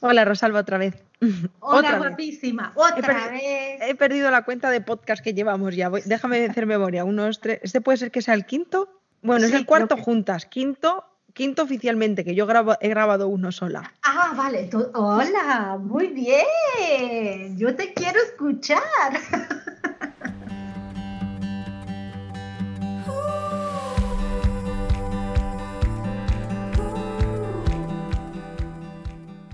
Hola 0.00 0.24
Rosalba 0.24 0.60
otra 0.60 0.78
vez. 0.78 0.94
Hola 1.60 1.98
guapísima, 1.98 2.72
otra 2.74 3.28
vez. 3.28 3.80
He 3.82 3.94
perdido 3.94 4.30
la 4.30 4.44
cuenta 4.44 4.70
de 4.70 4.80
podcast 4.80 5.22
que 5.22 5.34
llevamos 5.34 5.76
ya. 5.76 5.90
déjame 5.90 6.46
hacer 6.46 6.66
memoria. 6.66 7.04
Unos, 7.04 7.40
tres. 7.40 7.60
¿Este 7.62 7.80
puede 7.80 7.98
ser 7.98 8.10
que 8.10 8.22
sea 8.22 8.34
el 8.34 8.46
quinto? 8.46 8.88
Bueno, 9.22 9.46
es 9.46 9.52
el 9.52 9.66
cuarto 9.66 9.98
juntas. 9.98 10.46
Quinto, 10.46 11.04
quinto 11.34 11.62
oficialmente, 11.62 12.24
que 12.24 12.34
yo 12.34 12.46
he 12.80 12.88
grabado 12.88 13.28
uno 13.28 13.52
sola. 13.52 13.92
Ah, 14.02 14.32
vale. 14.34 14.70
Hola, 14.94 15.78
muy 15.78 16.08
bien. 16.08 17.58
Yo 17.58 17.76
te 17.76 17.92
quiero 17.92 18.18
escuchar. 18.22 18.80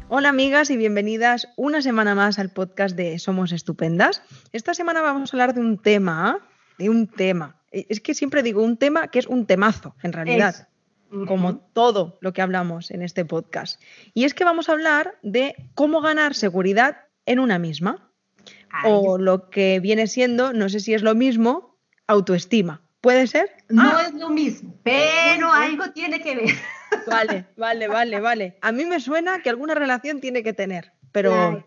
Hola 0.09 0.29
amigas 0.29 0.71
y 0.71 0.77
bienvenidas 0.77 1.49
una 1.57 1.83
semana 1.83 2.15
más 2.15 2.39
al 2.39 2.51
podcast 2.51 2.95
de 2.95 3.19
Somos 3.19 3.51
Estupendas. 3.51 4.23
Esta 4.53 4.73
semana 4.73 5.03
vamos 5.03 5.35
a 5.35 5.37
hablar 5.37 5.53
de 5.53 5.61
un 5.61 5.79
tema, 5.79 6.39
de 6.79 6.89
un 6.89 7.09
tema. 7.09 7.61
Es 7.73 8.01
que 8.01 8.15
siempre 8.15 8.45
digo 8.45 8.63
un 8.63 8.77
tema 8.77 9.09
que 9.09 9.19
es 9.19 9.27
un 9.27 9.47
temazo, 9.47 9.97
en 10.05 10.13
realidad, 10.13 10.69
como 11.27 11.57
todo 11.57 12.19
lo 12.21 12.33
que 12.33 12.41
hablamos 12.41 12.93
en 12.93 13.03
este 13.03 13.25
podcast. 13.25 13.83
Y 14.15 14.25
es 14.25 14.35
que 14.35 14.45
vamos 14.45 14.69
a 14.69 14.73
hablar 14.73 15.19
de 15.25 15.57
cómo 15.75 16.01
ganar 16.01 16.37
seguridad 16.37 16.99
en 17.27 17.41
una 17.41 17.59
misma. 17.59 18.13
O 18.85 19.19
lo 19.19 19.51
que 19.51 19.81
viene 19.81 20.07
siendo, 20.07 20.53
no 20.53 20.69
sé 20.69 20.79
si 20.79 20.95
es 20.95 21.03
lo 21.03 21.17
mismo, 21.17 21.77
autoestima. 22.07 22.87
¿Puede 23.01 23.27
ser? 23.27 23.51
No 23.69 23.83
ah. 23.83 24.05
es 24.07 24.15
lo 24.15 24.31
mismo, 24.31 24.73
pero 24.85 25.51
algo 25.51 25.91
tiene 25.91 26.21
que 26.21 26.37
ver. 26.37 26.55
Vale, 27.07 27.47
vale, 27.57 27.89
vale, 27.89 28.21
vale. 28.21 28.57
A 28.61 28.73
mí 28.73 28.85
me 28.85 29.01
suena 29.01 29.41
que 29.43 29.51
alguna 29.51 29.75
relación 29.75 30.21
tiene 30.21 30.43
que 30.43 30.53
tener, 30.53 30.93
pero, 31.13 31.65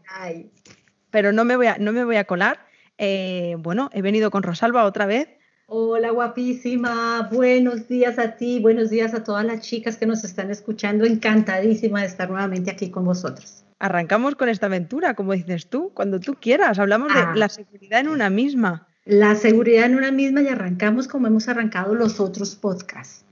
pero 1.10 1.32
no, 1.32 1.46
me 1.46 1.56
voy 1.56 1.68
a, 1.68 1.78
no 1.78 1.92
me 1.92 2.04
voy 2.04 2.18
a 2.18 2.26
colar. 2.26 2.60
Eh, 2.98 3.56
bueno, 3.60 3.90
he 3.94 4.02
venido 4.02 4.32
con 4.32 4.44
Rosalba 4.44 4.84
otra 4.84 5.06
vez. 5.06 5.30
Hola 5.72 6.10
guapísima, 6.10 7.30
buenos 7.32 7.88
días 7.88 8.18
a 8.18 8.38
ti, 8.38 8.60
buenos 8.60 8.90
días 8.90 9.14
a 9.14 9.24
todas 9.24 9.46
las 9.46 9.62
chicas 9.62 9.98
que 9.98 10.08
nos 10.08 10.24
están 10.24 10.50
escuchando, 10.50 11.06
encantadísima 11.06 12.02
de 12.02 12.08
estar 12.08 12.28
nuevamente 12.28 12.72
aquí 12.72 12.90
con 12.90 13.06
vosotros. 13.06 13.64
Arrancamos 13.78 14.34
con 14.34 14.50
esta 14.50 14.66
aventura, 14.66 15.14
como 15.14 15.34
dices 15.34 15.68
tú, 15.68 15.92
cuando 15.94 16.20
tú 16.20 16.34
quieras, 16.34 16.80
hablamos 16.80 17.14
de 17.14 17.20
ah. 17.20 17.34
la 17.36 17.50
seguridad 17.50 18.00
en 18.00 18.10
una 18.10 18.32
misma. 18.32 18.88
La 19.06 19.36
seguridad 19.36 19.86
en 19.86 19.96
una 19.96 20.12
misma 20.12 20.42
y 20.42 20.48
arrancamos 20.48 21.08
como 21.08 21.28
hemos 21.28 21.48
arrancado 21.48 21.94
los 21.94 22.20
otros 22.20 22.56
podcasts. 22.56 23.24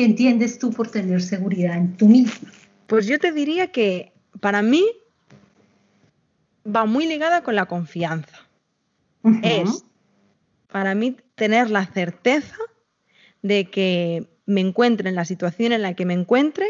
¿Qué 0.00 0.06
entiendes 0.06 0.58
tú 0.58 0.70
por 0.70 0.90
tener 0.90 1.20
seguridad 1.20 1.76
en 1.76 1.94
tú 1.94 2.08
mismo? 2.08 2.48
Pues 2.86 3.06
yo 3.06 3.18
te 3.18 3.32
diría 3.32 3.66
que 3.66 4.14
para 4.40 4.62
mí 4.62 4.82
va 6.64 6.86
muy 6.86 7.04
ligada 7.04 7.42
con 7.42 7.54
la 7.54 7.66
confianza. 7.66 8.48
Es 9.42 9.84
para 10.68 10.94
mí 10.94 11.18
tener 11.34 11.68
la 11.68 11.84
certeza 11.84 12.56
de 13.42 13.66
que 13.66 14.26
me 14.46 14.62
encuentre 14.62 15.10
en 15.10 15.16
la 15.16 15.26
situación 15.26 15.72
en 15.72 15.82
la 15.82 15.92
que 15.92 16.06
me 16.06 16.14
encuentre, 16.14 16.68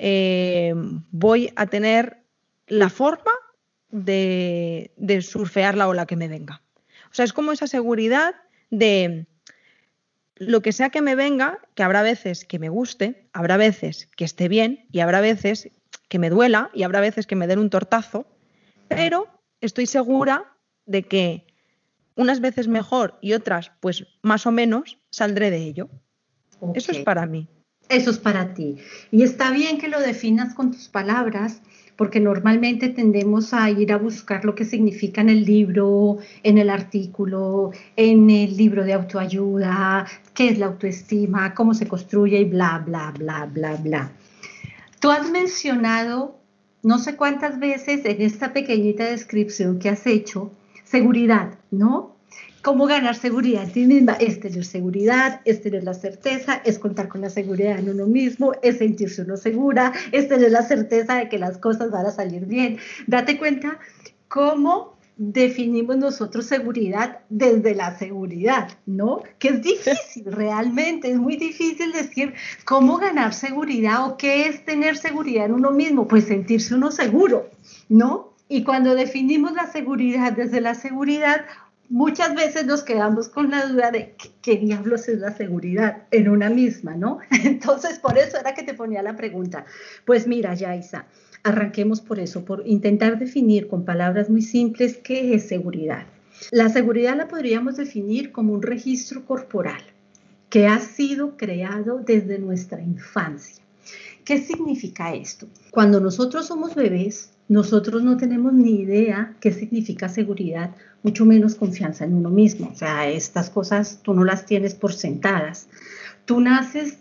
eh, 0.00 0.74
voy 1.12 1.52
a 1.54 1.66
tener 1.66 2.24
la 2.66 2.88
forma 2.88 3.30
de, 3.92 4.90
de 4.96 5.22
surfear 5.22 5.76
la 5.76 5.86
ola 5.86 6.04
que 6.04 6.16
me 6.16 6.26
venga. 6.26 6.62
O 7.12 7.14
sea, 7.14 7.24
es 7.24 7.32
como 7.32 7.52
esa 7.52 7.68
seguridad 7.68 8.34
de 8.70 9.28
lo 10.40 10.62
que 10.62 10.72
sea 10.72 10.88
que 10.88 11.02
me 11.02 11.14
venga, 11.14 11.58
que 11.74 11.82
habrá 11.82 12.02
veces 12.02 12.46
que 12.46 12.58
me 12.58 12.70
guste, 12.70 13.28
habrá 13.34 13.58
veces 13.58 14.08
que 14.16 14.24
esté 14.24 14.48
bien 14.48 14.86
y 14.90 15.00
habrá 15.00 15.20
veces 15.20 15.70
que 16.08 16.18
me 16.18 16.30
duela 16.30 16.70
y 16.72 16.82
habrá 16.82 17.00
veces 17.00 17.26
que 17.26 17.36
me 17.36 17.46
den 17.46 17.58
un 17.58 17.68
tortazo, 17.68 18.26
pero 18.88 19.28
estoy 19.60 19.84
segura 19.84 20.56
de 20.86 21.02
que 21.02 21.46
unas 22.16 22.40
veces 22.40 22.68
mejor 22.68 23.18
y 23.20 23.34
otras 23.34 23.72
pues 23.80 24.06
más 24.22 24.46
o 24.46 24.50
menos 24.50 24.98
saldré 25.10 25.50
de 25.50 25.58
ello. 25.58 25.90
Eso 26.74 26.92
es 26.92 27.00
para 27.00 27.26
mí. 27.26 27.46
Eso 27.90 28.10
es 28.10 28.18
para 28.18 28.54
ti. 28.54 28.76
Y 29.10 29.22
está 29.22 29.50
bien 29.50 29.78
que 29.78 29.88
lo 29.88 30.00
definas 30.00 30.54
con 30.54 30.70
tus 30.70 30.88
palabras, 30.88 31.60
porque 32.00 32.18
normalmente 32.18 32.88
tendemos 32.88 33.52
a 33.52 33.68
ir 33.68 33.92
a 33.92 33.98
buscar 33.98 34.46
lo 34.46 34.54
que 34.54 34.64
significa 34.64 35.20
en 35.20 35.28
el 35.28 35.44
libro, 35.44 36.16
en 36.42 36.56
el 36.56 36.70
artículo, 36.70 37.72
en 37.94 38.30
el 38.30 38.56
libro 38.56 38.84
de 38.84 38.94
autoayuda, 38.94 40.06
qué 40.32 40.48
es 40.48 40.58
la 40.58 40.64
autoestima, 40.64 41.52
cómo 41.52 41.74
se 41.74 41.86
construye 41.86 42.40
y 42.40 42.44
bla, 42.46 42.82
bla, 42.86 43.12
bla, 43.18 43.44
bla, 43.44 43.76
bla. 43.76 44.12
Tú 44.98 45.10
has 45.10 45.30
mencionado 45.30 46.38
no 46.82 46.98
sé 46.98 47.16
cuántas 47.16 47.58
veces 47.58 48.02
en 48.06 48.22
esta 48.22 48.54
pequeñita 48.54 49.04
descripción 49.04 49.78
que 49.78 49.90
has 49.90 50.06
hecho, 50.06 50.52
seguridad, 50.84 51.58
¿no? 51.70 52.09
Cómo 52.62 52.86
ganar 52.86 53.14
seguridad 53.14 53.64
en 53.64 53.72
ti 53.72 53.86
misma, 53.86 54.14
es 54.14 54.40
tener 54.40 54.64
seguridad, 54.64 55.40
es 55.44 55.62
tener 55.62 55.84
la 55.84 55.94
certeza, 55.94 56.60
es 56.64 56.78
contar 56.78 57.08
con 57.08 57.20
la 57.20 57.30
seguridad 57.30 57.78
en 57.78 57.88
uno 57.88 58.06
mismo, 58.06 58.52
es 58.62 58.78
sentirse 58.78 59.22
uno 59.22 59.36
segura, 59.36 59.92
es 60.12 60.28
tener 60.28 60.50
la 60.50 60.62
certeza 60.62 61.16
de 61.16 61.28
que 61.28 61.38
las 61.38 61.58
cosas 61.58 61.90
van 61.90 62.06
a 62.06 62.10
salir 62.10 62.46
bien. 62.46 62.78
Date 63.06 63.38
cuenta 63.38 63.78
cómo 64.28 64.98
definimos 65.22 65.98
nosotros 65.98 66.46
seguridad 66.46 67.18
desde 67.28 67.74
la 67.74 67.98
seguridad, 67.98 68.70
¿no? 68.86 69.22
Que 69.38 69.48
es 69.48 69.62
difícil 69.62 70.24
realmente, 70.26 71.10
es 71.10 71.18
muy 71.18 71.36
difícil 71.36 71.92
decir 71.92 72.32
cómo 72.64 72.96
ganar 72.96 73.34
seguridad 73.34 74.06
o 74.06 74.16
qué 74.16 74.46
es 74.46 74.64
tener 74.64 74.96
seguridad 74.96 75.44
en 75.44 75.52
uno 75.52 75.72
mismo, 75.72 76.08
pues 76.08 76.24
sentirse 76.24 76.74
uno 76.74 76.90
seguro, 76.90 77.50
¿no? 77.90 78.32
Y 78.48 78.64
cuando 78.64 78.94
definimos 78.94 79.52
la 79.52 79.70
seguridad 79.70 80.32
desde 80.32 80.62
la 80.62 80.74
seguridad, 80.74 81.44
muchas 81.90 82.34
veces 82.34 82.64
nos 82.64 82.82
quedamos 82.82 83.28
con 83.28 83.50
la 83.50 83.66
duda 83.66 83.90
de 83.90 84.14
qué, 84.40 84.56
diablos 84.56 85.08
es 85.08 85.18
la 85.18 85.36
seguridad 85.36 86.04
en 86.10 86.28
una 86.28 86.48
misma, 86.48 86.94
¿no? 86.94 87.18
Entonces, 87.44 87.98
por 87.98 88.16
eso 88.16 88.38
era 88.38 88.54
que 88.54 88.62
te 88.62 88.74
ponía 88.74 89.02
la 89.02 89.16
pregunta. 89.16 89.66
Pues 90.06 90.26
mira, 90.26 90.54
Yaisa, 90.54 91.06
arranquemos 91.42 92.00
por 92.00 92.18
eso, 92.18 92.44
por 92.44 92.66
intentar 92.66 93.18
definir 93.18 93.68
con 93.68 93.84
palabras 93.84 94.30
muy 94.30 94.42
simples 94.42 94.96
qué 94.96 95.34
es 95.34 95.48
seguridad. 95.48 96.06
La 96.52 96.70
seguridad 96.70 97.16
la 97.16 97.28
podríamos 97.28 97.76
definir 97.76 98.32
como 98.32 98.54
un 98.54 98.62
registro 98.62 99.26
corporal 99.26 99.82
que 100.48 100.66
ha 100.66 100.80
sido 100.80 101.36
creado 101.36 101.98
desde 101.98 102.38
nuestra 102.38 102.80
infancia. 102.80 103.62
¿Qué 104.24 104.38
significa 104.38 105.14
esto? 105.14 105.48
Cuando 105.70 106.00
nosotros 106.00 106.46
somos 106.46 106.74
bebés, 106.74 107.30
nosotros 107.50 108.04
no 108.04 108.16
tenemos 108.16 108.52
ni 108.52 108.80
idea 108.80 109.34
qué 109.40 109.50
significa 109.50 110.08
seguridad, 110.08 110.70
mucho 111.02 111.26
menos 111.26 111.56
confianza 111.56 112.04
en 112.04 112.14
uno 112.14 112.30
mismo. 112.30 112.70
O 112.72 112.76
sea, 112.76 113.08
estas 113.08 113.50
cosas 113.50 113.98
tú 114.04 114.14
no 114.14 114.22
las 114.22 114.46
tienes 114.46 114.76
por 114.76 114.92
sentadas. 114.92 115.68
Tú 116.26 116.40
naces 116.40 116.98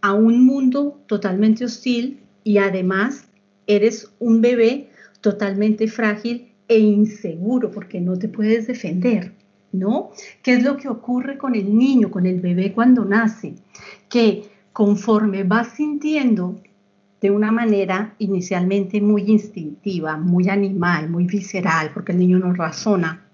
a 0.00 0.12
un 0.12 0.44
mundo 0.44 1.00
totalmente 1.06 1.64
hostil 1.64 2.18
y 2.42 2.58
además 2.58 3.28
eres 3.68 4.10
un 4.18 4.40
bebé 4.40 4.90
totalmente 5.20 5.86
frágil 5.86 6.48
e 6.66 6.80
inseguro 6.80 7.70
porque 7.70 8.00
no 8.00 8.18
te 8.18 8.26
puedes 8.26 8.66
defender, 8.66 9.34
¿no? 9.70 10.10
¿Qué 10.42 10.54
es 10.54 10.64
lo 10.64 10.78
que 10.78 10.88
ocurre 10.88 11.38
con 11.38 11.54
el 11.54 11.78
niño, 11.78 12.10
con 12.10 12.26
el 12.26 12.40
bebé 12.40 12.72
cuando 12.72 13.04
nace? 13.04 13.54
Que 14.08 14.42
conforme 14.72 15.44
va 15.44 15.62
sintiendo 15.62 16.60
de 17.20 17.30
una 17.30 17.52
manera 17.52 18.14
inicialmente 18.18 19.00
muy 19.00 19.22
instintiva, 19.30 20.16
muy 20.16 20.48
animal, 20.48 21.10
muy 21.10 21.26
visceral, 21.26 21.90
porque 21.92 22.12
el 22.12 22.18
niño 22.18 22.38
no 22.38 22.52
razona. 22.52 23.24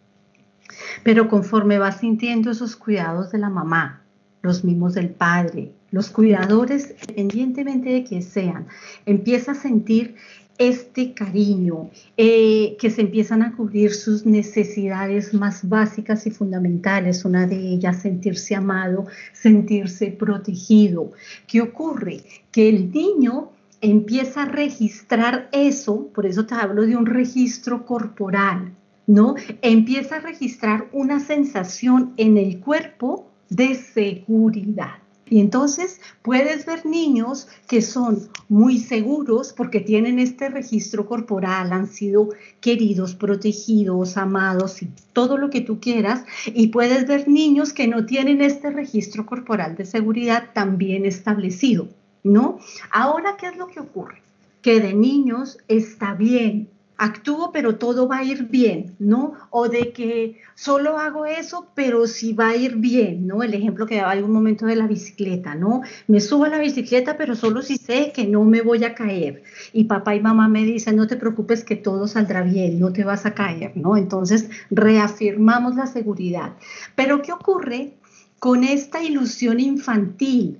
Pero 1.05 1.29
conforme 1.29 1.79
va 1.79 1.93
sintiendo 1.93 2.51
esos 2.51 2.75
cuidados 2.77 3.31
de 3.31 3.39
la 3.39 3.51
mamá, 3.51 4.03
los 4.43 4.65
mimos 4.65 4.95
del 4.95 5.11
padre, 5.11 5.73
los 5.91 6.11
cuidadores, 6.11 6.95
independientemente 7.09 7.91
de 7.91 8.05
que 8.05 8.23
sean, 8.23 8.67
empieza 9.07 9.53
a 9.53 9.55
sentir 9.55 10.17
este 10.59 11.13
cariño, 11.13 11.91
eh, 12.17 12.77
que 12.81 12.91
se 12.91 13.03
empiezan 13.03 13.43
a 13.43 13.55
cubrir 13.55 13.93
sus 13.93 14.25
necesidades 14.25 15.35
más 15.35 15.69
básicas 15.69 16.27
y 16.27 16.31
fundamentales, 16.31 17.25
una 17.25 17.47
de 17.47 17.57
ellas 17.57 18.01
sentirse 18.01 18.55
amado, 18.55 19.07
sentirse 19.33 20.09
protegido. 20.09 21.13
¿Qué 21.47 21.61
ocurre? 21.61 22.23
Que 22.51 22.69
el 22.69 22.91
niño 22.91 23.51
empieza 23.81 24.43
a 24.43 24.47
registrar 24.47 25.49
eso, 25.53 26.09
por 26.15 26.27
eso 26.27 26.47
te 26.47 26.55
hablo 26.55 26.83
de 26.83 26.97
un 26.97 27.07
registro 27.07 27.85
corporal, 27.85 28.73
¿no? 29.07 29.35
Empieza 29.63 30.17
a 30.17 30.21
registrar 30.21 30.89
una 30.93 31.21
sensación 31.21 32.13
en 32.17 32.37
el 32.37 32.61
cuerpo 32.61 33.31
de 33.49 33.75
seguridad. 33.75 34.97
Y 35.29 35.41
entonces 35.41 36.01
puedes 36.23 36.67
ver 36.67 36.87
niños 36.87 37.49
que 37.67 37.83
son 37.83 38.29
muy 38.49 38.79
seguros 38.79 39.53
porque 39.53 39.81
tienen 39.81 40.21
este 40.21 40.49
registro 40.49 41.07
corporal, 41.07 41.73
han 41.73 41.89
sido 41.89 42.29
queridos, 42.61 43.17
protegidos, 43.17 44.17
amados 44.17 44.83
y 44.83 44.91
todo 45.13 45.37
lo 45.37 45.51
que 45.51 45.61
tú 45.61 45.81
quieras. 45.81 46.25
Y 46.47 46.69
puedes 46.69 47.09
ver 47.09 47.27
niños 47.29 47.73
que 47.73 47.89
no 47.89 48.07
tienen 48.07 48.41
este 48.41 48.71
registro 48.71 49.27
corporal 49.27 49.75
de 49.75 49.85
seguridad 49.85 50.51
también 50.55 51.05
establecido. 51.05 51.89
¿No? 52.27 52.59
Ahora, 52.91 53.37
¿qué 53.39 53.47
es 53.47 53.57
lo 53.57 53.67
que 53.69 53.81
ocurre? 53.81 54.23
que 54.67 54.81
de 54.81 54.95
niños 54.95 55.59
está 55.69 56.15
bien, 56.15 56.69
actúo 56.99 57.53
pero 57.53 57.77
todo 57.77 58.09
va 58.09 58.17
a 58.17 58.25
ir 58.25 58.49
bien, 58.49 58.97
¿no? 58.99 59.35
O 59.51 59.69
de 59.69 59.93
que 59.93 60.41
solo 60.57 60.99
hago 60.99 61.25
eso 61.25 61.69
pero 61.77 62.09
sí 62.09 62.33
va 62.33 62.49
a 62.49 62.57
ir 62.57 62.75
bien, 62.75 63.29
¿no? 63.29 63.45
El 63.45 63.55
ejemplo 63.55 63.87
que 63.87 63.99
daba 63.99 64.11
algún 64.11 64.33
momento 64.33 64.67
de 64.67 64.75
la 64.75 64.89
bicicleta, 64.89 65.55
¿no? 65.55 65.83
Me 66.09 66.19
subo 66.19 66.47
a 66.47 66.49
la 66.49 66.59
bicicleta 66.59 67.17
pero 67.17 67.37
solo 67.37 67.63
si 67.63 67.77
sé 67.77 68.11
que 68.13 68.27
no 68.27 68.43
me 68.43 68.61
voy 68.61 68.83
a 68.83 68.97
caer. 68.97 69.45
Y 69.73 69.85
papá 69.85 70.17
y 70.17 70.21
mamá 70.21 70.49
me 70.49 70.65
dicen, 70.65 70.97
no 70.97 71.07
te 71.07 71.15
preocupes 71.15 71.63
que 71.63 71.77
todo 71.77 72.09
saldrá 72.09 72.43
bien, 72.43 72.81
no 72.81 72.93
te 72.93 73.05
vas 73.05 73.25
a 73.25 73.35
caer, 73.35 73.71
¿no? 73.77 73.97
Entonces 73.97 74.51
reafirmamos 74.73 75.77
la 75.77 75.87
seguridad. 75.87 76.55
Pero 76.97 77.23
¿qué 77.23 77.31
ocurre 77.31 77.93
con 78.41 78.65
esta 78.65 79.01
ilusión 79.01 79.61
infantil 79.61 80.59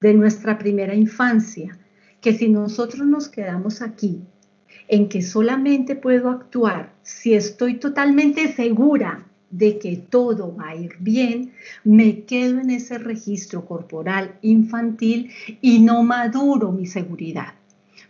de 0.00 0.14
nuestra 0.14 0.58
primera 0.58 0.94
infancia? 0.94 1.78
Que 2.20 2.32
si 2.32 2.48
nosotros 2.48 3.06
nos 3.06 3.28
quedamos 3.28 3.82
aquí 3.82 4.20
en 4.88 5.08
que 5.08 5.22
solamente 5.22 5.94
puedo 5.96 6.30
actuar 6.30 6.92
si 7.02 7.34
estoy 7.34 7.74
totalmente 7.78 8.52
segura 8.52 9.24
de 9.50 9.78
que 9.78 9.96
todo 9.96 10.54
va 10.54 10.70
a 10.70 10.76
ir 10.76 10.96
bien, 11.00 11.52
me 11.84 12.24
quedo 12.24 12.60
en 12.60 12.70
ese 12.70 12.98
registro 12.98 13.64
corporal 13.66 14.38
infantil 14.42 15.30
y 15.60 15.80
no 15.80 16.02
maduro 16.02 16.72
mi 16.72 16.86
seguridad. 16.86 17.54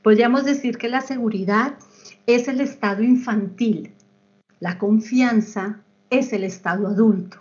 Podríamos 0.03 0.45
decir 0.45 0.79
que 0.79 0.89
la 0.89 1.01
seguridad 1.01 1.75
es 2.27 2.49
el 2.49 2.61
estado 2.61 3.03
infantil, 3.03 3.93
la 4.61 4.79
confianza 4.79 5.81
es 6.11 6.33
el 6.33 6.45
estado 6.45 6.87
adulto. 6.87 7.39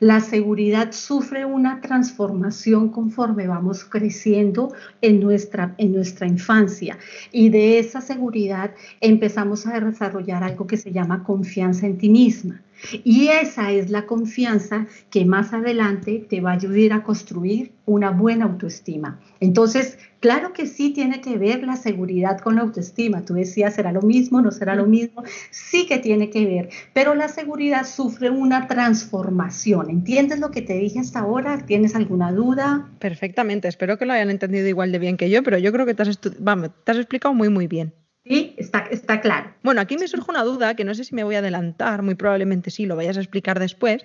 La 0.00 0.20
seguridad 0.20 0.92
sufre 0.92 1.44
una 1.44 1.82
transformación 1.82 2.88
conforme 2.88 3.46
vamos 3.46 3.84
creciendo 3.84 4.72
en 5.02 5.20
nuestra, 5.20 5.74
en 5.76 5.92
nuestra 5.92 6.26
infancia 6.26 6.96
y 7.30 7.50
de 7.50 7.78
esa 7.78 8.00
seguridad 8.00 8.74
empezamos 9.02 9.66
a 9.66 9.78
desarrollar 9.78 10.42
algo 10.42 10.66
que 10.66 10.78
se 10.78 10.90
llama 10.90 11.22
confianza 11.22 11.86
en 11.86 11.98
ti 11.98 12.08
misma. 12.08 12.62
Y 13.04 13.28
esa 13.28 13.72
es 13.72 13.90
la 13.90 14.06
confianza 14.06 14.86
que 15.10 15.24
más 15.24 15.52
adelante 15.52 16.26
te 16.28 16.40
va 16.40 16.50
a 16.50 16.54
ayudar 16.54 16.70
a 16.92 17.02
construir 17.02 17.72
una 17.86 18.10
buena 18.10 18.44
autoestima. 18.44 19.18
Entonces, 19.40 19.98
claro 20.20 20.52
que 20.52 20.66
sí 20.66 20.90
tiene 20.90 21.20
que 21.20 21.36
ver 21.38 21.64
la 21.64 21.76
seguridad 21.76 22.38
con 22.38 22.56
la 22.56 22.62
autoestima. 22.62 23.24
Tú 23.24 23.34
decías, 23.34 23.74
¿será 23.74 23.92
lo 23.92 24.02
mismo? 24.02 24.40
¿No 24.40 24.50
será 24.50 24.74
lo 24.74 24.86
mismo? 24.86 25.24
Sí 25.50 25.86
que 25.86 25.98
tiene 25.98 26.30
que 26.30 26.46
ver, 26.46 26.70
pero 26.92 27.14
la 27.14 27.28
seguridad 27.28 27.84
sufre 27.84 28.30
una 28.30 28.66
transformación. 28.68 29.90
¿Entiendes 29.90 30.38
lo 30.38 30.50
que 30.50 30.62
te 30.62 30.74
dije 30.74 31.00
hasta 31.00 31.20
ahora? 31.20 31.64
¿Tienes 31.66 31.94
alguna 31.94 32.32
duda? 32.32 32.88
Perfectamente, 32.98 33.68
espero 33.68 33.98
que 33.98 34.06
lo 34.06 34.12
hayan 34.12 34.30
entendido 34.30 34.68
igual 34.68 34.92
de 34.92 34.98
bien 34.98 35.16
que 35.16 35.30
yo, 35.30 35.42
pero 35.42 35.58
yo 35.58 35.72
creo 35.72 35.86
que 35.86 35.94
te 35.94 36.02
has, 36.02 36.20
Vamos, 36.38 36.70
te 36.84 36.92
has 36.92 36.98
explicado 36.98 37.34
muy, 37.34 37.48
muy 37.48 37.66
bien. 37.66 37.92
Sí, 38.24 38.54
está, 38.58 38.80
está 38.90 39.20
claro. 39.20 39.54
Bueno, 39.62 39.80
aquí 39.80 39.96
me 39.96 40.06
surge 40.06 40.30
una 40.30 40.44
duda 40.44 40.74
que 40.74 40.84
no 40.84 40.94
sé 40.94 41.04
si 41.04 41.14
me 41.14 41.24
voy 41.24 41.36
a 41.36 41.38
adelantar, 41.38 42.02
muy 42.02 42.14
probablemente 42.14 42.70
sí, 42.70 42.86
lo 42.86 42.96
vayas 42.96 43.16
a 43.16 43.20
explicar 43.20 43.58
después. 43.58 44.04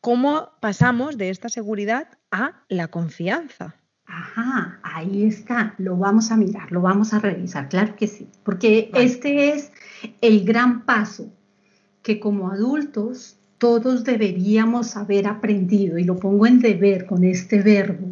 ¿Cómo 0.00 0.50
pasamos 0.60 1.18
de 1.18 1.30
esta 1.30 1.48
seguridad 1.48 2.08
a 2.30 2.62
la 2.68 2.88
confianza? 2.88 3.74
Ajá, 4.06 4.80
ahí 4.82 5.24
está, 5.24 5.74
lo 5.78 5.96
vamos 5.96 6.30
a 6.30 6.36
mirar, 6.36 6.72
lo 6.72 6.80
vamos 6.80 7.12
a 7.12 7.18
revisar, 7.18 7.68
claro 7.68 7.94
que 7.96 8.06
sí, 8.06 8.28
porque 8.42 8.90
este 8.94 9.50
es 9.50 9.70
el 10.22 10.44
gran 10.44 10.86
paso 10.86 11.30
que 12.02 12.18
como 12.18 12.50
adultos 12.50 13.36
todos 13.58 14.04
deberíamos 14.04 14.96
haber 14.96 15.26
aprendido, 15.26 15.98
y 15.98 16.04
lo 16.04 16.16
pongo 16.16 16.46
en 16.46 16.60
deber 16.60 17.06
con 17.06 17.24
este 17.24 17.60
verbo, 17.60 18.08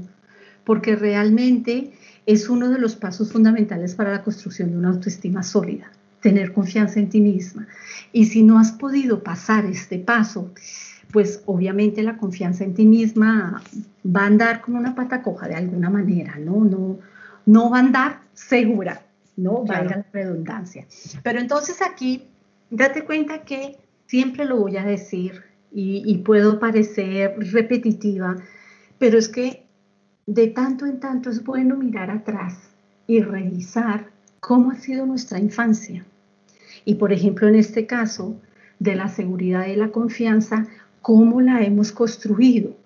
porque 0.65 0.97
realmente 0.97 1.93
es 2.27 2.49
uno 2.49 2.69
de 2.69 2.79
los 2.79 2.97
pasos 2.97 3.33
fundamentales 3.33 3.95
para 3.95 4.11
la 4.11 4.23
construcción 4.23 4.73
de 4.73 4.77
una 4.77 4.89
autoestima 4.89 5.45
sólida, 5.45 5.91
tener 6.21 6.53
confianza 6.53 6.99
en 6.99 7.09
ti 7.09 7.21
misma. 7.21 7.69
Y 8.13 8.27
si 8.27 8.43
no 8.43 8.59
has 8.59 8.73
podido 8.73 9.23
pasar 9.23 9.65
este 9.65 9.99
paso, 9.99 10.53
pues 11.13 11.43
obviamente 11.47 12.03
la 12.03 12.19
confianza 12.19 12.65
en 12.65 12.75
ti 12.75 12.85
misma 12.85 13.63
va 14.05 14.23
a 14.23 14.27
andar 14.27 14.61
con 14.61 14.75
una 14.75 14.95
pata 14.97 15.23
coja 15.23 15.47
de 15.47 15.55
alguna 15.55 15.89
manera, 15.89 16.37
¿no? 16.39 16.65
No, 16.65 16.99
no 17.47 17.71
va 17.71 17.79
a 17.79 17.81
andar 17.81 18.21
segura, 18.35 19.03
¿no? 19.37 19.65
Valga 19.65 19.99
la 19.99 20.07
redundancia. 20.13 20.85
Pero 21.23 21.39
entonces 21.39 21.81
aquí, 21.81 22.25
date 22.71 23.05
cuenta 23.05 23.45
que 23.45 23.79
siempre 24.07 24.45
lo 24.45 24.57
voy 24.57 24.77
a 24.77 24.85
decir 24.85 25.45
y, 25.73 26.03
y 26.05 26.19
puedo 26.19 26.59
parecer 26.59 27.37
repetitiva, 27.39 28.37
pero 28.99 29.17
es 29.17 29.29
que 29.29 29.66
de 30.27 30.49
tanto 30.49 30.87
en 30.87 30.99
tanto 30.99 31.31
es 31.31 31.45
bueno 31.45 31.77
mirar 31.77 32.11
atrás 32.11 32.71
y 33.07 33.21
revisar 33.21 34.11
cómo 34.41 34.73
ha 34.73 34.77
sido 34.77 35.07
nuestra 35.07 35.39
infancia. 35.39 36.05
Y 36.85 36.97
por 36.97 37.13
ejemplo, 37.13 37.47
en 37.49 37.55
este 37.55 37.87
caso 37.87 38.37
de 38.81 38.97
la 38.97 39.09
seguridad 39.09 39.67
y 39.67 39.77
la 39.77 39.91
confianza, 39.91 40.67
cómo 41.01 41.41
la 41.41 41.63
hemos 41.63 41.93
construido. 41.93 42.77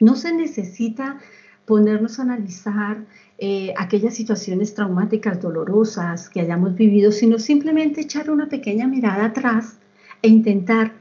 No 0.00 0.16
se 0.16 0.32
necesita 0.32 1.18
ponernos 1.64 2.18
a 2.18 2.22
analizar 2.22 3.04
eh, 3.38 3.72
aquellas 3.78 4.14
situaciones 4.14 4.74
traumáticas, 4.74 5.40
dolorosas 5.40 6.28
que 6.28 6.40
hayamos 6.40 6.74
vivido, 6.74 7.12
sino 7.12 7.38
simplemente 7.38 8.00
echar 8.00 8.30
una 8.30 8.48
pequeña 8.48 8.88
mirada 8.88 9.26
atrás 9.26 9.78
e 10.22 10.28
intentar 10.28 10.92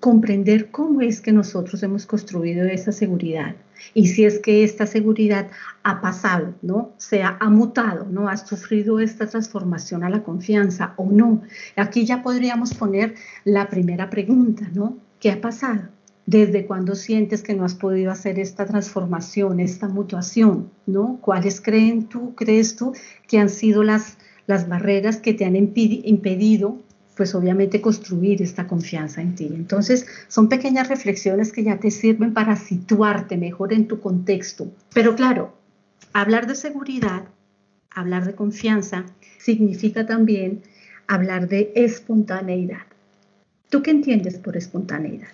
comprender 0.00 0.70
cómo 0.70 1.00
es 1.00 1.20
que 1.20 1.32
nosotros 1.32 1.82
hemos 1.82 2.06
construido 2.06 2.66
esa 2.66 2.90
seguridad 2.90 3.54
y 3.94 4.08
si 4.08 4.24
es 4.24 4.38
que 4.38 4.64
esta 4.64 4.86
seguridad 4.86 5.48
ha 5.82 6.00
pasado, 6.00 6.54
¿no? 6.62 6.92
Se 6.96 7.22
ha, 7.22 7.38
mutado, 7.48 8.06
¿no? 8.10 8.28
Ha 8.28 8.36
sufrido 8.36 9.00
esta 9.00 9.26
transformación 9.26 10.04
a 10.04 10.10
la 10.10 10.22
confianza 10.22 10.94
o 10.96 11.10
no. 11.10 11.42
Aquí 11.76 12.04
ya 12.04 12.22
podríamos 12.22 12.74
poner 12.74 13.14
la 13.44 13.68
primera 13.68 14.10
pregunta, 14.10 14.68
¿no? 14.72 14.98
¿Qué 15.20 15.30
ha 15.30 15.40
pasado? 15.40 15.88
¿Desde 16.26 16.66
cuándo 16.66 16.94
sientes 16.94 17.42
que 17.42 17.54
no 17.54 17.64
has 17.64 17.74
podido 17.74 18.12
hacer 18.12 18.38
esta 18.38 18.66
transformación, 18.66 19.60
esta 19.60 19.88
mutuación, 19.88 20.70
¿no? 20.86 21.18
¿Cuáles 21.22 21.60
creen 21.60 22.06
tú, 22.08 22.34
crees 22.34 22.76
tú 22.76 22.92
que 23.26 23.38
han 23.38 23.48
sido 23.48 23.82
las, 23.82 24.18
las 24.46 24.68
barreras 24.68 25.16
que 25.16 25.32
te 25.32 25.46
han 25.46 25.56
impedido 25.56 26.78
pues 27.18 27.34
obviamente 27.34 27.80
construir 27.80 28.40
esta 28.42 28.68
confianza 28.68 29.20
en 29.20 29.34
ti. 29.34 29.50
Entonces, 29.52 30.06
son 30.28 30.48
pequeñas 30.48 30.88
reflexiones 30.88 31.52
que 31.52 31.64
ya 31.64 31.80
te 31.80 31.90
sirven 31.90 32.32
para 32.32 32.54
situarte 32.54 33.36
mejor 33.36 33.72
en 33.72 33.88
tu 33.88 33.98
contexto. 33.98 34.70
Pero 34.94 35.16
claro, 35.16 35.52
hablar 36.12 36.46
de 36.46 36.54
seguridad, 36.54 37.24
hablar 37.90 38.24
de 38.24 38.36
confianza, 38.36 39.04
significa 39.38 40.06
también 40.06 40.62
hablar 41.08 41.48
de 41.48 41.72
espontaneidad. 41.74 42.86
¿Tú 43.68 43.82
qué 43.82 43.90
entiendes 43.90 44.38
por 44.38 44.56
espontaneidad? 44.56 45.26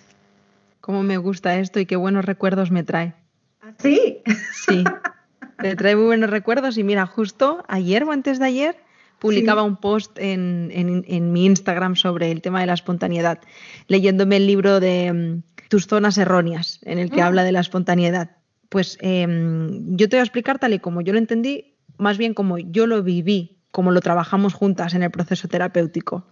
Cómo 0.81 1.03
me 1.03 1.17
gusta 1.17 1.59
esto 1.59 1.79
y 1.79 1.85
qué 1.85 1.97
buenos 1.97 2.25
recuerdos 2.25 2.71
me 2.71 2.81
trae. 2.81 3.13
¿Ah, 3.61 3.73
sí? 3.77 4.23
Sí, 4.51 4.83
me 5.61 5.75
trae 5.75 5.95
muy 5.95 6.05
buenos 6.05 6.31
recuerdos 6.31 6.79
y 6.79 6.83
mira, 6.83 7.05
justo 7.05 7.63
ayer 7.67 8.03
o 8.05 8.11
antes 8.11 8.39
de 8.39 8.45
ayer 8.45 8.84
publicaba 9.25 9.63
un 9.63 9.77
post 9.77 10.17
en, 10.19 11.31
mi 11.33 11.45
Instagram 11.45 11.95
sobre 11.95 12.31
el 12.31 12.41
tema 12.41 12.59
de 12.59 12.67
la 12.67 12.73
espontaneidad, 12.73 13.39
leyéndome 13.87 14.37
el 14.37 14.45
libro 14.45 14.79
de 14.79 15.11
mm, 15.11 15.67
Tus 15.69 15.87
zonas 15.87 16.17
erróneas, 16.17 16.79
en 16.83 16.99
el 16.99 17.09
que 17.09 17.21
habla 17.21 17.43
de 17.43 17.51
la 17.51 17.59
espontaneidad. 17.59 18.37
Pues 18.69 18.97
em, 19.01 19.97
yo 19.97 20.07
te 20.07 20.17
voy 20.17 20.19
a 20.19 20.23
explicar 20.23 20.59
tal 20.59 20.73
y 20.73 20.79
como 20.79 21.01
yo 21.01 21.11
lo 21.13 21.19
entendí, 21.19 21.75
más 21.97 22.17
bien 22.17 22.33
como 22.33 22.59
yo 22.59 22.85
lo 22.85 23.01
viví, 23.01 23.57
como 23.71 23.91
lo 23.91 24.01
trabajamos 24.01 24.53
juntas 24.53 24.93
en 24.93 25.01
el 25.01 25.09
proceso 25.09 25.47
terapéutico. 25.47 26.27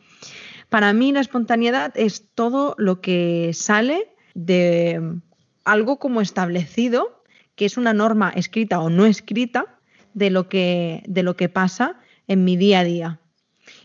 Para 0.69 0.93
mí 0.93 1.11
la 1.11 1.21
espontaneidad 1.21 1.93
es 1.95 2.29
todo 2.35 2.75
lo 2.77 3.01
que 3.01 3.51
sale 3.53 4.07
de 4.35 5.19
algo 5.63 5.97
como 5.97 6.21
establecido, 6.21 7.23
que 7.55 7.65
es 7.65 7.77
una 7.77 7.93
norma 7.93 8.31
escrita 8.35 8.79
o 8.79 8.89
no 8.89 9.05
escrita 9.05 9.79
de 10.13 10.29
lo 10.29 10.47
que, 10.47 11.03
de 11.07 11.23
lo 11.23 11.35
que 11.35 11.49
pasa 11.49 11.97
en 12.27 12.43
mi 12.43 12.57
día 12.57 12.79
a 12.79 12.83
día. 12.83 13.19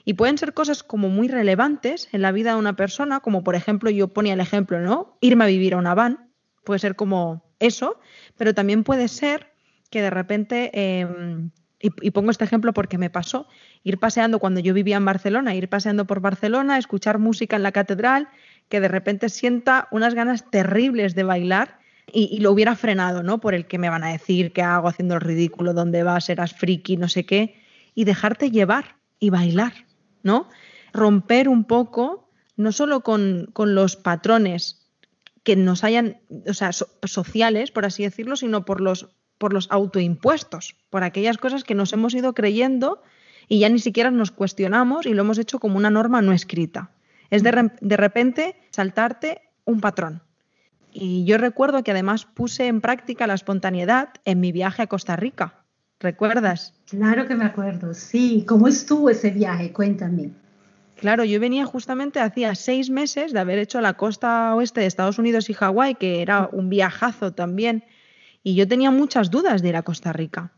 Y 0.04 0.14
pueden 0.14 0.38
ser 0.38 0.54
cosas 0.54 0.82
como 0.82 1.08
muy 1.08 1.28
relevantes 1.28 2.08
en 2.12 2.22
la 2.22 2.32
vida 2.32 2.52
de 2.52 2.58
una 2.58 2.76
persona, 2.76 3.20
como 3.20 3.44
por 3.44 3.54
ejemplo, 3.54 3.90
yo 3.90 4.08
ponía 4.08 4.34
el 4.34 4.40
ejemplo, 4.40 4.80
¿no? 4.80 5.16
Irme 5.20 5.44
a 5.44 5.48
vivir 5.48 5.74
a 5.74 5.78
una 5.78 5.94
van, 5.94 6.30
puede 6.64 6.80
ser 6.80 6.96
como 6.96 7.44
eso, 7.58 8.00
pero 8.36 8.54
también 8.54 8.84
puede 8.84 9.08
ser 9.08 9.52
que 9.90 10.02
de 10.02 10.10
repente, 10.10 10.70
em, 10.72 11.50
y, 11.80 12.10
pongo 12.10 12.30
este 12.30 12.44
ejemplo 12.44 12.72
porque 12.72 12.98
me 12.98 13.10
pasó, 13.10 13.46
ir 13.84 13.98
paseando 13.98 14.38
cuando 14.38 14.60
yo 14.60 14.74
vivía 14.74 14.96
en 14.96 15.04
Barcelona, 15.04 15.54
ir 15.54 15.68
paseando 15.68 16.06
por 16.06 16.20
Barcelona, 16.20 16.78
escuchar 16.78 17.18
música 17.18 17.56
en 17.56 17.62
la 17.62 17.72
catedral, 17.72 18.28
que 18.68 18.80
de 18.80 18.88
repente 18.88 19.28
sienta 19.28 19.88
unas 19.92 20.14
ganas 20.14 20.50
terribles 20.50 21.14
de 21.14 21.22
bailar 21.22 21.78
y, 22.12 22.28
y, 22.32 22.40
lo 22.40 22.50
hubiera 22.52 22.74
frenado, 22.74 23.22
¿no? 23.22 23.40
Por 23.40 23.54
el 23.54 23.66
que 23.66 23.78
me 23.78 23.90
van 23.90 24.02
a 24.02 24.12
decir, 24.12 24.52
qué 24.52 24.62
hago 24.62 24.88
haciendo 24.88 25.14
el 25.14 25.20
ridículo, 25.20 25.72
dónde 25.72 26.02
vas, 26.02 26.24
serás 26.24 26.54
friki, 26.54 26.96
no 26.96 27.08
sé 27.08 27.24
qué 27.24 27.67
y 27.98 28.04
dejarte 28.04 28.52
llevar 28.52 28.94
y 29.18 29.30
bailar, 29.30 29.72
¿no? 30.22 30.48
Romper 30.92 31.48
un 31.48 31.64
poco, 31.64 32.30
no 32.56 32.70
solo 32.70 33.00
con, 33.00 33.52
los 33.56 33.96
patrones 33.96 34.88
que 35.42 35.56
nos 35.56 35.82
hayan, 35.82 36.20
o 36.48 36.54
sea, 36.54 36.70
sociales, 36.72 37.72
por 37.72 37.86
así 37.86 38.04
decirlo, 38.04 38.36
sino 38.36 38.64
por 38.64 38.80
los, 38.80 39.08
por 39.36 39.52
los 39.52 39.66
autoimpuestos, 39.72 40.76
por 40.90 41.02
aquellas 41.02 41.38
cosas 41.38 41.64
que 41.64 41.74
nos 41.74 41.92
hemos 41.92 42.14
ido 42.14 42.34
creyendo 42.34 43.02
y 43.48 43.58
ya 43.58 43.68
ni 43.68 43.80
siquiera 43.80 44.12
nos 44.12 44.30
cuestionamos 44.30 45.04
y 45.04 45.12
lo 45.12 45.22
hemos 45.22 45.38
hecho 45.38 45.58
como 45.58 45.76
una 45.76 45.90
norma 45.90 46.22
no 46.22 46.32
escrita. 46.32 46.92
Es 47.30 47.42
de, 47.42 47.72
de 47.80 47.96
repente 47.96 48.54
saltarte 48.70 49.40
un 49.64 49.80
patrón. 49.80 50.22
Y 50.92 51.24
yo 51.24 51.36
recuerdo 51.36 51.82
que 51.82 51.90
además 51.90 52.26
puse 52.26 52.68
en 52.68 52.80
práctica 52.80 53.26
la 53.26 53.34
espontaneidad 53.34 54.10
en 54.24 54.38
mi 54.38 54.52
viaje 54.52 54.82
a 54.82 54.86
Costa 54.86 55.16
Rica. 55.16 55.57
¿Recuerdas? 56.00 56.74
Claro 56.88 57.26
que 57.26 57.34
me 57.34 57.44
acuerdo, 57.44 57.92
sí. 57.92 58.44
¿Cómo 58.46 58.68
estuvo 58.68 59.10
ese 59.10 59.30
viaje? 59.30 59.72
Cuéntame. 59.72 60.30
Claro, 60.96 61.24
yo 61.24 61.38
venía 61.38 61.64
justamente 61.64 62.20
hacía 62.20 62.54
seis 62.54 62.90
meses 62.90 63.32
de 63.32 63.38
haber 63.38 63.58
hecho 63.58 63.80
la 63.80 63.94
costa 63.94 64.54
oeste 64.54 64.80
de 64.80 64.86
Estados 64.86 65.18
Unidos 65.18 65.48
y 65.48 65.54
Hawái, 65.54 65.94
que 65.94 66.22
era 66.22 66.48
un 66.52 66.68
viajazo 66.68 67.32
también, 67.32 67.84
y 68.42 68.54
yo 68.54 68.66
tenía 68.66 68.90
muchas 68.90 69.30
dudas 69.30 69.62
de 69.62 69.68
ir 69.68 69.76
a 69.76 69.82
Costa 69.82 70.12
Rica, 70.12 70.52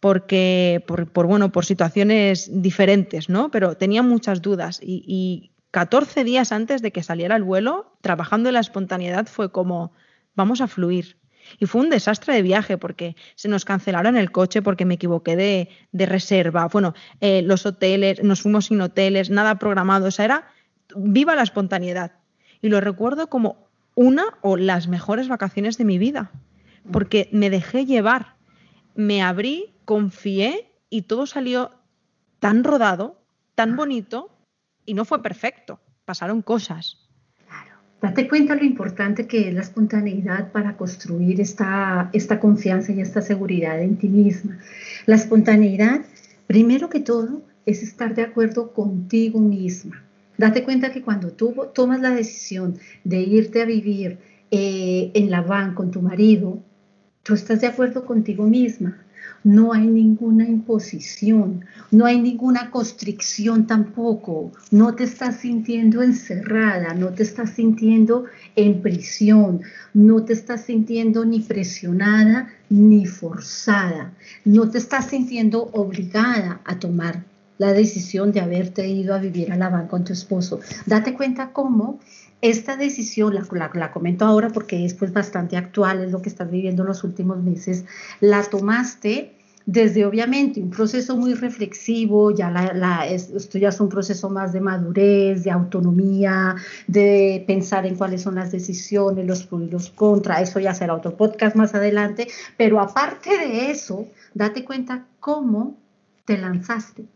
porque 0.00 0.82
por, 0.86 1.26
bueno, 1.26 1.52
por 1.52 1.66
situaciones 1.66 2.50
diferentes, 2.62 3.28
¿no? 3.28 3.50
Pero 3.50 3.76
tenía 3.76 4.02
muchas 4.02 4.40
dudas 4.40 4.80
y, 4.82 5.04
y 5.06 5.50
14 5.70 6.24
días 6.24 6.52
antes 6.52 6.80
de 6.80 6.90
que 6.90 7.02
saliera 7.02 7.36
el 7.36 7.42
vuelo, 7.42 7.96
trabajando 8.00 8.48
en 8.48 8.54
la 8.54 8.60
espontaneidad, 8.60 9.26
fue 9.26 9.52
como, 9.52 9.92
vamos 10.34 10.62
a 10.62 10.66
fluir, 10.66 11.18
y 11.58 11.66
fue 11.66 11.82
un 11.82 11.90
desastre 11.90 12.34
de 12.34 12.42
viaje 12.42 12.78
porque 12.78 13.16
se 13.34 13.48
nos 13.48 13.64
cancelaron 13.64 14.16
el 14.16 14.32
coche 14.32 14.62
porque 14.62 14.84
me 14.84 14.94
equivoqué 14.94 15.36
de, 15.36 16.06
reserva. 16.06 16.68
Bueno, 16.68 16.94
eh, 17.20 17.42
los 17.42 17.66
hoteles, 17.66 18.22
nos 18.22 18.42
fuimos 18.42 18.66
sin 18.66 18.80
hoteles, 18.80 19.30
nada 19.30 19.58
programado. 19.58 20.08
O 20.08 20.10
sea, 20.10 20.24
era 20.24 20.48
viva 20.96 21.34
la 21.34 21.42
espontaneidad. 21.42 22.12
Y 22.60 22.68
lo 22.68 22.80
recuerdo 22.80 23.28
como 23.28 23.68
una 23.94 24.24
o 24.40 24.56
las 24.56 24.88
mejores 24.88 25.28
vacaciones 25.28 25.78
de 25.78 25.84
mi 25.84 25.98
vida. 25.98 26.30
Porque 26.90 27.28
me 27.32 27.50
dejé 27.50 27.86
llevar, 27.86 28.36
me 28.94 29.22
abrí, 29.22 29.74
confié 29.84 30.70
y 30.90 31.02
todo 31.02 31.26
salió 31.26 31.70
tan 32.40 32.62
rodado, 32.62 33.22
tan 33.54 33.76
bonito 33.76 34.30
y 34.84 34.94
no 34.94 35.04
fue 35.04 35.22
perfecto. 35.22 35.80
Pasaron 36.04 36.42
cosas 36.42 37.03
Date 38.00 38.28
cuenta 38.28 38.54
lo 38.54 38.64
importante 38.64 39.26
que 39.26 39.48
es 39.48 39.54
la 39.54 39.62
espontaneidad 39.62 40.52
para 40.52 40.76
construir 40.76 41.40
esta, 41.40 42.10
esta 42.12 42.38
confianza 42.38 42.92
y 42.92 43.00
esta 43.00 43.22
seguridad 43.22 43.80
en 43.80 43.96
ti 43.96 44.08
misma. 44.08 44.58
La 45.06 45.16
espontaneidad, 45.16 46.02
primero 46.46 46.90
que 46.90 47.00
todo, 47.00 47.42
es 47.64 47.82
estar 47.82 48.14
de 48.14 48.22
acuerdo 48.22 48.72
contigo 48.72 49.40
misma. 49.40 50.02
Date 50.36 50.64
cuenta 50.64 50.92
que 50.92 51.02
cuando 51.02 51.32
tú 51.32 51.54
tomas 51.74 52.00
la 52.00 52.10
decisión 52.10 52.76
de 53.04 53.20
irte 53.20 53.62
a 53.62 53.64
vivir 53.64 54.18
eh, 54.50 55.10
en 55.14 55.30
la 55.30 55.40
van 55.40 55.74
con 55.74 55.90
tu 55.90 56.02
marido, 56.02 56.62
tú 57.22 57.34
estás 57.34 57.60
de 57.62 57.68
acuerdo 57.68 58.04
contigo 58.04 58.46
misma 58.46 59.03
no 59.44 59.74
hay 59.74 59.86
ninguna 59.86 60.48
imposición, 60.48 61.66
no 61.90 62.06
hay 62.06 62.18
ninguna 62.20 62.70
constricción 62.70 63.66
tampoco, 63.66 64.52
no 64.70 64.94
te 64.94 65.04
estás 65.04 65.36
sintiendo 65.36 66.02
encerrada, 66.02 66.94
no 66.94 67.10
te 67.10 67.22
estás 67.22 67.50
sintiendo 67.50 68.24
en 68.56 68.80
prisión, 68.80 69.60
no 69.92 70.24
te 70.24 70.32
estás 70.32 70.62
sintiendo 70.62 71.26
ni 71.26 71.40
presionada 71.40 72.48
ni 72.70 73.04
forzada, 73.04 74.14
no 74.46 74.70
te 74.70 74.78
estás 74.78 75.06
sintiendo 75.06 75.70
obligada 75.72 76.60
a 76.64 76.78
tomar 76.78 77.22
la 77.58 77.72
decisión 77.72 78.32
de 78.32 78.40
haberte 78.40 78.88
ido 78.88 79.14
a 79.14 79.18
vivir 79.18 79.52
a 79.52 79.56
La 79.56 79.66
Habana 79.66 79.86
con 79.88 80.04
tu 80.04 80.12
esposo. 80.12 80.58
Date 80.86 81.14
cuenta 81.14 81.52
cómo 81.52 82.00
esta 82.40 82.76
decisión, 82.76 83.34
la, 83.34 83.70
la, 83.72 83.90
comento 83.92 84.24
ahora 84.24 84.50
porque 84.50 84.84
es 84.84 84.94
pues 84.94 85.12
bastante 85.12 85.56
actual, 85.56 86.02
es 86.02 86.12
lo 86.12 86.20
que 86.20 86.28
estás 86.28 86.50
viviendo 86.50 86.82
en 86.82 86.88
los 86.88 87.04
últimos 87.04 87.42
meses, 87.42 87.84
la 88.20 88.42
tomaste 88.42 89.33
desde 89.66 90.04
obviamente 90.04 90.60
un 90.60 90.70
proceso 90.70 91.16
muy 91.16 91.34
reflexivo, 91.34 92.30
ya 92.30 92.50
esto 93.06 93.58
ya 93.58 93.70
es 93.70 93.80
un 93.80 93.88
proceso 93.88 94.28
más 94.28 94.52
de 94.52 94.60
madurez, 94.60 95.44
de 95.44 95.50
autonomía, 95.50 96.56
de 96.86 97.42
pensar 97.46 97.86
en 97.86 97.96
cuáles 97.96 98.22
son 98.22 98.34
las 98.34 98.52
decisiones, 98.52 99.26
los 99.26 99.44
pros 99.44 99.62
y 99.62 99.70
los 99.70 99.90
contras, 99.90 100.42
eso 100.42 100.60
ya 100.60 100.74
será 100.74 100.94
otro 100.94 101.16
podcast 101.16 101.56
más 101.56 101.74
adelante, 101.74 102.28
pero 102.58 102.78
aparte 102.78 103.30
de 103.38 103.70
eso, 103.70 104.06
date 104.34 104.64
cuenta 104.64 105.06
cómo 105.20 105.76
te 106.26 106.36
lanzaste. 106.36 107.06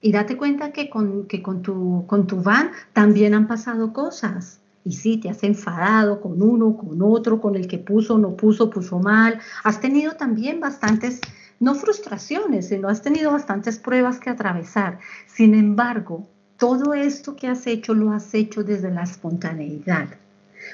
Y 0.00 0.10
date 0.10 0.36
cuenta 0.36 0.72
que 0.72 0.90
con, 0.90 1.28
que 1.28 1.42
con, 1.42 1.62
tu, 1.62 2.04
con 2.08 2.26
tu 2.26 2.42
van 2.42 2.72
también 2.92 3.34
han 3.34 3.46
pasado 3.46 3.92
cosas. 3.92 4.58
Y 4.84 4.94
sí, 4.94 5.18
te 5.18 5.30
has 5.30 5.44
enfadado 5.44 6.20
con 6.20 6.42
uno, 6.42 6.76
con 6.76 7.00
otro, 7.02 7.40
con 7.40 7.54
el 7.54 7.68
que 7.68 7.78
puso, 7.78 8.18
no 8.18 8.34
puso, 8.34 8.68
puso 8.68 8.98
mal. 8.98 9.38
Has 9.62 9.80
tenido 9.80 10.14
también 10.14 10.58
bastantes 10.58 11.20
no 11.62 11.76
frustraciones, 11.76 12.66
sino 12.66 12.88
has 12.88 13.02
tenido 13.02 13.30
bastantes 13.30 13.78
pruebas 13.78 14.18
que 14.18 14.30
atravesar. 14.30 14.98
Sin 15.28 15.54
embargo, 15.54 16.26
todo 16.56 16.92
esto 16.92 17.36
que 17.36 17.46
has 17.46 17.68
hecho 17.68 17.94
lo 17.94 18.10
has 18.10 18.34
hecho 18.34 18.64
desde 18.64 18.90
la 18.90 19.04
espontaneidad, 19.04 20.08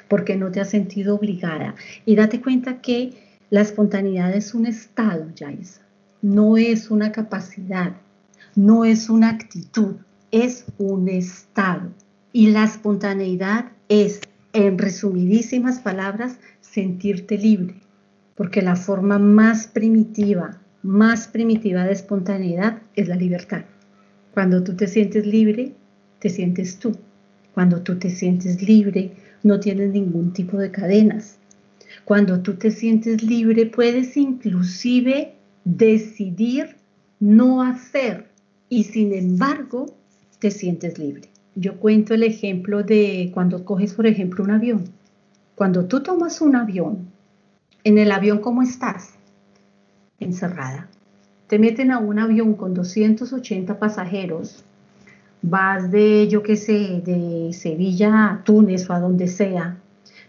porque 0.08 0.34
no 0.36 0.50
te 0.50 0.62
has 0.62 0.70
sentido 0.70 1.16
obligada. 1.16 1.74
Y 2.06 2.16
date 2.16 2.40
cuenta 2.40 2.80
que 2.80 3.12
la 3.50 3.60
espontaneidad 3.60 4.34
es 4.34 4.54
un 4.54 4.64
estado, 4.64 5.26
Jaisa, 5.38 5.82
no 6.22 6.56
es 6.56 6.90
una 6.90 7.12
capacidad, 7.12 7.92
no 8.56 8.86
es 8.86 9.10
una 9.10 9.28
actitud, 9.28 9.96
es 10.30 10.64
un 10.78 11.10
estado. 11.10 11.90
Y 12.32 12.48
la 12.48 12.64
espontaneidad 12.64 13.66
es, 13.90 14.22
en 14.54 14.78
resumidísimas 14.78 15.80
palabras, 15.80 16.38
sentirte 16.62 17.36
libre, 17.36 17.74
porque 18.36 18.62
la 18.62 18.74
forma 18.74 19.18
más 19.18 19.66
primitiva 19.66 20.58
más 20.88 21.28
primitiva 21.28 21.84
de 21.84 21.92
espontaneidad 21.92 22.78
es 22.96 23.08
la 23.08 23.14
libertad. 23.14 23.66
Cuando 24.32 24.64
tú 24.64 24.74
te 24.74 24.88
sientes 24.88 25.26
libre, 25.26 25.74
te 26.18 26.30
sientes 26.30 26.78
tú. 26.78 26.96
Cuando 27.52 27.82
tú 27.82 27.98
te 27.98 28.08
sientes 28.08 28.62
libre, 28.62 29.12
no 29.42 29.60
tienes 29.60 29.90
ningún 29.90 30.32
tipo 30.32 30.56
de 30.56 30.70
cadenas. 30.70 31.36
Cuando 32.06 32.40
tú 32.40 32.54
te 32.54 32.70
sientes 32.70 33.22
libre, 33.22 33.66
puedes 33.66 34.16
inclusive 34.16 35.34
decidir 35.66 36.76
no 37.20 37.60
hacer 37.60 38.30
y 38.70 38.84
sin 38.84 39.12
embargo 39.12 39.94
te 40.38 40.50
sientes 40.50 40.98
libre. 40.98 41.28
Yo 41.54 41.78
cuento 41.78 42.14
el 42.14 42.22
ejemplo 42.22 42.82
de 42.82 43.30
cuando 43.34 43.66
coges, 43.66 43.92
por 43.92 44.06
ejemplo, 44.06 44.42
un 44.42 44.52
avión. 44.52 44.84
Cuando 45.54 45.84
tú 45.84 46.02
tomas 46.02 46.40
un 46.40 46.56
avión, 46.56 47.10
en 47.84 47.98
el 47.98 48.10
avión, 48.10 48.38
¿cómo 48.38 48.62
estás? 48.62 49.17
Encerrada. 50.20 50.88
Te 51.46 51.58
meten 51.58 51.90
a 51.90 51.98
un 51.98 52.18
avión 52.18 52.54
con 52.54 52.74
280 52.74 53.78
pasajeros, 53.78 54.64
vas 55.42 55.90
de, 55.90 56.28
yo 56.28 56.42
qué 56.42 56.56
sé, 56.56 57.02
de 57.04 57.52
Sevilla 57.52 58.30
a 58.30 58.44
Túnez 58.44 58.88
o 58.90 58.92
a 58.92 59.00
donde 59.00 59.28
sea, 59.28 59.76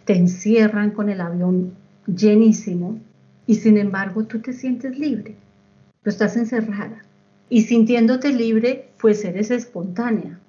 te 0.06 0.16
encierran 0.16 0.92
con 0.92 1.10
el 1.10 1.22
avión 1.22 1.74
llenísimo 2.08 3.00
y 3.46 3.56
sin 3.56 3.78
embargo 3.78 4.24
tú 4.24 4.40
te 4.40 4.54
sientes 4.54 4.98
libre, 4.98 5.36
tú 6.04 6.10
estás 6.10 6.38
encerrada. 6.38 7.04
Y 7.52 7.64
sintiéndote 7.64 8.32
libre, 8.32 8.90
pues 9.02 9.26
eres 9.26 9.50
espontánea. 9.50 10.40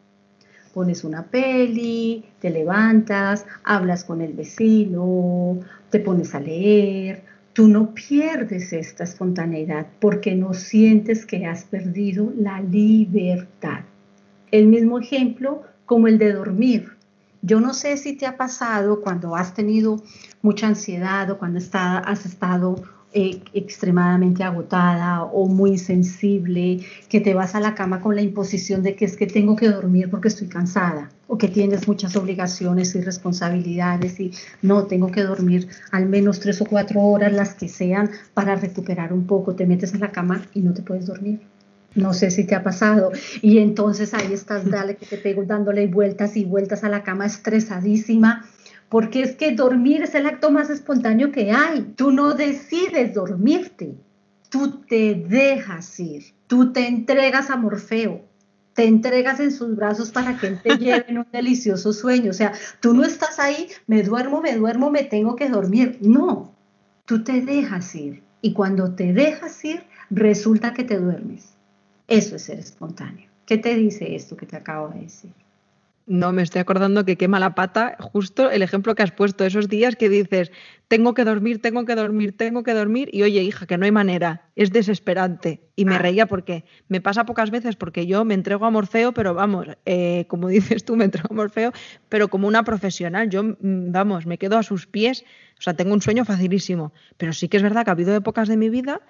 Pones 0.75 1.03
una 1.03 1.25
peli, 1.25 2.25
te 2.41 2.51
levantas, 2.51 3.47
hablas 3.65 4.05
con 4.05 4.21
el 4.21 4.35
vecino, 4.35 5.59
te 5.89 5.99
pones 5.99 6.35
a 6.35 6.41
leer, 6.41 7.23
tú 7.61 7.69
no 7.69 7.93
pierdes 7.93 8.73
esta 8.73 9.05
espontaneidad 9.05 9.87
porque 10.01 10.35
no 10.35 10.55
sientes 10.55 11.27
que 11.27 11.45
has 11.45 11.65
perdido 11.65 12.33
la 12.35 12.63
libertad. 12.63 13.81
El 14.51 14.67
mismo 14.69 14.99
ejemplo 14.99 15.65
como 15.85 16.09
el 16.09 16.17
de 16.17 16.33
dormir. 16.33 16.93
Yo 17.43 17.61
no 17.61 17.75
sé 17.75 17.99
si 17.99 18.17
te 18.17 18.25
ha 18.25 18.39
pasado 18.39 19.03
cuando 19.03 19.37
has 19.37 19.53
tenido 19.53 20.03
mucha 20.41 20.69
ansiedad 20.69 21.31
o 21.31 21.37
cuando 21.37 21.61
has 21.75 22.25
estado 22.25 22.77
eh, 23.13 23.41
extremadamente 23.55 24.45
agotada 24.45 25.25
o 25.25 25.47
muy 25.47 25.79
sensible, 25.79 26.79
que 27.09 27.21
te 27.21 27.35
vas 27.35 27.57
a 27.57 27.61
la 27.61 27.75
cama 27.75 28.01
con 28.01 28.15
la 28.15 28.23
imposición 28.23 28.85
de 28.85 28.95
que 28.95 29.05
es 29.05 29.17
que 29.17 29.27
tengo 29.27 29.57
que 29.57 29.69
dormir 29.69 30.09
porque 30.09 30.29
estoy 30.29 30.47
cansada 30.47 31.11
o 31.27 31.37
que 31.37 31.49
tienes 31.49 31.89
muchas 31.89 32.15
obligaciones 32.15 32.95
y 32.95 33.01
responsabilidades 33.01 34.21
y 34.21 34.33
no, 34.63 34.85
tengo 34.85 35.11
que 35.11 35.23
dormir 35.23 35.69
al 35.91 36.07
menos 36.07 36.39
tres 36.39 36.61
o 36.61 36.67
cuatro 36.67 37.01
horas, 37.01 37.33
las 37.33 37.55
que 37.55 37.69
sean, 37.69 38.11
para 38.33 38.55
recuperar 38.55 39.13
un 39.13 39.27
poco. 39.27 39.57
Te 39.57 39.67
metes 39.67 39.93
a 39.95 39.99
la 39.99 40.13
cama 40.13 40.43
y 40.55 40.61
no 40.61 40.73
te 40.73 40.83
puedes 40.83 41.07
dormir. 41.07 41.41
No 41.97 42.15
sé 42.15 42.31
si 42.31 42.45
te 42.45 42.55
ha 42.55 42.63
pasado. 42.63 43.11
Y 43.43 43.59
entonces 43.59 44.15
ahí 44.15 44.33
estás, 44.33 44.71
dale 44.71 44.95
que 44.97 45.07
te 45.07 45.17
pego 45.17 45.43
dándole 45.45 45.89
vueltas 45.89 46.37
y 46.37 46.45
vueltas 46.45 46.85
a 46.85 46.89
la 46.89 47.03
cama 47.03 47.27
estresadísima 47.27 48.45
porque 48.91 49.23
es 49.23 49.37
que 49.37 49.55
dormir 49.55 50.03
es 50.03 50.15
el 50.17 50.27
acto 50.27 50.51
más 50.51 50.69
espontáneo 50.69 51.31
que 51.31 51.53
hay. 51.53 51.93
Tú 51.95 52.11
no 52.11 52.35
decides 52.35 53.15
dormirte, 53.15 53.95
tú 54.51 54.81
te 54.81 55.15
dejas 55.15 55.99
ir, 56.01 56.25
tú 56.49 56.73
te 56.73 56.89
entregas 56.89 57.51
a 57.51 57.57
Morfeo, 57.57 58.23
te 58.75 58.85
entregas 58.85 59.39
en 59.39 59.53
sus 59.53 59.77
brazos 59.77 60.11
para 60.11 60.37
que 60.37 60.49
él 60.49 60.61
te 60.61 60.77
lleve 60.79 61.05
en 61.07 61.19
un 61.19 61.27
delicioso 61.33 61.93
sueño. 61.93 62.33
O 62.33 62.35
sea, 62.35 62.53
tú 62.81 62.93
no 62.93 63.05
estás 63.05 63.39
ahí, 63.39 63.69
me 63.87 64.03
duermo, 64.03 64.41
me 64.41 64.57
duermo, 64.57 64.91
me 64.91 65.05
tengo 65.05 65.37
que 65.37 65.49
dormir. 65.49 65.99
No, 66.01 66.53
tú 67.07 67.23
te 67.23 67.41
dejas 67.43 67.95
ir. 67.95 68.25
Y 68.43 68.55
cuando 68.55 68.93
te 68.97 69.13
dejas 69.13 69.65
ir, 69.65 69.85
resulta 70.11 70.75
que 70.75 70.83
te 70.83 70.99
duermes. 70.99 71.55
Eso 72.09 72.35
es 72.35 72.43
ser 72.43 72.59
espontáneo. 72.59 73.31
¿Qué 73.47 73.57
te 73.57 73.77
dice 73.77 74.17
esto 74.17 74.37
que 74.37 74.47
te 74.47 74.57
acabo 74.57 74.89
de 74.89 75.03
decir? 75.03 75.31
No, 76.11 76.33
me 76.33 76.43
estoy 76.43 76.61
acordando 76.61 77.05
que 77.05 77.17
quema 77.17 77.39
la 77.39 77.55
pata 77.55 77.97
justo 78.01 78.51
el 78.51 78.63
ejemplo 78.63 78.97
que 78.97 79.05
has 79.05 79.13
puesto, 79.13 79.45
esos 79.45 79.69
días 79.69 79.95
que 79.95 80.09
dices, 80.09 80.51
tengo 80.89 81.15
que 81.15 81.25
dormir, 81.25 81.63
tengo 81.63 81.85
que 81.85 81.95
dormir, 81.95 82.37
tengo 82.37 82.65
que 82.65 82.75
dormir, 82.75 83.09
y 83.13 83.23
oye, 83.23 83.45
hija, 83.45 83.65
que 83.65 83.79
no 83.79 83.85
hay 83.85 83.93
manera, 83.93 84.49
es 84.57 84.73
desesperante. 84.73 85.61
Y 85.77 85.85
me 85.85 85.95
ah. 85.95 85.99
reía 85.99 86.27
porque 86.27 86.65
me 86.89 87.01
pasa 87.01 87.27
pocas 87.27 87.53
veces 87.53 87.77
porque 87.77 88.09
yo 88.09 88.25
me 88.25 88.35
entrego 88.35 88.67
a 88.67 88.71
Morfeo, 88.71 89.13
pero 89.13 89.35
vamos, 89.35 89.69
eh, 89.87 90.25
como 90.27 90.49
dices 90.49 90.85
tú, 90.85 90.97
me 90.97 91.05
entrego 91.05 91.29
a 91.31 91.37
Morfeo, 91.37 91.73
pero 92.09 92.27
como 92.27 92.49
una 92.49 92.65
profesional, 92.65 93.31
yo, 93.31 93.45
mm, 93.45 93.93
vamos, 93.93 94.27
me 94.27 94.37
quedo 94.37 94.59
a 94.59 94.65
sus 94.65 94.89
pies, 94.89 95.25
o 95.61 95.63
sea, 95.63 95.75
tengo 95.75 95.95
un 95.95 96.03
sueño 96.03 96.25
facilísimo, 96.25 96.93
pero 97.19 97.33
sí 97.33 97.49
que 97.49 97.59
es 97.59 97.63
verdad 97.63 97.85
que 97.85 97.91
ha 97.91 97.93
habido 97.93 98.17
épocas 98.17 98.49
de 98.49 98.57
mi 98.57 98.69
vida 98.69 99.01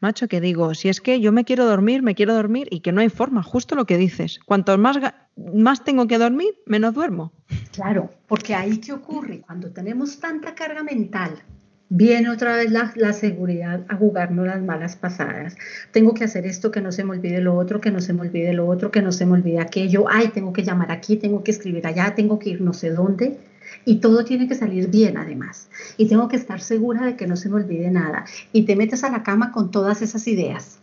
macho, 0.00 0.28
que 0.28 0.40
digo, 0.40 0.74
si 0.74 0.88
es 0.88 1.00
que 1.00 1.20
yo 1.20 1.32
me 1.32 1.44
quiero 1.44 1.66
dormir, 1.66 2.02
me 2.02 2.14
quiero 2.14 2.34
dormir 2.34 2.68
y 2.70 2.80
que 2.80 2.92
no 2.92 3.00
hay 3.00 3.08
forma, 3.08 3.42
justo 3.42 3.74
lo 3.74 3.86
que 3.86 3.98
dices. 3.98 4.38
Cuanto 4.44 4.76
más, 4.78 4.98
más 5.36 5.84
tengo 5.84 6.06
que 6.06 6.18
dormir, 6.18 6.54
menos 6.66 6.94
duermo. 6.94 7.32
Claro, 7.72 8.10
porque 8.26 8.54
ahí 8.54 8.78
qué 8.78 8.92
ocurre, 8.92 9.40
cuando 9.40 9.70
tenemos 9.70 10.18
tanta 10.18 10.54
carga 10.54 10.82
mental, 10.82 11.42
viene 11.88 12.30
otra 12.30 12.56
vez 12.56 12.70
la, 12.70 12.92
la, 12.96 13.12
seguridad 13.12 13.84
a 13.88 13.96
jugarnos 13.96 14.46
las 14.46 14.62
malas 14.62 14.96
pasadas. 14.96 15.56
Tengo 15.92 16.14
que 16.14 16.24
hacer 16.24 16.46
esto, 16.46 16.70
que 16.70 16.80
no 16.80 16.92
se 16.92 17.04
me 17.04 17.12
olvide 17.12 17.40
lo 17.40 17.54
otro, 17.54 17.80
que 17.80 17.90
no 17.90 18.00
se 18.00 18.12
me 18.12 18.22
olvide 18.22 18.52
lo 18.52 18.66
otro, 18.66 18.90
que 18.90 19.02
no 19.02 19.12
se 19.12 19.26
me 19.26 19.32
olvide 19.32 19.60
aquello. 19.60 20.06
Ay, 20.08 20.28
tengo 20.28 20.52
que 20.52 20.64
llamar 20.64 20.90
aquí, 20.90 21.16
tengo 21.16 21.44
que 21.44 21.52
escribir 21.52 21.86
allá, 21.86 22.14
tengo 22.14 22.38
que 22.38 22.50
ir 22.50 22.60
no 22.60 22.72
sé 22.72 22.90
dónde 22.90 23.38
y 23.86 24.00
todo 24.00 24.24
tiene 24.24 24.48
que 24.48 24.56
salir 24.56 24.88
bien 24.88 25.16
además. 25.16 25.68
Y 25.96 26.08
tengo 26.08 26.28
que 26.28 26.36
estar 26.36 26.60
segura 26.60 27.06
de 27.06 27.16
que 27.16 27.26
no 27.26 27.36
se 27.36 27.48
me 27.48 27.54
olvide 27.54 27.90
nada. 27.90 28.26
Y 28.52 28.64
te 28.64 28.76
metes 28.76 29.04
a 29.04 29.10
la 29.10 29.22
cama 29.22 29.52
con 29.52 29.70
todas 29.70 30.02
esas 30.02 30.26
ideas, 30.26 30.80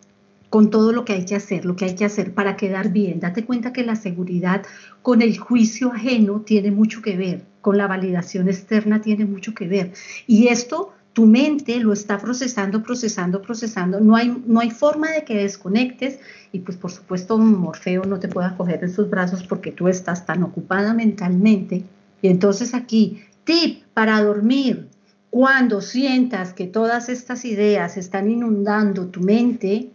con 0.50 0.70
todo 0.70 0.94
lo 0.94 1.04
que 1.04 1.14
hay 1.14 1.26
que 1.26 1.36
hacer, 1.36 1.66
lo 1.66 1.76
que 1.76 1.86
hay 1.86 1.96
que 1.96 2.06
hacer 2.06 2.34
para 2.34 2.56
quedar 2.56 2.94
bien. 2.94 3.20
Date 3.20 3.46
cuenta 3.46 3.74
que 3.74 3.84
la 3.84 3.98
seguridad 3.98 4.64
con 5.02 5.22
el 5.22 5.38
juicio 5.38 5.92
ajeno 5.92 6.42
tiene 6.42 6.72
mucho 6.72 7.02
que 7.02 7.18
ver, 7.18 7.44
con 7.60 7.78
la 7.78 7.88
validación 7.88 8.48
externa 8.48 9.02
tiene 9.02 9.26
mucho 9.26 9.54
que 9.54 9.68
ver. 9.68 9.92
Y 10.26 10.48
esto 10.48 10.94
tu 11.12 11.26
mente 11.26 11.80
lo 11.80 11.92
está 11.92 12.18
procesando, 12.18 12.82
procesando, 12.82 13.42
procesando. 13.42 14.00
No 14.00 14.16
hay, 14.16 14.42
no 14.48 14.62
hay 14.62 14.72
forma 14.72 15.12
de 15.12 15.26
que 15.26 15.36
desconectes 15.36 16.20
y 16.54 16.60
pues 16.60 16.78
por 16.78 16.90
supuesto 16.90 17.38
Morfeo 17.38 18.06
no 18.06 18.20
te 18.20 18.30
pueda 18.30 18.56
coger 18.56 18.82
en 18.82 18.94
sus 18.94 19.10
brazos 19.10 19.44
porque 19.44 19.72
tú 19.72 19.90
estás 19.90 20.26
tan 20.26 20.42
ocupada 20.42 20.94
mentalmente 20.94 21.84
y 22.24 22.30
entonces 22.30 22.74
aquí, 22.74 23.22
tip 23.44 23.84
para 23.94 24.24
dormir. 24.24 24.88
Cuando 25.30 25.82
sientas 25.82 26.54
que 26.54 26.68
todas 26.68 27.10
estas 27.10 27.44
ideas 27.44 27.98
están 27.98 28.32
inundando 28.32 29.08
tu 29.08 29.20
mente, 29.20 29.92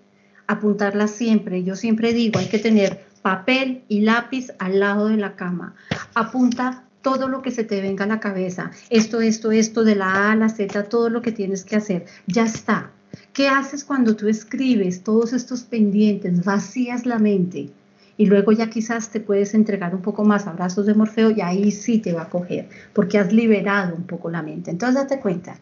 apuntarlas 0.47 1.11
siempre. 1.11 1.64
Yo 1.64 1.75
siempre 1.75 2.12
digo, 2.12 2.38
hay 2.38 2.49
que 2.49 2.58
tener 2.58 3.06
papel 3.23 3.82
y 3.88 4.02
lápiz 4.02 4.52
al 4.58 4.78
lado 4.78 5.08
de 5.08 5.16
la 5.16 5.37
cama. 5.37 5.75
Apunta 6.14 6.85
todo 7.00 7.28
lo 7.28 7.40
que 7.40 7.50
se 7.50 7.64
te 7.64 7.80
venga 7.80 8.04
a 8.04 8.08
la 8.08 8.20
cabeza. 8.20 8.73
Esto, 8.90 9.23
esto, 9.23 9.50
esto, 9.50 9.82
de 9.82 9.94
la 9.94 10.12
A 10.12 10.32
a 10.32 10.37
la 10.37 10.50
Z, 10.50 10.85
todo 10.90 11.08
lo 11.08 11.23
que 11.23 11.32
tienes 11.32 11.64
que 11.64 11.76
hacer. 11.76 12.04
Ya 12.26 12.44
está. 12.44 12.90
¿Qué 13.32 13.49
haces 13.49 13.85
cuando 13.85 14.16
tú 14.16 14.28
escribes 14.28 15.02
todos 15.02 15.32
estos 15.32 15.62
pendientes, 15.62 16.44
vacías 16.44 17.06
la 17.06 17.18
mente? 17.18 17.70
Y 18.18 18.26
luego 18.26 18.52
ya 18.52 18.68
quizás 18.68 19.08
te 19.08 19.20
puedes 19.20 19.54
entregar 19.54 19.94
un 19.94 20.02
poco 20.02 20.25
más 20.25 20.46
abrazos 20.46 20.84
de 20.84 20.94
Morfeo 20.94 21.30
y 21.30 21.40
ahí 21.40 21.70
sí 21.70 21.98
te 21.98 22.12
va 22.12 22.22
a 22.22 22.28
coger, 22.28 22.68
porque 22.92 23.16
has 23.16 23.32
liberado 23.32 23.94
un 23.94 24.02
poco 24.02 24.28
la 24.28 24.42
mente. 24.42 24.72
Entonces 24.72 24.96
date 24.96 25.20
cuenta, 25.20 25.56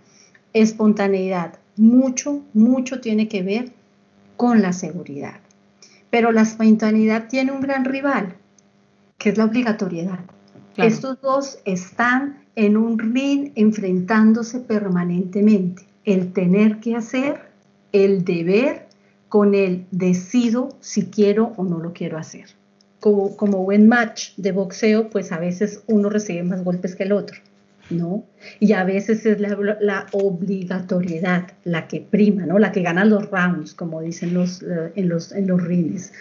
espontaneidad, 0.54 1.58
mucho, 1.76 2.42
mucho 2.54 3.00
tiene 3.00 3.28
que 3.28 3.42
ver 3.42 3.72
con 4.38 4.62
la 4.62 4.72
seguridad. 4.72 5.34
Pero 6.08 6.32
la 6.32 6.42
espontaneidad 6.42 7.28
tiene 7.28 7.52
un 7.52 7.60
gran 7.60 7.84
rival, 7.84 8.34
que 9.18 9.28
es 9.28 9.38
la 9.38 9.44
obligatoriedad. 9.44 10.20
Estos 10.78 11.20
dos 11.20 11.58
están 11.66 12.38
en 12.54 12.78
un 12.78 12.98
ring 12.98 13.52
enfrentándose 13.54 14.60
permanentemente. 14.60 15.86
El 16.04 16.32
tener 16.32 16.80
que 16.80 16.96
hacer, 16.96 17.40
el 17.92 18.24
deber 18.24 18.85
con 19.28 19.54
el 19.54 19.86
decido 19.90 20.76
si 20.80 21.06
quiero 21.06 21.52
o 21.56 21.64
no 21.64 21.78
lo 21.78 21.92
quiero 21.92 22.18
hacer. 22.18 22.46
Como, 23.00 23.64
buen 23.64 23.86
match 23.86 24.30
de 24.36 24.50
boxeo, 24.50 25.10
pues 25.10 25.30
a 25.30 25.38
veces 25.38 25.82
uno 25.86 26.08
recibe 26.08 26.42
más 26.42 26.64
golpes 26.64 26.96
que 26.96 27.04
el 27.04 27.12
otro, 27.12 27.38
¿no? 27.88 28.24
Y 28.58 28.72
a 28.72 28.82
veces 28.82 29.24
es 29.26 29.38
la, 29.38 30.06
obligatoriedad 30.12 31.52
la 31.62 31.86
que 31.86 32.00
prima, 32.00 32.46
¿no? 32.46 32.58
La 32.58 32.72
que 32.72 32.82
gana 32.82 33.04
los 33.04 33.30
rounds, 33.30 33.74
como 33.74 34.00
dicen 34.00 34.36
eh, 34.36 34.92
en, 34.96 35.08
los, 35.08 35.30
en 35.30 35.46
los 35.46 35.62
rines. 35.62 36.12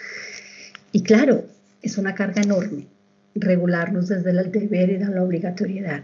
Y 0.92 1.02
claro, 1.02 1.44
es 1.82 1.98
una 1.98 2.14
carga 2.14 2.42
enorme 2.42 2.86
regularnos 3.34 4.08
desde 4.08 4.30
el 4.30 4.50
deber 4.50 4.90
y 4.90 4.98
la 4.98 5.22
obligatoriedad, 5.22 6.02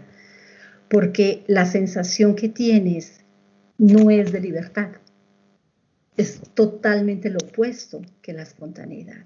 porque 0.89 1.43
la 1.47 1.65
sensación 1.65 2.35
que 2.35 2.49
tienes 2.49 3.21
no 3.77 4.09
es 4.09 4.31
de 4.31 4.39
libertad, 4.39 4.89
es 6.17 6.41
totalmente 6.53 7.29
lo 7.29 7.39
opuesto 7.39 8.01
que 8.21 8.33
la 8.33 8.43
espontaneidad. 8.43 9.25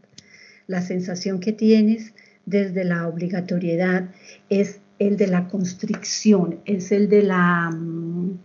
La 0.68 0.82
sensación 0.82 1.40
que 1.40 1.54
tienes 1.54 2.14
desde 2.46 2.84
la 2.84 3.08
obligatoriedad 3.08 4.10
es 4.50 4.80
el 5.00 5.18
de 5.18 5.28
la 5.28 5.48
constricción, 5.48 6.60
es 6.66 6.92
el 6.92 7.10
de 7.10 7.24
la, 7.24 7.70
mm, 7.70 8.40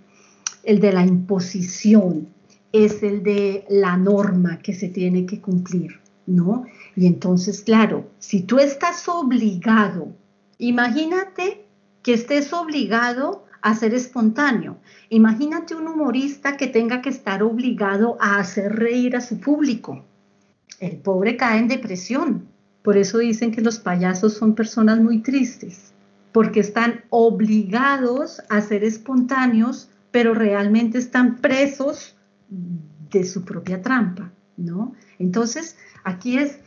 el 0.64 0.80
de 0.80 0.92
la 0.92 1.04
imposición, 1.04 2.28
es 2.72 3.02
el 3.02 3.22
de 3.22 3.64
la 3.68 3.96
norma 3.96 4.58
que 4.60 4.74
se 4.74 4.88
tiene 4.88 5.26
que 5.26 5.40
cumplir, 5.40 6.00
¿no? 6.26 6.66
Y 6.96 7.06
entonces, 7.06 7.62
claro, 7.62 8.10
si 8.18 8.42
tú 8.42 8.58
estás 8.58 9.08
obligado, 9.08 10.14
imagínate 10.58 11.64
que 12.02 12.14
estés 12.14 12.52
obligado 12.52 13.44
a 13.62 13.74
ser 13.74 13.94
espontáneo. 13.94 14.78
Imagínate 15.08 15.74
un 15.74 15.86
humorista 15.86 16.56
que 16.56 16.66
tenga 16.66 17.00
que 17.00 17.08
estar 17.08 17.42
obligado 17.42 18.16
a 18.20 18.38
hacer 18.38 18.74
reír 18.74 19.16
a 19.16 19.20
su 19.20 19.40
público. 19.40 20.04
El 20.80 20.96
pobre 20.96 21.36
cae 21.36 21.60
en 21.60 21.68
depresión. 21.68 22.48
Por 22.82 22.96
eso 22.96 23.18
dicen 23.18 23.52
que 23.52 23.60
los 23.60 23.78
payasos 23.78 24.34
son 24.34 24.54
personas 24.56 24.98
muy 24.98 25.20
tristes, 25.20 25.92
porque 26.32 26.60
están 26.60 27.04
obligados 27.10 28.42
a 28.48 28.60
ser 28.60 28.82
espontáneos, 28.82 29.88
pero 30.10 30.34
realmente 30.34 30.98
están 30.98 31.36
presos 31.36 32.16
de 32.48 33.24
su 33.24 33.44
propia 33.44 33.80
trampa, 33.80 34.32
¿no? 34.56 34.94
Entonces, 35.20 35.76
aquí 36.02 36.38
es 36.38 36.58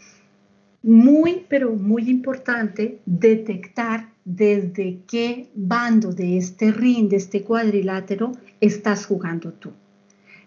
muy, 0.86 1.48
pero 1.50 1.74
muy 1.74 2.12
importante 2.12 3.02
detectar 3.08 4.12
desde 4.24 5.00
qué 5.08 5.50
bando 5.56 6.13
de 6.13 6.38
este 6.38 6.71
ring, 6.71 7.10
de 7.10 7.15
este 7.15 7.41
cuadrilátero, 7.41 8.34
estás 8.62 9.08
jugando 9.08 9.52
tú. 9.52 9.71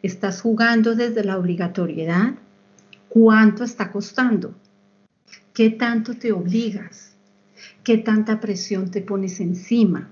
¿Estás 0.00 0.40
jugando 0.40 0.94
desde 0.94 1.24
la 1.24 1.38
obligatoriedad? 1.38 2.34
¿Cuánto 3.08 3.64
está 3.64 3.90
costando? 3.90 4.54
¿Qué 5.52 5.70
tanto 5.70 6.14
te 6.14 6.30
obligas? 6.30 7.16
¿Qué 7.82 7.98
tanta 7.98 8.38
presión 8.38 8.92
te 8.92 9.00
pones 9.00 9.40
encima? 9.40 10.08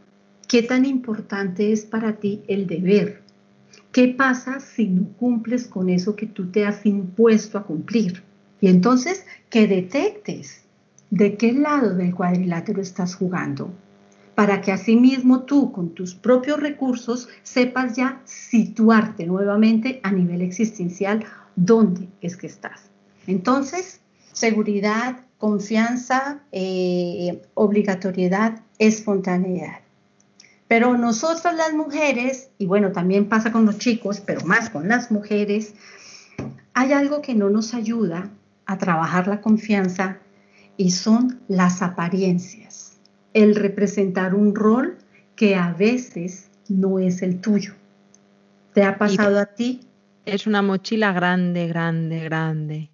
¿Qué 0.48 0.62
tan 0.64 0.84
importante 0.84 1.70
es 1.70 1.84
para 1.84 2.16
ti 2.16 2.42
el 2.48 2.66
deber? 2.66 3.22
¿Qué 3.92 4.08
pasa 4.08 4.58
si 4.58 4.88
no 4.88 5.06
cumples 5.18 5.68
con 5.68 5.88
eso 5.88 6.16
que 6.16 6.26
tú 6.26 6.50
te 6.50 6.66
has 6.66 6.84
impuesto 6.84 7.58
a 7.58 7.64
cumplir? 7.64 8.24
Y 8.60 8.68
entonces 8.68 9.24
que 9.50 9.66
detectes 9.66 10.62
de 11.10 11.36
qué 11.36 11.52
lado 11.52 11.94
del 11.94 12.14
cuadrilátero 12.14 12.80
estás 12.80 13.14
jugando, 13.14 13.70
para 14.34 14.60
que 14.60 14.72
asimismo 14.72 15.44
tú 15.44 15.72
con 15.72 15.94
tus 15.94 16.14
propios 16.14 16.60
recursos 16.60 17.28
sepas 17.42 17.96
ya 17.96 18.20
situarte 18.24 19.26
nuevamente 19.26 20.00
a 20.02 20.12
nivel 20.12 20.42
existencial 20.42 21.24
dónde 21.54 22.08
es 22.20 22.36
que 22.36 22.46
estás. 22.46 22.90
Entonces, 23.26 24.00
seguridad, 24.32 25.20
confianza, 25.38 26.40
eh, 26.52 27.42
obligatoriedad, 27.54 28.60
espontaneidad. 28.78 29.80
Pero 30.68 30.98
nosotros 30.98 31.54
las 31.54 31.72
mujeres, 31.72 32.50
y 32.58 32.66
bueno, 32.66 32.92
también 32.92 33.28
pasa 33.28 33.52
con 33.52 33.64
los 33.64 33.78
chicos, 33.78 34.20
pero 34.20 34.42
más 34.42 34.68
con 34.68 34.88
las 34.88 35.10
mujeres, 35.10 35.74
hay 36.74 36.92
algo 36.92 37.22
que 37.22 37.34
no 37.34 37.48
nos 37.48 37.72
ayuda 37.72 38.30
a 38.66 38.78
trabajar 38.78 39.28
la 39.28 39.40
confianza 39.40 40.18
y 40.76 40.90
son 40.90 41.40
las 41.48 41.82
apariencias, 41.82 42.98
el 43.32 43.54
representar 43.54 44.34
un 44.34 44.54
rol 44.54 44.98
que 45.34 45.54
a 45.54 45.72
veces 45.72 46.50
no 46.68 46.98
es 46.98 47.22
el 47.22 47.40
tuyo. 47.40 47.74
¿Te 48.74 48.82
ha 48.82 48.98
pasado 48.98 49.38
a 49.38 49.46
ti? 49.46 49.80
Es 50.24 50.46
una 50.46 50.60
mochila 50.60 51.12
grande, 51.12 51.68
grande, 51.68 52.20
grande, 52.24 52.90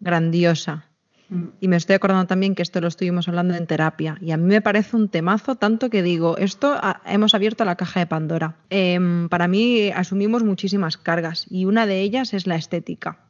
grandiosa. 0.00 0.86
Mm. 1.28 1.44
Y 1.60 1.68
me 1.68 1.76
estoy 1.76 1.96
acordando 1.96 2.26
también 2.26 2.54
que 2.54 2.62
esto 2.62 2.80
lo 2.80 2.88
estuvimos 2.88 3.28
hablando 3.28 3.54
en 3.54 3.66
terapia. 3.66 4.16
Y 4.20 4.30
a 4.30 4.36
mí 4.36 4.44
me 4.44 4.62
parece 4.62 4.96
un 4.96 5.08
temazo, 5.08 5.56
tanto 5.56 5.90
que 5.90 6.02
digo, 6.02 6.38
esto 6.38 6.80
hemos 7.04 7.34
abierto 7.34 7.64
la 7.64 7.76
caja 7.76 8.00
de 8.00 8.06
Pandora. 8.06 8.56
Em, 8.70 9.28
para 9.28 9.48
mí 9.48 9.90
asumimos 9.90 10.44
muchísimas 10.44 10.96
cargas 10.96 11.46
y 11.50 11.64
una 11.66 11.86
de 11.86 12.00
ellas 12.00 12.32
es 12.32 12.46
la 12.46 12.56
estética. 12.56 13.27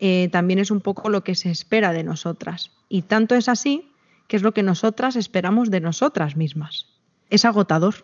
Eh, 0.00 0.28
también 0.32 0.58
es 0.58 0.70
un 0.70 0.80
poco 0.80 1.08
lo 1.08 1.24
que 1.24 1.34
se 1.34 1.50
espera 1.50 1.92
de 1.92 2.04
nosotras. 2.04 2.70
Y 2.88 3.02
tanto 3.02 3.34
es 3.34 3.48
así 3.48 3.90
que 4.28 4.36
es 4.36 4.42
lo 4.42 4.52
que 4.52 4.62
nosotras 4.62 5.16
esperamos 5.16 5.70
de 5.70 5.80
nosotras 5.80 6.36
mismas. 6.36 6.86
Es 7.30 7.44
agotador. 7.44 7.94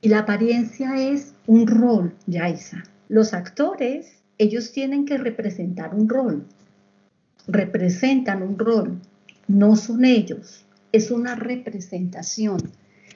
Y 0.00 0.08
la 0.08 0.20
apariencia 0.20 0.96
es 0.96 1.34
un 1.46 1.66
rol, 1.66 2.14
Yaisa. 2.26 2.84
Los 3.08 3.34
actores, 3.34 4.22
ellos 4.38 4.72
tienen 4.72 5.06
que 5.06 5.18
representar 5.18 5.94
un 5.94 6.08
rol. 6.08 6.46
Representan 7.46 8.42
un 8.42 8.58
rol. 8.58 9.00
No 9.46 9.76
son 9.76 10.04
ellos. 10.04 10.64
Es 10.92 11.10
una 11.10 11.34
representación. 11.34 12.58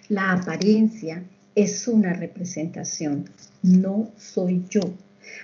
La 0.09 0.33
apariencia 0.33 1.25
es 1.55 1.89
una 1.89 2.13
representación. 2.13 3.29
No 3.63 4.11
soy 4.17 4.65
yo. 4.71 4.81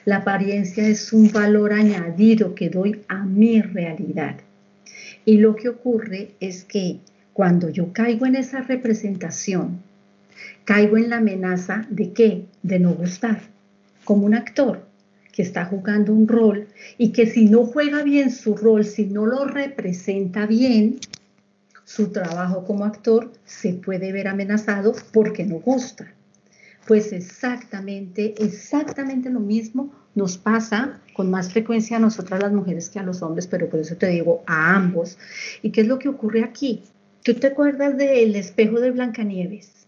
La 0.04 0.16
apariencia 0.16 0.86
es 0.86 1.14
un 1.14 1.32
valor 1.32 1.72
añadido 1.72 2.54
que 2.54 2.68
doy 2.68 3.00
a 3.08 3.24
mi 3.24 3.62
realidad. 3.62 4.36
Y 5.24 5.38
lo 5.38 5.56
que 5.56 5.70
ocurre 5.70 6.32
es 6.40 6.64
que 6.64 6.98
cuando 7.32 7.70
yo 7.70 7.92
caigo 7.92 8.26
en 8.26 8.36
esa 8.36 8.60
representación, 8.60 9.80
caigo 10.64 10.98
en 10.98 11.08
la 11.08 11.16
amenaza 11.16 11.86
de 11.88 12.12
qué? 12.12 12.44
De 12.62 12.78
no 12.78 12.92
gustar. 12.92 13.40
Como 14.04 14.26
un 14.26 14.34
actor 14.34 14.84
que 15.32 15.40
está 15.40 15.64
jugando 15.64 16.12
un 16.12 16.28
rol 16.28 16.68
y 16.98 17.12
que 17.12 17.26
si 17.26 17.46
no 17.46 17.64
juega 17.64 18.02
bien 18.02 18.30
su 18.30 18.56
rol, 18.56 18.84
si 18.84 19.06
no 19.06 19.24
lo 19.24 19.46
representa 19.46 20.44
bien, 20.44 20.98
su 21.84 22.12
trabajo 22.12 22.64
como 22.64 22.84
actor 22.84 23.32
se 23.46 23.72
puede 23.72 24.12
ver 24.12 24.28
amenazado 24.28 24.94
porque 25.12 25.44
no 25.44 25.56
gusta. 25.56 26.12
Pues 26.87 27.12
exactamente, 27.12 28.35
exactamente 28.38 29.31
lo 29.31 29.40
mismo 29.40 29.92
nos 30.14 30.37
pasa 30.37 31.01
con 31.14 31.31
más 31.31 31.53
frecuencia 31.53 31.97
a 31.97 32.01
nosotras 32.01 32.42
las 32.42 32.53
mujeres 32.53 32.90
que 32.90 32.99
a 32.99 33.03
los 33.03 33.23
hombres, 33.23 33.47
pero 33.47 33.68
por 33.68 33.81
eso 33.81 33.97
te 33.97 34.09
digo 34.09 34.42
a 34.47 34.75
ambos. 34.75 35.18
¿Y 35.62 35.70
qué 35.70 35.81
es 35.83 35.87
lo 35.87 35.99
que 35.99 36.09
ocurre 36.09 36.44
aquí? 36.44 36.83
¿Tú 37.23 37.35
te 37.35 37.49
acuerdas 37.49 37.97
del 37.97 38.37
espejo 38.37 38.81
de 38.81 38.90
Blancanieves? 38.90 39.87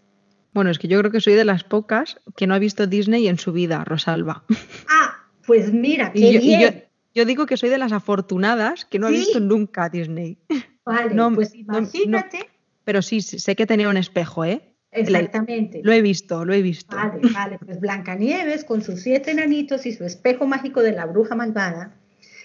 Bueno, 0.53 0.71
es 0.71 0.79
que 0.79 0.87
yo 0.87 0.97
creo 0.99 1.11
que 1.11 1.21
soy 1.21 1.35
de 1.35 1.45
las 1.45 1.63
pocas 1.63 2.19
que 2.35 2.47
no 2.47 2.55
ha 2.55 2.59
visto 2.59 2.87
Disney 2.87 3.27
en 3.27 3.37
su 3.37 3.51
vida, 3.51 3.83
Rosalba. 3.83 4.43
Ah, 4.89 5.27
pues 5.45 5.71
mira, 5.71 6.11
qué 6.11 6.33
yo, 6.33 6.39
bien. 6.41 6.85
yo, 7.13 7.25
digo 7.25 7.45
que 7.45 7.57
soy 7.57 7.69
de 7.69 7.77
las 7.77 7.91
afortunadas 7.91 8.85
que 8.85 8.99
no 8.99 9.07
ha 9.07 9.11
visto 9.11 9.39
nunca 9.39 9.89
Disney. 9.89 10.37
Vale, 10.83 11.15
pues 11.35 11.53
imagínate. 11.53 12.49
pero 12.83 13.01
sí, 13.01 13.21
sé 13.21 13.55
que 13.55 13.65
tenía 13.65 13.89
un 13.89 13.97
espejo, 13.97 14.43
¿eh? 14.43 14.73
Exactamente. 14.91 15.81
Lo 15.83 15.91
he 15.91 16.01
visto, 16.01 16.45
lo 16.45 16.53
he 16.53 16.61
visto. 16.61 16.95
Vale, 16.95 17.19
vale, 17.33 17.59
pues 17.63 17.79
Blancanieves 17.79 18.63
con 18.63 18.81
sus 18.81 19.01
siete 19.01 19.31
enanitos 19.31 19.85
y 19.85 19.93
su 19.93 20.05
espejo 20.05 20.45
mágico 20.47 20.81
de 20.81 20.93
la 20.93 21.05
bruja 21.05 21.35
malvada. 21.35 21.93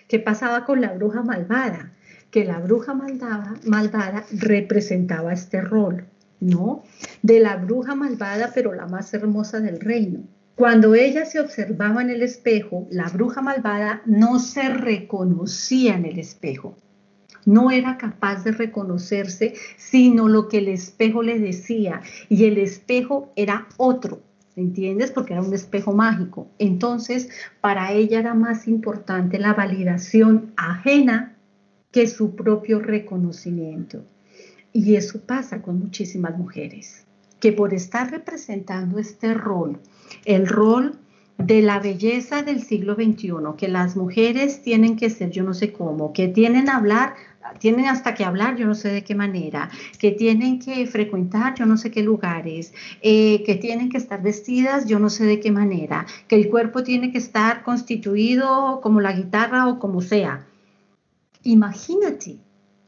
¿Qué 0.08 0.18
pasaba 0.18 0.64
con 0.64 0.80
la 0.80 0.92
bruja 0.92 1.22
malvada? 1.22 1.92
Que 2.30 2.44
la 2.44 2.58
bruja 2.58 2.94
malvada, 2.94 3.54
malvada 3.64 4.24
representaba 4.32 5.32
este 5.32 5.60
rol, 5.60 6.06
¿no? 6.40 6.82
De 7.22 7.40
la 7.40 7.56
bruja 7.56 7.94
malvada, 7.94 8.50
pero 8.54 8.72
la 8.74 8.86
más 8.86 9.14
hermosa 9.14 9.60
del 9.60 9.80
reino. 9.80 10.20
Cuando 10.54 10.94
ella 10.94 11.24
se 11.24 11.40
observaba 11.40 12.02
en 12.02 12.10
el 12.10 12.22
espejo, 12.22 12.86
la 12.90 13.08
bruja 13.08 13.40
malvada 13.40 14.02
no 14.04 14.38
se 14.38 14.68
reconocía 14.68 15.94
en 15.94 16.04
el 16.04 16.18
espejo 16.18 16.76
no 17.44 17.70
era 17.70 17.98
capaz 17.98 18.44
de 18.44 18.52
reconocerse, 18.52 19.54
sino 19.76 20.28
lo 20.28 20.48
que 20.48 20.58
el 20.58 20.68
espejo 20.68 21.22
le 21.22 21.38
decía. 21.38 22.02
Y 22.28 22.44
el 22.44 22.58
espejo 22.58 23.32
era 23.36 23.66
otro, 23.76 24.20
¿entiendes? 24.56 25.10
Porque 25.10 25.34
era 25.34 25.42
un 25.42 25.54
espejo 25.54 25.92
mágico. 25.92 26.48
Entonces, 26.58 27.28
para 27.60 27.92
ella 27.92 28.18
era 28.18 28.34
más 28.34 28.68
importante 28.68 29.38
la 29.38 29.54
validación 29.54 30.52
ajena 30.56 31.36
que 31.90 32.06
su 32.06 32.34
propio 32.34 32.80
reconocimiento. 32.80 34.04
Y 34.72 34.96
eso 34.96 35.20
pasa 35.20 35.60
con 35.60 35.78
muchísimas 35.78 36.36
mujeres, 36.36 37.04
que 37.40 37.52
por 37.52 37.74
estar 37.74 38.10
representando 38.10 38.98
este 38.98 39.34
rol, 39.34 39.78
el 40.24 40.48
rol 40.48 40.98
de 41.38 41.62
la 41.62 41.80
belleza 41.80 42.42
del 42.42 42.62
siglo 42.62 42.94
XXI, 42.94 43.32
que 43.56 43.68
las 43.68 43.96
mujeres 43.96 44.62
tienen 44.62 44.96
que 44.96 45.10
ser 45.10 45.30
yo 45.30 45.42
no 45.42 45.54
sé 45.54 45.72
cómo, 45.72 46.12
que 46.12 46.28
tienen 46.28 46.68
hablar 46.68 47.14
tienen 47.58 47.86
hasta 47.86 48.14
que 48.14 48.24
hablar, 48.24 48.56
yo 48.56 48.66
no 48.66 48.74
sé 48.74 48.88
de 48.88 49.04
qué 49.04 49.14
manera, 49.14 49.70
que 49.98 50.12
tienen 50.12 50.58
que 50.58 50.86
frecuentar, 50.86 51.54
yo 51.54 51.66
no 51.66 51.76
sé 51.76 51.90
qué 51.90 52.02
lugares, 52.02 52.72
eh, 53.02 53.42
que 53.44 53.56
tienen 53.56 53.88
que 53.88 53.98
estar 53.98 54.22
vestidas, 54.22 54.86
yo 54.86 54.98
no 54.98 55.10
sé 55.10 55.24
de 55.24 55.40
qué 55.40 55.50
manera, 55.50 56.06
que 56.28 56.36
el 56.36 56.48
cuerpo 56.48 56.82
tiene 56.82 57.12
que 57.12 57.18
estar 57.18 57.62
constituido 57.62 58.80
como 58.80 59.00
la 59.00 59.12
guitarra 59.12 59.68
o 59.68 59.78
como 59.78 60.00
sea. 60.00 60.46
Imagínate, 61.42 62.38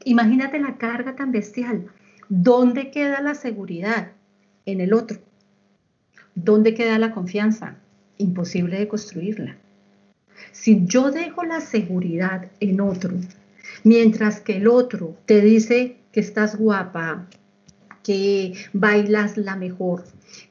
imagínate 0.05 0.59
la 0.59 0.77
carga 0.77 1.17
tan 1.17 1.33
bestial. 1.33 1.87
¿Dónde 2.29 2.91
queda 2.91 3.21
la 3.21 3.35
seguridad? 3.35 4.13
En 4.67 4.81
el 4.81 4.95
otro. 4.95 5.19
¿Dónde 6.35 6.75
queda 6.75 6.99
la 6.99 7.13
confianza? 7.13 7.77
Imposible 8.19 8.79
de 8.79 8.89
construirla. 8.89 9.57
Si 10.53 10.85
yo 10.87 11.11
dejo 11.11 11.45
la 11.45 11.61
seguridad 11.61 12.49
en 12.61 12.81
otro, 12.81 13.13
Mientras 13.83 14.41
que 14.41 14.57
el 14.57 14.69
otro 14.69 15.17
te 15.27 15.41
dice 15.41 15.97
que 16.13 16.21
estás 16.21 16.57
guapa, 16.57 17.27
que 18.03 18.55
bailas 18.73 19.37
la 19.37 19.57
mejor, 19.57 20.05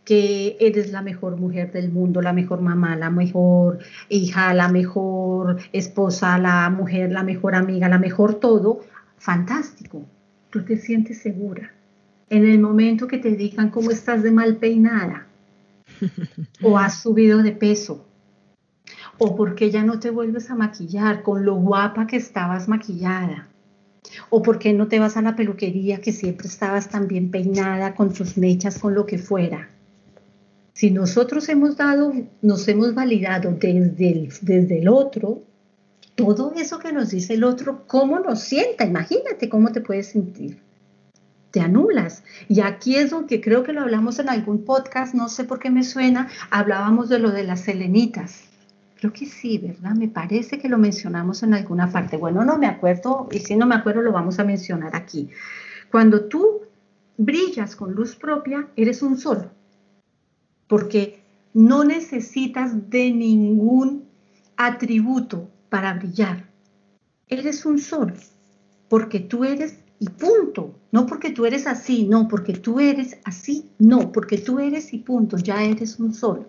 que 0.04 0.58
eres 0.60 0.92
la 0.92 1.02
mejor 1.02 1.38
mujer 1.38 1.72
del 1.72 1.92
mundo, 1.92 2.22
la 2.22 2.34
mejor 2.34 2.62
mamá, 2.62 2.96
la 2.96 3.10
mejor 3.10 3.80
hija, 4.10 4.54
la 4.54 4.70
mejor 4.70 5.58
esposa, 5.72 6.38
la 6.38 6.70
mujer, 6.70 7.12
la 7.12 7.24
mejor 7.24 7.56
amiga, 7.56 7.88
la 7.90 8.00
mejor 8.00 8.36
todo, 8.36 8.82
fantástico. 9.18 10.04
Tú 10.50 10.64
te 10.64 10.78
sientes 10.78 11.20
segura. 11.20 11.72
En 12.30 12.46
el 12.46 12.60
momento 12.60 13.08
que 13.08 13.18
te 13.18 13.32
digan 13.32 13.70
cómo 13.70 13.92
estás 13.92 14.24
de 14.24 14.32
mal 14.32 14.58
peinada 14.58 15.28
o 16.62 16.78
has 16.78 17.02
subido 17.02 17.44
de 17.44 17.52
peso 17.52 18.06
o 19.18 19.36
porque 19.36 19.72
ya 19.72 19.84
no 19.84 20.00
te 20.00 20.10
vuelves 20.10 20.50
a 20.50 20.56
maquillar 20.56 21.24
con 21.24 21.46
lo 21.46 21.56
guapa 21.56 22.08
que 22.08 22.18
estabas 22.18 22.68
maquillada, 22.68 23.48
o 24.30 24.42
porque 24.42 24.74
no 24.74 24.88
te 24.88 25.00
vas 25.00 25.18
a 25.18 25.22
la 25.22 25.36
peluquería 25.36 26.02
que 26.02 26.12
siempre 26.12 26.48
estabas 26.48 26.90
tan 26.90 27.08
bien 27.08 27.32
peinada 27.32 27.96
con 27.96 28.14
tus 28.14 28.38
mechas, 28.38 28.80
con 28.80 28.94
lo 28.94 29.06
que 29.06 29.18
fuera. 29.18 29.70
Si 30.74 30.90
nosotros 30.90 31.48
hemos 31.50 31.78
dado, 31.78 32.14
nos 32.42 32.68
hemos 32.68 32.96
validado 32.96 33.52
desde 33.52 34.10
el, 34.10 34.34
desde 34.42 34.80
el 34.80 34.88
otro, 34.88 35.44
todo 36.16 36.54
eso 36.56 36.80
que 36.80 36.92
nos 36.92 37.12
dice 37.12 37.36
el 37.36 37.44
otro, 37.44 37.84
¿cómo 37.88 38.20
nos 38.20 38.42
sienta? 38.42 38.86
Imagínate 38.86 39.50
cómo 39.50 39.72
te 39.72 39.82
puedes 39.82 40.08
sentir. 40.08 40.60
Te 41.54 41.62
anulas. 41.62 42.24
Y 42.50 42.62
aquí 42.62 42.96
es 42.96 43.12
donde 43.12 43.40
creo 43.40 43.64
que 43.64 43.74
lo 43.74 43.82
hablamos 43.82 44.18
en 44.18 44.28
algún 44.28 44.66
podcast, 44.66 45.14
no 45.14 45.30
sé 45.30 45.44
por 45.44 45.60
qué 45.60 45.70
me 45.70 45.84
suena, 45.84 46.28
hablábamos 46.50 47.10
de 47.10 47.20
lo 47.20 47.30
de 47.30 47.44
las 47.44 47.62
selenitas. 47.62 48.46
Creo 48.96 49.14
que 49.14 49.28
sí, 49.28 49.60
¿verdad? 49.60 49.94
Me 49.94 50.08
parece 50.08 50.58
que 50.58 50.68
lo 50.68 50.80
mencionamos 50.80 51.44
en 51.44 51.54
alguna 51.54 51.92
parte. 51.92 52.18
Bueno, 52.18 52.44
no 52.44 52.58
me 52.58 52.66
acuerdo 52.66 53.30
y 53.32 53.38
si 53.38 53.56
no 53.56 53.68
me 53.68 53.76
acuerdo 53.76 54.02
lo 54.02 54.12
vamos 54.12 54.40
a 54.40 54.44
mencionar 54.44 54.96
aquí. 54.96 55.30
Cuando 55.92 56.26
tú 56.26 56.62
brillas 57.18 57.76
con 57.76 57.94
luz 57.94 58.16
propia, 58.16 58.68
eres 58.76 59.04
un 59.04 59.20
sol, 59.20 59.52
porque 60.68 61.22
no 61.54 61.84
necesitas 61.84 62.90
de 62.90 63.12
ningún 63.12 64.06
atributo 64.58 65.52
para 65.70 65.94
brillar. 65.94 66.50
Eres 67.28 67.64
un 67.68 67.78
sol, 67.78 68.16
porque 68.90 69.20
tú 69.20 69.44
eres 69.44 69.83
y 70.04 70.10
punto. 70.10 70.76
No 70.92 71.06
porque 71.06 71.32
tú 71.32 71.46
eres 71.46 71.66
así, 71.66 72.06
no, 72.06 72.28
porque 72.28 72.54
tú 72.54 72.82
eres 72.82 73.18
así, 73.24 73.70
no, 73.80 74.12
porque 74.12 74.38
tú 74.38 74.60
eres 74.60 74.94
y 74.94 74.98
punto, 74.98 75.38
ya 75.38 75.64
eres 75.64 75.98
un 75.98 76.14
sol. 76.14 76.46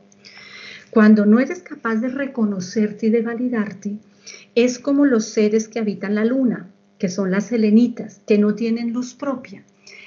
Cuando 0.90 1.24
no 1.24 1.38
eres 1.38 1.62
capaz 1.62 1.96
de 1.96 2.08
reconocerte 2.08 3.06
y 3.06 3.10
de 3.10 3.22
validarte, 3.22 3.98
es 4.56 4.80
como 4.80 5.04
los 5.04 5.26
seres 5.26 5.68
que 5.68 5.78
habitan 5.78 6.16
la 6.16 6.24
luna, 6.24 6.68
que 6.98 7.08
son 7.08 7.30
las 7.30 7.46
selenitas, 7.46 8.22
que 8.26 8.38
no 8.38 8.56
tienen 8.56 8.92
luz 8.92 9.14
propia. 9.14 9.64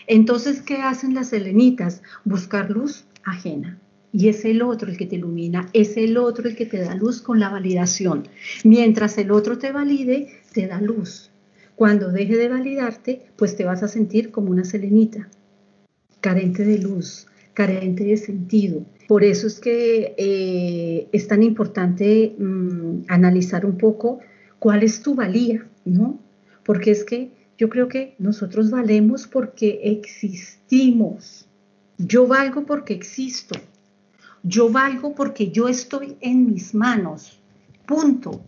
Entonces, 0.08 0.62
¿qué 0.62 0.82
hacen 0.82 1.14
las 1.14 1.30
selenitas? 1.30 2.02
Buscar 2.26 2.70
luz 2.70 3.06
ajena. 3.24 3.80
Y 4.12 4.28
es 4.28 4.44
el 4.44 4.62
otro 4.62 4.90
el 4.90 4.98
que 4.98 5.06
te 5.06 5.16
ilumina, 5.16 5.70
es 5.72 5.96
el 5.96 6.18
otro 6.18 6.50
el 6.50 6.56
que 6.56 6.66
te 6.66 6.80
da 6.80 6.96
luz 6.96 7.22
con 7.22 7.40
la 7.40 7.50
validación. 7.50 8.28
Mientras 8.66 9.18
el 9.18 9.32
otro 9.32 9.58
te 9.58 9.72
valide, 9.72 10.42
te 10.54 10.68
da 10.68 10.82
luz. 10.82 11.32
Cuando 11.78 12.12
deje 12.12 12.36
de 12.36 12.50
validarte, 12.50 13.22
pues 13.38 13.56
te 13.56 13.64
vas 13.64 13.84
a 13.84 13.88
sentir 13.88 14.32
como 14.32 14.52
una 14.52 14.66
selenita, 14.66 15.30
carente 16.20 16.66
de 16.66 16.80
luz, 16.80 17.28
carente 17.54 18.04
de 18.04 18.18
sentido, 18.18 18.84
por 19.08 19.24
eso 19.24 19.48
es 19.48 19.60
que 19.60 20.14
eh, 20.18 21.08
es 21.14 21.28
tan 21.28 21.42
importante 21.42 22.36
mm, 22.38 23.04
analizar 23.08 23.66
un 23.66 23.78
poco 23.78 24.20
cuál 24.60 24.84
es 24.84 25.02
tu 25.02 25.16
valía, 25.16 25.66
¿no? 25.86 26.20
Porque 26.64 26.92
es 26.92 27.06
que 27.06 27.32
yo 27.58 27.70
creo 27.70 27.88
que 27.88 28.16
nosotros 28.20 28.70
valemos 28.70 29.26
porque 29.26 29.80
existimos. 29.84 31.48
Yo 31.98 32.28
valgo 32.28 32.66
porque 32.66 32.94
existo. 32.94 33.58
Yo 34.44 34.70
valgo 34.70 35.16
porque 35.16 35.52
yo 35.52 35.70
estoy 35.70 36.18
en 36.20 36.46
mis 36.46 36.76
manos. 36.76 37.40
Punto. 37.88 38.42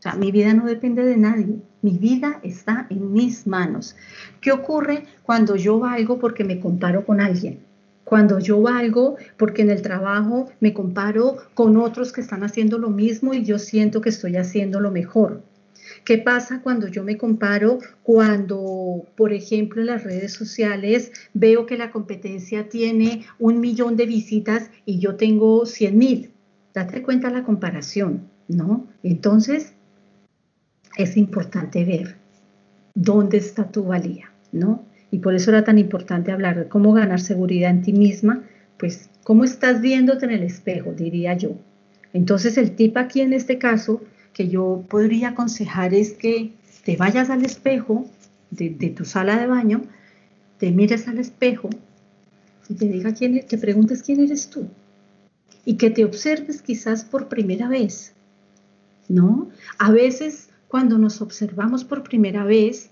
sea, 0.00 0.16
mi 0.16 0.32
vida 0.32 0.52
no 0.54 0.66
depende 0.66 1.04
de 1.04 1.16
nadie, 1.16 1.62
mi 1.84 1.98
vida 1.98 2.40
está 2.42 2.86
en 2.88 3.12
mis 3.12 3.46
manos. 3.46 3.94
¿Qué 4.40 4.52
ocurre 4.52 5.04
cuando 5.22 5.54
yo 5.54 5.78
valgo 5.78 6.18
porque 6.18 6.42
me 6.42 6.58
comparo 6.58 7.04
con 7.04 7.20
alguien? 7.20 7.58
Cuando 8.04 8.38
yo 8.38 8.62
valgo 8.62 9.16
porque 9.36 9.60
en 9.60 9.68
el 9.68 9.82
trabajo 9.82 10.50
me 10.60 10.72
comparo 10.72 11.36
con 11.52 11.76
otros 11.76 12.10
que 12.10 12.22
están 12.22 12.42
haciendo 12.42 12.78
lo 12.78 12.88
mismo 12.88 13.34
y 13.34 13.44
yo 13.44 13.58
siento 13.58 14.00
que 14.00 14.08
estoy 14.08 14.36
haciendo 14.38 14.80
lo 14.80 14.90
mejor. 14.90 15.42
¿Qué 16.06 16.16
pasa 16.16 16.62
cuando 16.62 16.88
yo 16.88 17.04
me 17.04 17.18
comparo? 17.18 17.80
Cuando, 18.02 19.04
por 19.14 19.34
ejemplo, 19.34 19.82
en 19.82 19.88
las 19.88 20.04
redes 20.04 20.32
sociales 20.32 21.12
veo 21.34 21.66
que 21.66 21.76
la 21.76 21.90
competencia 21.90 22.70
tiene 22.70 23.26
un 23.38 23.60
millón 23.60 23.96
de 23.96 24.06
visitas 24.06 24.70
y 24.86 25.00
yo 25.00 25.16
tengo 25.16 25.66
100 25.66 25.98
mil. 25.98 26.30
Date 26.72 27.02
cuenta 27.02 27.28
la 27.28 27.44
comparación, 27.44 28.22
¿no? 28.48 28.86
Entonces, 29.02 29.73
es 30.96 31.16
importante 31.16 31.84
ver 31.84 32.16
dónde 32.94 33.38
está 33.38 33.68
tu 33.70 33.84
valía, 33.84 34.30
¿no? 34.52 34.84
Y 35.10 35.18
por 35.18 35.34
eso 35.34 35.50
era 35.50 35.64
tan 35.64 35.78
importante 35.78 36.32
hablar 36.32 36.58
de 36.58 36.68
cómo 36.68 36.92
ganar 36.92 37.20
seguridad 37.20 37.70
en 37.70 37.82
ti 37.82 37.92
misma, 37.92 38.42
pues 38.78 39.08
cómo 39.22 39.44
estás 39.44 39.80
viéndote 39.80 40.26
en 40.26 40.32
el 40.32 40.42
espejo, 40.42 40.92
diría 40.92 41.34
yo. 41.34 41.56
Entonces 42.12 42.56
el 42.58 42.72
tip 42.72 42.96
aquí 42.96 43.20
en 43.20 43.32
este 43.32 43.58
caso 43.58 44.02
que 44.32 44.48
yo 44.48 44.84
podría 44.88 45.30
aconsejar 45.30 45.94
es 45.94 46.12
que 46.12 46.52
te 46.84 46.96
vayas 46.96 47.30
al 47.30 47.44
espejo 47.44 48.06
de, 48.50 48.70
tu 48.90 49.04
sala 49.04 49.38
de 49.38 49.46
baño, 49.46 49.82
te 50.58 50.70
mires 50.70 51.08
al 51.08 51.18
espejo 51.18 51.70
y 52.68 52.74
te 52.74 52.86
diga 52.86 53.14
quién, 53.14 53.44
te 53.46 53.58
preguntes 53.58 54.02
quién 54.02 54.20
eres 54.20 54.48
tú 54.48 54.68
y 55.64 55.76
que 55.76 55.90
te 55.90 56.04
observes 56.04 56.62
quizás 56.62 57.04
por 57.04 57.28
primera 57.28 57.68
vez, 57.68 58.12
¿no? 59.08 59.48
A 59.78 59.90
veces 59.90 60.48
cuando 60.74 60.98
nos 60.98 61.22
observamos 61.22 61.84
por 61.84 62.02
primera 62.02 62.42
vez 62.42 62.90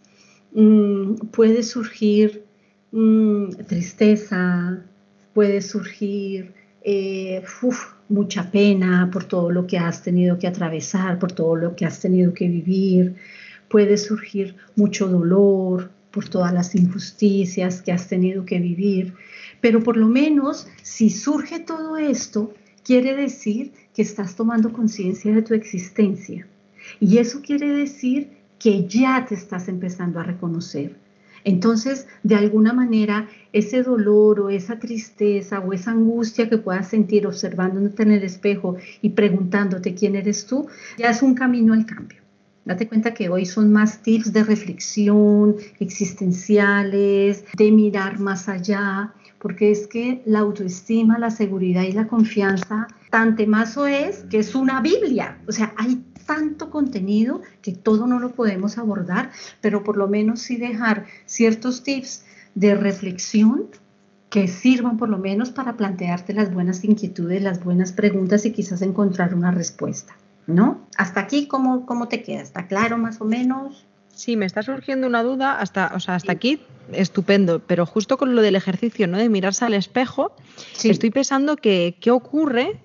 mm, 0.55 1.15
puede 1.33 1.65
surgir 1.65 2.45
mm, 2.93 3.55
tristeza, 3.67 4.85
puede 5.35 5.61
surgir 5.61 6.53
eh, 6.85 7.43
mucha 8.09 8.53
pena 8.53 9.11
por 9.13 9.25
todo 9.25 9.51
lo 9.51 9.67
que 9.67 9.79
has 9.79 10.01
tenido 10.01 10.39
que 10.39 10.47
atravesar, 10.47 11.19
por 11.19 11.33
todo 11.33 11.57
lo 11.57 11.75
que 11.75 11.85
has 11.85 11.99
tenido 11.99 12.33
que 12.33 12.47
vivir. 12.47 13.17
Puede 13.69 13.97
surgir 13.97 14.55
mucho 14.77 15.09
dolor 15.09 15.91
por 16.13 16.29
todas 16.29 16.53
las 16.53 16.77
injusticias 16.77 17.83
que 17.83 17.91
has 17.91 18.07
tenido 18.07 18.45
que 18.45 18.61
vivir. 18.61 19.15
Pero 19.61 19.83
por 19.83 19.97
lo 19.97 20.07
menos 20.07 20.69
si 20.83 21.11
surge 21.11 21.59
todo 21.59 21.97
esto, 21.99 22.55
quiere 22.85 23.17
decir 23.17 23.73
que 23.93 24.03
estás 24.03 24.37
tomando 24.37 24.73
conciencia 24.73 25.35
de 25.35 25.43
tu 25.43 25.55
existencia. 25.55 26.47
Y 27.01 27.19
eso 27.19 27.41
quiere 27.43 27.69
decir 27.69 28.31
que 28.59 28.87
ya 28.87 29.25
te 29.27 29.35
estás 29.35 29.69
empezando 29.69 30.21
a 30.21 30.25
reconocer. 30.25 30.97
Entonces, 31.45 32.07
de 32.23 32.37
alguna 32.37 32.73
manera, 32.73 33.29
ese 33.53 33.83
dolor 33.83 34.41
o 34.41 34.51
esa 34.51 34.79
tristeza 34.79 35.61
o 35.61 35.73
esa 35.73 35.91
angustia 35.91 36.49
que 36.49 36.59
puedas 36.59 36.89
sentir 36.89 37.27
observándote 37.27 38.05
en 38.05 38.13
el 38.13 38.23
espejo 38.23 38.77
y 39.01 39.11
preguntándote 39.11 39.95
quién 39.95 40.15
eres 40.15 40.47
tú, 40.47 40.69
ya 40.99 41.11
es 41.11 41.23
un 41.23 41.35
camino 41.35 41.73
al 41.73 41.87
cambio. 41.87 42.21
Date 42.65 42.87
cuenta 42.87 43.13
que 43.13 43.29
hoy 43.29 43.45
son 43.45 43.73
más 43.73 44.03
tips 44.03 44.33
de 44.33 44.45
reflexión, 44.45 45.57
existenciales, 45.81 47.45
de 47.57 47.73
mirar 47.73 48.21
más 48.21 48.49
allá, 48.49 49.13
porque 49.41 49.73
es 49.73 49.89
que 49.89 50.23
la 50.25 50.39
autoestima, 50.39 51.19
la 51.19 51.31
seguridad 51.31 51.83
y 51.83 51.91
la 51.91 52.07
confianza, 52.07 52.87
tan 53.11 53.35
temazo 53.35 53.89
es 53.89 54.25
que 54.31 54.39
es 54.39 54.55
una 54.55 54.81
Biblia. 54.81 55.39
O 55.49 55.53
sea, 55.53 55.75
hay 55.77 56.01
tanto 56.25 56.71
contenido 56.71 57.43
que 57.61 57.73
todo 57.73 58.07
no 58.07 58.19
lo 58.19 58.33
podemos 58.33 58.79
abordar, 58.79 59.31
pero 59.61 59.85
por 59.85 59.97
lo 59.97 60.09
menos 60.09 60.41
sí 60.41 60.57
dejar 60.57 61.07
ciertos 61.27 61.83
tips 61.83 62.25
de 62.55 62.75
reflexión 62.75 63.67
que 64.31 64.49
sirvan 64.49 64.97
por 64.97 65.11
lo 65.11 65.19
menos 65.19 65.51
para 65.51 65.77
plantearte 65.77 66.33
las 66.33 66.53
buenas 66.53 66.83
inquietudes, 66.85 67.43
las 67.43 67.63
buenas 67.63 67.93
preguntas 67.93 68.47
y 68.47 68.53
quizás 68.53 68.81
encontrar 68.81 69.35
una 69.35 69.51
respuesta, 69.51 70.17
¿no? 70.47 70.87
Hasta 70.97 71.21
aquí, 71.21 71.47
¿cómo, 71.47 71.85
cómo 71.85 72.09
te 72.09 72.23
queda? 72.23 72.41
¿Está 72.41 72.67
claro 72.67 72.97
más 72.97 73.21
o 73.21 73.27
menos? 73.27 73.85
Sí, 74.15 74.37
me 74.37 74.47
está 74.47 74.63
surgiendo 74.63 75.07
una 75.07 75.23
duda 75.23 75.59
hasta, 75.59 75.93
o 75.95 76.01
sea, 76.01 76.15
hasta 76.15 76.33
aquí 76.33 76.61
estupendo, 76.93 77.61
pero 77.61 77.85
justo 77.85 78.17
con 78.17 78.35
lo 78.35 78.43
del 78.43 78.57
ejercicio, 78.57 79.07
¿no? 79.07 79.19
De 79.19 79.29
mirarse 79.29 79.67
al 79.67 79.75
espejo, 79.75 80.35
estoy 80.83 81.11
pensando 81.11 81.57
que 81.57 81.99
qué 82.01 82.11
ocurre 82.11 82.81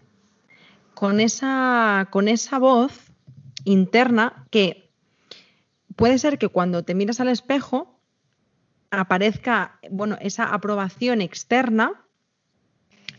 con 0.93 1.19
esa, 1.21 2.07
con 2.11 2.27
esa 2.27 2.59
voz 2.59 3.06
interna 3.67 4.47
que 4.51 4.91
puede 5.95 6.17
ser 6.17 6.37
que 6.37 6.47
cuando 6.47 6.83
te 6.83 6.95
miras 6.95 7.19
al 7.19 7.29
espejo 7.29 7.99
aparezca, 8.91 9.79
bueno, 9.91 10.17
esa 10.21 10.53
aprobación 10.53 11.21
externa 11.21 12.05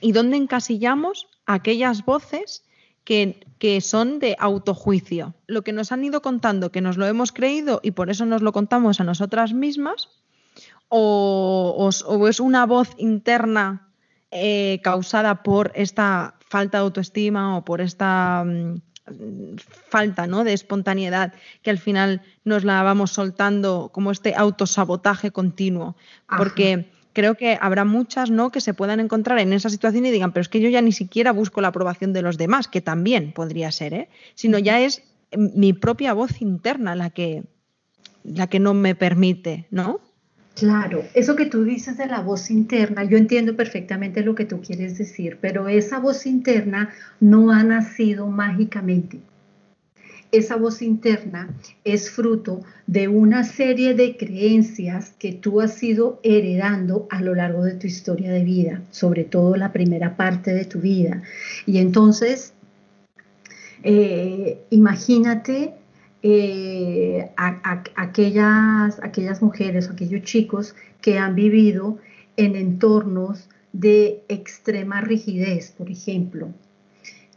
y 0.01 0.13
donde 0.13 0.37
encasillamos 0.37 1.27
aquellas 1.47 2.05
voces 2.05 2.65
que, 3.05 3.47
que, 3.59 3.81
son 3.81 4.19
de 4.19 4.37
autojuicio. 4.39 5.35
Lo 5.47 5.63
que 5.63 5.73
nos 5.73 5.93
han 5.93 6.05
ido 6.05 6.23
contando, 6.23 6.71
que 6.71 6.81
nos 6.81 6.97
lo 6.97 7.07
hemos 7.07 7.33
creído 7.33 7.81
y 7.83 7.93
por 7.93 8.11
eso 8.11 8.27
nos 8.27 8.43
lo 8.43 8.53
contamos 8.53 9.01
a 9.01 9.05
nosotras 9.05 9.53
mismas, 9.53 10.09
o, 10.89 11.91
es 12.29 12.41
una 12.41 12.67
voz 12.67 12.95
interna 12.97 13.93
eh, 14.31 14.81
causada 14.83 15.43
por 15.43 15.73
esta 15.75 16.39
falta 16.49 16.79
de 16.79 16.85
autoestima 16.85 17.57
o 17.57 17.65
por 17.65 17.81
esta 17.81 18.45
mm, 18.45 18.81
falta 19.88 20.27
¿no? 20.27 20.44
de 20.44 20.53
espontaneidad 20.53 21.33
que 21.62 21.71
al 21.71 21.79
final 21.79 22.23
nos 22.44 22.64
la 22.64 22.83
vamos 22.83 23.12
soltando 23.12 23.90
como 23.92 24.11
este 24.11 24.35
autosabotaje 24.35 25.31
continuo. 25.31 25.97
Porque 26.37 26.90
creo 27.12 27.35
que 27.35 27.59
habrá 27.61 27.85
muchas 27.85 28.31
¿no? 28.31 28.51
que 28.51 28.61
se 28.61 28.75
puedan 28.75 29.01
encontrar 29.01 29.38
en 29.38 29.53
esa 29.53 29.71
situación 29.71 30.07
y 30.07 30.11
digan, 30.11 30.33
pero 30.33 30.42
es 30.42 30.49
que 30.49 30.61
yo 30.61 30.68
ya 30.68 30.83
ni 30.83 30.92
siquiera 30.92 31.33
busco 31.33 31.61
la 31.61 31.68
aprobación 31.68 32.12
de 32.12 32.23
los 32.23 32.38
demás, 32.38 32.68
que 32.68 32.81
también 32.81 33.33
podría 33.33 33.73
ser, 33.73 33.94
¿eh? 33.94 34.09
sino 34.35 34.59
ya 34.59 34.81
es 34.81 35.03
mi 35.37 35.73
propia 35.73 36.12
voz 36.12 36.40
interna 36.40 36.94
la 36.94 37.11
que, 37.11 37.44
la 38.25 38.47
que 38.47 38.61
no 38.61 38.75
me 38.75 38.94
permite, 38.94 39.66
¿no? 39.71 40.01
Claro, 40.59 41.05
eso 41.14 41.37
que 41.37 41.47
tú 41.47 41.62
dices 41.62 41.97
de 41.97 42.07
la 42.07 42.21
voz 42.21 42.51
interna, 42.51 43.05
yo 43.05 43.16
entiendo 43.16 43.55
perfectamente 43.55 44.25
lo 44.25 44.35
que 44.35 44.44
tú 44.44 44.61
quieres 44.61 44.99
decir, 44.99 45.38
pero 45.40 45.68
esa 45.68 46.01
voz 46.01 46.27
interna 46.27 46.90
no 47.21 47.53
ha 47.53 47.62
nacido 47.62 48.27
mágicamente. 48.27 49.21
Esa 50.33 50.57
voz 50.57 50.83
interna 50.83 51.49
es 51.85 52.11
fruto 52.11 52.62
de 52.88 53.07
una 53.07 53.44
serie 53.44 53.94
de 53.94 54.16
creencias 54.16 55.14
que 55.21 55.33
tú 55.33 55.61
has 55.61 55.81
ido 55.81 56.18
heredando 56.25 57.07
a 57.09 57.23
lo 57.23 57.37
largo 57.37 57.62
de 57.62 57.75
tu 57.75 57.87
historia 57.87 58.33
de 58.33 58.42
vida, 58.42 58.83
sobre 58.90 59.23
todo 59.23 59.55
la 59.55 59.71
primera 59.71 60.16
parte 60.16 60.53
de 60.53 60.64
tu 60.64 60.81
vida. 60.81 61.23
Y 61.66 61.79
entonces, 61.79 62.53
eh, 63.85 64.59
imagínate 64.71 65.75
eh, 66.22 67.31
aquellas, 67.37 68.98
aquellas 69.02 69.40
mujeres, 69.40 69.88
aquellos 69.88 70.22
chicos 70.22 70.74
que 71.00 71.18
han 71.18 71.35
vivido 71.35 71.98
en 72.37 72.57
entornos 72.57 73.48
de 73.72 74.22
extrema 74.28 75.00
rigidez, 75.00 75.72
por 75.76 75.90
ejemplo, 75.90 76.48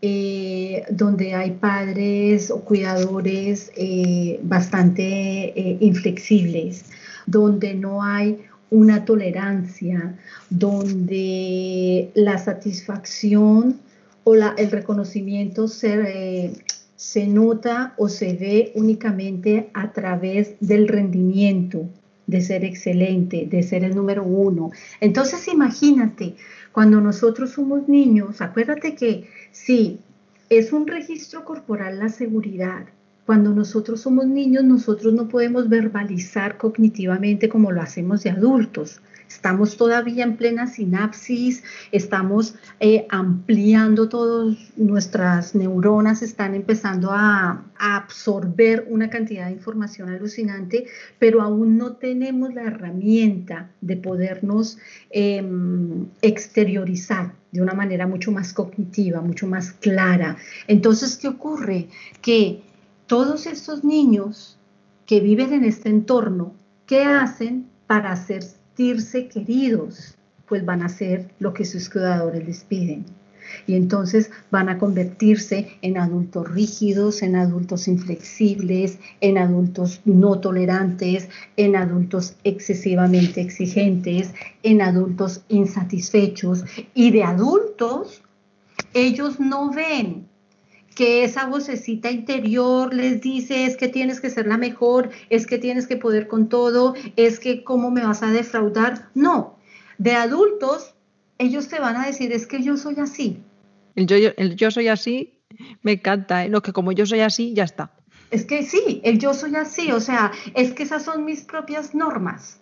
eh, 0.02 0.84
donde 0.90 1.36
hay 1.36 1.52
padres 1.52 2.50
o 2.50 2.62
cuidadores 2.62 3.72
eh, 3.76 4.40
bastante 4.42 5.78
inflexibles, 5.80 6.86
donde 7.28 7.76
no 7.76 8.02
hay 8.02 8.40
una 8.72 9.06
tolerancia, 9.06 10.16
donde 10.50 12.10
la 12.16 12.40
satisfacción 12.40 13.80
o 14.24 14.36
la, 14.36 14.56
el 14.58 14.72
reconocimiento 14.72 15.68
se, 15.68 16.54
se 17.02 17.26
nota 17.26 17.96
o 17.98 18.10
se 18.10 18.36
ve 18.36 18.72
únicamente 18.76 19.72
a 19.74 19.92
través 19.92 20.54
del 20.60 20.88
rendimiento, 20.88 21.90
de 22.28 22.42
ser 22.42 22.64
excelente, 22.64 23.48
de 23.50 23.64
ser 23.64 23.84
el 23.84 23.96
número 23.96 24.24
uno. 24.24 24.70
Entonces 25.00 25.48
imagínate, 25.48 26.36
cuando 26.72 27.02
nosotros 27.02 27.50
somos 27.50 27.90
niños, 27.90 28.40
acuérdate 28.40 28.94
que 28.94 29.28
sí, 29.52 30.00
es 30.48 30.72
un 30.72 30.86
registro 30.86 31.44
corporal 31.44 31.98
la 31.98 32.10
seguridad. 32.10 32.86
Cuando 33.26 33.50
nosotros 33.50 34.02
somos 34.02 34.28
niños, 34.28 34.64
nosotros 34.64 35.12
no 35.12 35.28
podemos 35.28 35.70
verbalizar 35.70 36.60
cognitivamente 36.60 37.50
como 37.50 37.72
lo 37.72 37.82
hacemos 37.82 38.22
de 38.22 38.30
adultos. 38.30 39.02
Estamos 39.36 39.78
todavía 39.78 40.24
en 40.24 40.36
plena 40.36 40.68
sinapsis, 40.68 41.64
estamos 41.92 42.56
eh, 42.80 43.08
ampliando 43.10 44.10
todas 44.10 44.58
nuestras 44.76 45.56
neuronas, 45.56 46.22
están 46.22 46.54
empezando 46.54 47.12
a, 47.12 47.66
absorber 47.84 48.86
una 48.90 49.10
cantidad 49.10 49.48
de 49.48 49.54
información 49.54 50.10
alucinante, 50.10 50.86
pero 51.18 51.42
aún 51.42 51.78
no 51.78 51.94
tenemos 51.94 52.54
la 52.54 52.62
herramienta 52.62 53.72
de 53.82 53.98
podernos 53.98 54.78
em, 55.10 56.06
exteriorizar 56.22 57.34
de 57.52 57.62
una 57.62 57.74
manera 57.74 58.06
mucho 58.06 58.32
más 58.32 58.54
cognitiva, 58.54 59.22
mucho 59.22 59.48
más 59.48 59.72
clara. 59.72 60.38
Entonces, 60.68 61.18
¿qué 61.18 61.28
ocurre? 61.28 61.88
Que 62.22 62.62
todos 63.08 63.48
estos 63.48 63.84
niños 63.84 64.60
que 65.08 65.20
viven 65.20 65.54
en 65.54 65.64
este 65.64 65.90
entorno, 65.90 66.54
¿qué 66.86 67.04
hacen 67.04 67.66
para 67.88 68.12
queridos? 68.76 70.16
Pues 70.48 70.66
van 70.66 70.82
a 70.82 70.88
hacer 70.88 71.32
lo 71.40 71.54
que 71.54 71.66
sus 71.66 71.90
cuidadores 71.90 72.46
les 72.46 72.64
piden 72.64 73.06
y 73.68 73.76
entonces 73.76 74.32
van 74.50 74.70
a 74.70 74.78
convertirse 74.78 75.78
en 75.82 75.98
adultos 75.98 76.50
rígidos, 76.52 77.22
en 77.22 77.36
adultos 77.36 77.88
inflexibles, 77.88 79.00
en 79.22 79.38
adultos 79.38 80.02
no 80.06 80.40
tolerantes, 80.40 81.30
en 81.58 81.76
adultos 81.76 82.36
excesivamente 82.44 83.42
exigentes, 83.42 84.34
en 84.64 84.82
adultos 84.82 85.42
insatisfechos 85.50 86.64
y 86.94 87.12
de 87.12 87.24
adultos 87.24 88.22
ellos 88.94 89.40
no 89.40 89.72
ven 89.72 90.28
que 90.96 91.24
esa 91.24 91.46
vocecita 91.46 92.12
interior 92.12 92.94
les 92.94 93.22
dice 93.22 93.66
es 93.66 93.78
que 93.78 93.88
tienes 93.88 94.20
que 94.20 94.30
ser 94.30 94.48
la 94.48 94.58
mejor, 94.58 95.10
es 95.30 95.48
que 95.48 95.58
tienes 95.58 95.88
que 95.88 95.98
poder 95.98 96.28
con 96.28 96.50
todo, 96.50 96.96
es 97.16 97.40
que 97.40 97.64
cómo 97.64 97.92
me 97.92 98.04
vas 98.04 98.24
a 98.24 98.32
defraudar. 98.32 99.10
No, 99.16 99.58
de 99.98 100.14
adultos 100.14 100.96
ellos 101.38 101.68
te 101.68 101.80
van 101.80 101.98
a 101.98 102.06
decir, 102.06 102.32
es 102.32 102.46
que 102.46 102.62
yo 102.62 102.78
soy 102.78 102.96
así. 103.00 103.42
El 103.96 104.08
yo, 104.08 104.18
yo 104.56 104.72
soy 104.72 104.88
así 104.88 105.42
me 105.82 105.94
encanta, 105.94 106.46
¿eh? 106.46 106.50
lo 106.50 106.62
que 106.62 106.74
como 106.74 106.92
yo 106.92 107.06
soy 107.06 107.22
así, 107.22 107.54
ya 107.54 107.64
está. 107.64 107.92
Es 108.30 108.46
que 108.46 108.64
sí, 108.64 109.02
el 109.04 109.20
yo 109.20 109.34
soy 109.34 109.56
así, 109.56 109.92
o 109.92 110.00
sea, 110.00 110.32
es 110.54 110.72
que 110.72 110.84
esas 110.84 111.04
son 111.04 111.26
mis 111.26 111.42
propias 111.42 111.94
normas. 111.94 112.60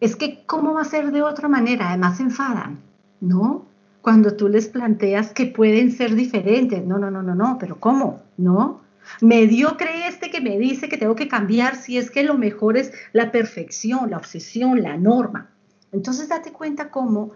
Es 0.00 0.16
que, 0.16 0.44
¿cómo 0.46 0.74
va 0.74 0.82
a 0.82 0.84
ser 0.84 1.12
de 1.12 1.22
otra 1.22 1.48
manera? 1.48 1.88
Además, 1.90 2.16
se 2.18 2.24
enfadan, 2.24 2.80
¿no? 3.20 3.65
Cuando 4.06 4.36
tú 4.36 4.48
les 4.48 4.68
planteas 4.68 5.32
que 5.32 5.46
pueden 5.46 5.90
ser 5.90 6.14
diferentes. 6.14 6.86
No, 6.86 6.96
no, 6.96 7.10
no, 7.10 7.22
no, 7.24 7.34
no, 7.34 7.56
pero 7.58 7.80
¿cómo? 7.80 8.22
¿No? 8.36 8.82
Mediocre 9.20 10.06
este 10.06 10.30
que 10.30 10.40
me 10.40 10.56
dice 10.58 10.88
que 10.88 10.96
tengo 10.96 11.16
que 11.16 11.26
cambiar 11.26 11.74
si 11.74 11.98
es 11.98 12.12
que 12.12 12.22
lo 12.22 12.38
mejor 12.38 12.76
es 12.76 12.92
la 13.12 13.32
perfección, 13.32 14.10
la 14.10 14.18
obsesión, 14.18 14.80
la 14.80 14.96
norma. 14.96 15.50
Entonces, 15.90 16.28
date 16.28 16.52
cuenta 16.52 16.88
cómo 16.88 17.32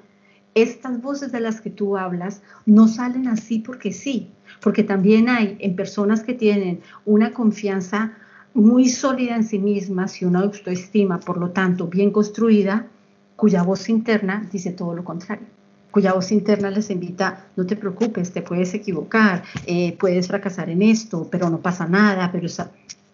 estas 0.54 1.02
voces 1.02 1.33
de 1.33 1.40
las 1.40 1.61
que 1.61 1.70
tú 1.70 1.96
hablas 1.96 2.40
no 2.66 2.87
salen 2.87 3.26
así 3.26 3.59
porque 3.59 3.90
sí, 3.90 4.30
porque 4.61 4.85
también 4.85 5.28
hay 5.28 5.56
en 5.59 5.74
personas 5.74 6.22
que 6.22 6.35
tienen 6.35 6.83
una 7.04 7.33
confianza 7.33 8.12
muy 8.54 8.88
sólida 8.88 9.35
en 9.35 9.42
sí 9.42 9.59
mismas 9.59 10.22
y 10.22 10.24
una 10.24 10.42
autoestima, 10.42 11.18
por 11.18 11.38
lo 11.38 11.50
tanto, 11.50 11.88
bien 11.88 12.12
construida, 12.12 12.87
cuya 13.35 13.64
voz 13.64 13.88
interna 13.88 14.48
dice 14.52 14.70
todo 14.70 14.94
lo 14.94 15.02
contrario, 15.02 15.48
cuya 15.90 16.12
voz 16.12 16.33
interna 16.33 16.70
les 16.70 16.90
invita, 16.90 17.46
no 17.57 17.66
te 17.66 17.76
preocupes, 17.76 18.33
te 18.33 18.42
puedes 18.42 18.72
equivocar, 18.74 19.42
eh, 19.66 19.96
puedes 19.98 20.29
fracasar 20.29 20.70
en 20.70 20.83
esto, 20.83 21.29
pero 21.31 21.50
no 21.50 21.61
pasa 21.61 21.87
nada, 21.87 22.31
pero 22.33 22.48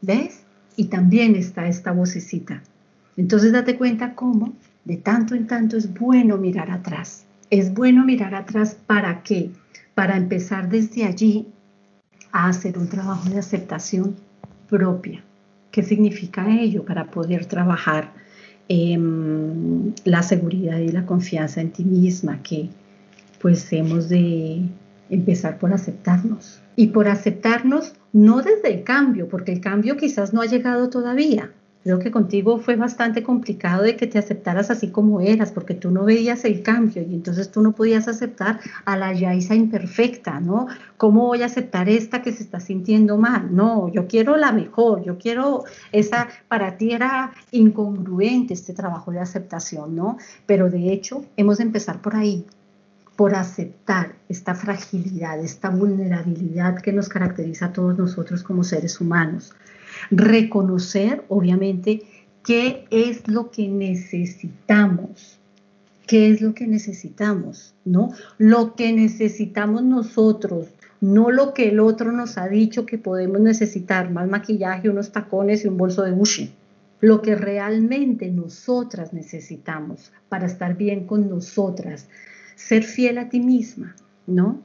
¿ves? 0.03 0.43
Y 0.77 0.85
también 0.87 1.35
está 1.37 1.67
esta 1.67 1.93
vocecita. 1.93 2.63
Entonces 3.17 3.53
date 3.53 3.77
cuenta 3.77 4.15
cómo 4.15 4.53
de 4.85 4.97
tanto 4.97 5.35
en 5.35 5.47
tanto 5.47 5.77
es 5.77 5.93
bueno 5.93 6.37
mirar 6.37 6.71
atrás 6.71 7.27
es 7.51 7.73
bueno 7.75 8.05
mirar 8.05 8.35
atrás 8.35 8.77
para 8.87 9.23
qué? 9.23 9.51
Para 9.95 10.17
empezar 10.17 10.69
desde 10.69 11.05
allí 11.05 11.47
a 12.33 12.49
hacer 12.49 12.79
un 12.79 12.89
trabajo 12.89 13.29
de 13.31 13.39
aceptación 13.39 14.17
propia. 14.69 15.23
¿Qué 15.71 15.83
significa 15.83 16.49
ello? 16.51 16.85
Para 16.85 17.07
poder 17.07 17.47
trabajar 17.47 18.13
la 18.69 20.23
seguridad 20.23 20.79
y 20.79 20.89
la 20.89 21.07
confianza 21.07 21.61
en 21.61 21.71
ti 21.71 21.85
misma, 21.85 22.43
que 22.43 22.69
pues 23.41 23.73
hemos 23.73 24.09
de 24.09 24.63
empezar 25.09 25.59
por 25.59 25.73
aceptarnos. 25.73 26.61
Y 26.75 26.89
por 26.89 27.09
aceptarnos 27.09 27.95
no 28.13 28.43
desde 28.43 28.75
el 28.75 28.83
cambio, 28.83 29.29
porque 29.29 29.53
el 29.53 29.61
cambio 29.61 29.97
quizás 29.97 30.35
no 30.35 30.41
ha 30.41 30.47
llegado 30.47 30.91
todavía, 30.91 31.53
Creo 31.87 32.01
que 32.01 32.11
contigo 32.11 32.59
fue 32.59 32.75
bastante 32.75 33.23
complicado 33.23 33.85
de 33.85 33.95
que 33.95 34.09
te 34.09 34.19
aceptaras 34.19 34.73
así 34.73 34.91
como 34.91 35.21
eras, 35.21 35.53
porque 35.53 35.73
tú 35.73 35.93
no 35.93 36.03
veías 36.05 36.45
el 36.45 36.65
cambio 36.65 37.05
y 37.09 37.15
entonces 37.15 37.53
tú 37.53 37.63
no 37.63 37.71
podías 37.77 38.09
aceptar 38.09 38.59
a 38.85 38.97
la 38.97 39.13
Yaisa 39.13 39.55
imperfecta, 39.55 40.41
¿no? 40.41 40.67
¿Cómo 40.97 41.27
voy 41.27 41.43
a 41.43 41.47
aceptar 41.47 41.89
esta 41.89 42.23
que 42.23 42.33
se 42.33 42.43
está 42.43 42.59
sintiendo 42.59 43.19
mal? 43.19 43.55
No, 43.55 43.89
yo 43.93 44.09
quiero 44.09 44.37
la 44.37 44.51
mejor, 44.51 45.05
yo 45.05 45.17
quiero 45.17 45.63
esa, 45.93 46.27
para 46.49 46.77
ti 46.77 46.91
era 46.91 47.31
incongruente 47.53 48.55
este 48.55 48.73
trabajo 48.73 49.13
de 49.13 49.21
aceptación, 49.21 49.95
¿no? 49.95 50.19
Pero 50.45 50.69
de 50.69 50.93
hecho 50.93 51.25
hemos 51.37 51.59
de 51.59 51.65
empezar 51.67 52.03
por 52.03 52.17
ahí, 52.17 52.45
por 53.15 53.37
aceptar 53.37 54.17
esta 54.29 54.57
fragilidad, 54.57 55.39
esta 55.39 55.71
vulnerabilidad 55.71 56.81
que 56.81 56.93
nos 56.93 57.09
caracteriza 57.09 57.67
a 57.67 57.73
todos 57.73 57.97
nosotros 57.97 58.43
como 58.43 58.65
seres 58.65 59.01
humanos 59.01 59.55
reconocer, 60.11 61.25
obviamente, 61.29 62.03
qué 62.45 62.87
es 62.91 63.27
lo 63.29 63.51
que 63.51 63.69
necesitamos. 63.69 65.39
¿Qué 66.07 66.31
es 66.31 66.41
lo 66.41 66.55
que 66.55 66.69
necesitamos? 66.69 67.75
¿No? 67.85 68.13
Lo 68.39 68.77
que 68.77 68.93
necesitamos 68.93 69.83
nosotros, 69.83 70.69
no 71.01 71.31
lo 71.31 71.53
que 71.53 71.69
el 71.69 71.81
otro 71.81 72.13
nos 72.13 72.39
ha 72.39 72.47
dicho 72.49 72.87
que 72.87 72.99
podemos 72.99 73.41
necesitar, 73.41 74.11
más 74.11 74.29
maquillaje, 74.29 74.89
unos 74.89 75.11
tacones 75.11 75.65
y 75.65 75.69
un 75.69 75.77
bolso 75.77 76.03
de 76.03 76.13
Gucci. 76.13 76.53
Lo 77.01 77.21
que 77.21 77.35
realmente 77.35 78.31
nosotras 78.31 79.13
necesitamos 79.13 80.13
para 80.29 80.47
estar 80.47 80.77
bien 80.77 81.07
con 81.07 81.29
nosotras, 81.29 82.09
ser 82.55 82.85
fiel 82.85 83.19
a 83.19 83.29
ti 83.29 83.41
misma, 83.41 83.97
¿no? 84.27 84.63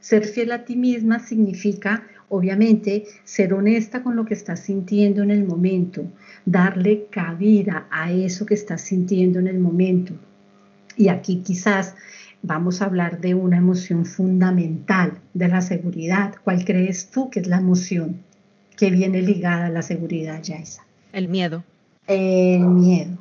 Ser 0.00 0.24
fiel 0.24 0.52
a 0.52 0.64
ti 0.64 0.76
misma 0.76 1.18
significa 1.18 2.06
Obviamente, 2.36 3.04
ser 3.22 3.54
honesta 3.54 4.02
con 4.02 4.16
lo 4.16 4.24
que 4.24 4.34
estás 4.34 4.58
sintiendo 4.58 5.22
en 5.22 5.30
el 5.30 5.44
momento, 5.44 6.04
darle 6.44 7.06
cabida 7.08 7.86
a 7.92 8.10
eso 8.10 8.44
que 8.44 8.54
estás 8.54 8.80
sintiendo 8.80 9.38
en 9.38 9.46
el 9.46 9.60
momento. 9.60 10.14
Y 10.96 11.10
aquí 11.10 11.42
quizás 11.44 11.94
vamos 12.42 12.82
a 12.82 12.86
hablar 12.86 13.20
de 13.20 13.36
una 13.36 13.58
emoción 13.58 14.04
fundamental 14.04 15.20
de 15.32 15.46
la 15.46 15.60
seguridad. 15.60 16.34
¿Cuál 16.42 16.64
crees 16.64 17.08
tú 17.08 17.30
que 17.30 17.38
es 17.38 17.46
la 17.46 17.58
emoción 17.58 18.16
que 18.76 18.90
viene 18.90 19.22
ligada 19.22 19.66
a 19.66 19.70
la 19.70 19.82
seguridad, 19.82 20.42
Yaisa? 20.42 20.84
El 21.12 21.28
miedo. 21.28 21.62
El 22.08 22.66
miedo, 22.66 23.16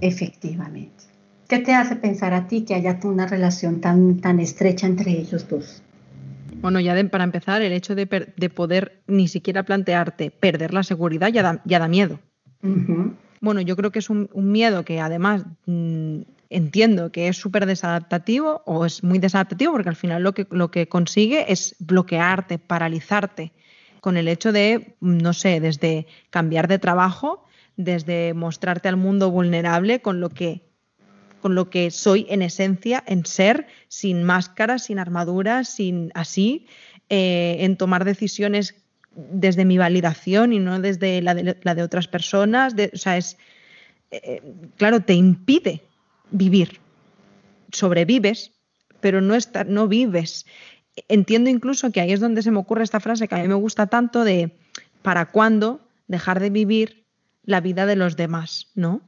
efectivamente. 0.00 1.04
¿Qué 1.46 1.60
te 1.60 1.72
hace 1.72 1.94
pensar 1.94 2.34
a 2.34 2.48
ti 2.48 2.62
que 2.62 2.74
haya 2.74 2.98
una 3.04 3.28
relación 3.28 3.80
tan, 3.80 4.16
tan 4.16 4.40
estrecha 4.40 4.88
entre 4.88 5.12
ellos 5.12 5.48
dos? 5.48 5.84
Bueno, 6.66 6.80
ya 6.80 6.96
para 7.10 7.22
empezar, 7.22 7.62
el 7.62 7.72
hecho 7.72 7.94
de, 7.94 8.08
poder 8.08 9.00
ni 9.06 9.28
siquiera 9.28 9.62
plantearte 9.62 10.32
perder 10.32 10.74
la 10.74 10.82
seguridad 10.82 11.28
ya 11.28 11.78
da, 11.78 11.86
miedo. 11.86 12.18
Bueno, 13.40 13.60
yo 13.60 13.76
creo 13.76 13.92
que 13.92 14.00
es 14.00 14.10
un, 14.10 14.28
miedo 14.34 14.84
que 14.84 14.98
además 14.98 15.44
mm, 15.66 16.22
entiendo 16.50 17.12
que 17.12 17.28
es 17.28 17.36
súper 17.36 17.66
desadaptativo 17.66 18.62
o 18.66 18.84
es 18.84 19.04
muy 19.04 19.20
desadaptativo 19.20 19.74
porque 19.74 19.90
al 19.90 19.94
final 19.94 20.24
lo 20.24 20.34
que, 20.34 20.48
lo 20.50 20.72
que 20.72 20.88
consigue 20.88 21.52
es 21.52 21.76
bloquearte, 21.78 22.58
paralizarte 22.58 23.52
con 24.00 24.16
el 24.16 24.26
hecho 24.26 24.50
de, 24.50 24.96
no 25.00 25.34
sé, 25.34 25.60
desde 25.60 26.08
cambiar 26.30 26.66
de 26.66 26.80
trabajo, 26.80 27.44
desde 27.76 28.34
mostrarte 28.34 28.88
al 28.88 28.96
mundo 28.96 29.30
vulnerable 29.30 30.02
con 30.02 30.18
lo 30.18 30.30
que 30.30 30.65
con 31.46 31.54
lo 31.54 31.70
que 31.70 31.92
soy 31.92 32.26
en 32.28 32.42
esencia, 32.42 33.04
en 33.06 33.24
ser, 33.24 33.68
sin 33.86 34.24
máscaras, 34.24 34.86
sin 34.86 34.98
armaduras, 34.98 35.68
sin 35.68 36.10
así, 36.12 36.66
eh, 37.08 37.58
en 37.60 37.76
tomar 37.76 38.04
decisiones 38.04 38.74
desde 39.14 39.64
mi 39.64 39.78
validación 39.78 40.52
y 40.52 40.58
no 40.58 40.80
desde 40.80 41.22
la 41.22 41.34
de, 41.36 41.82
otras 41.84 42.08
personas. 42.08 42.74
o 42.92 42.96
sea, 42.96 43.16
es, 43.16 43.38
eh, 44.10 44.42
claro, 44.76 44.98
te 44.98 45.14
impide 45.14 45.84
vivir. 46.32 46.80
Sobrevives, 47.70 48.50
pero 48.98 49.20
no, 49.20 49.36
no 49.68 49.86
vives. 49.86 50.46
Entiendo 51.06 51.48
incluso 51.48 51.92
que 51.92 52.00
ahí 52.00 52.10
es 52.10 52.18
donde 52.18 52.42
se 52.42 52.50
me 52.50 52.58
ocurre 52.58 52.82
esta 52.82 52.98
frase 52.98 53.28
que 53.28 53.36
a 53.36 53.42
mí 53.42 53.46
me 53.46 53.54
gusta 53.54 53.86
tanto 53.86 54.24
de 54.24 54.50
¿para 55.02 55.30
cuándo 55.30 55.80
dejar 56.08 56.40
de 56.40 56.50
vivir 56.50 57.06
la 57.44 57.60
vida 57.60 57.86
de 57.86 57.94
los 57.94 58.16
demás? 58.16 58.72
¿No? 58.74 59.00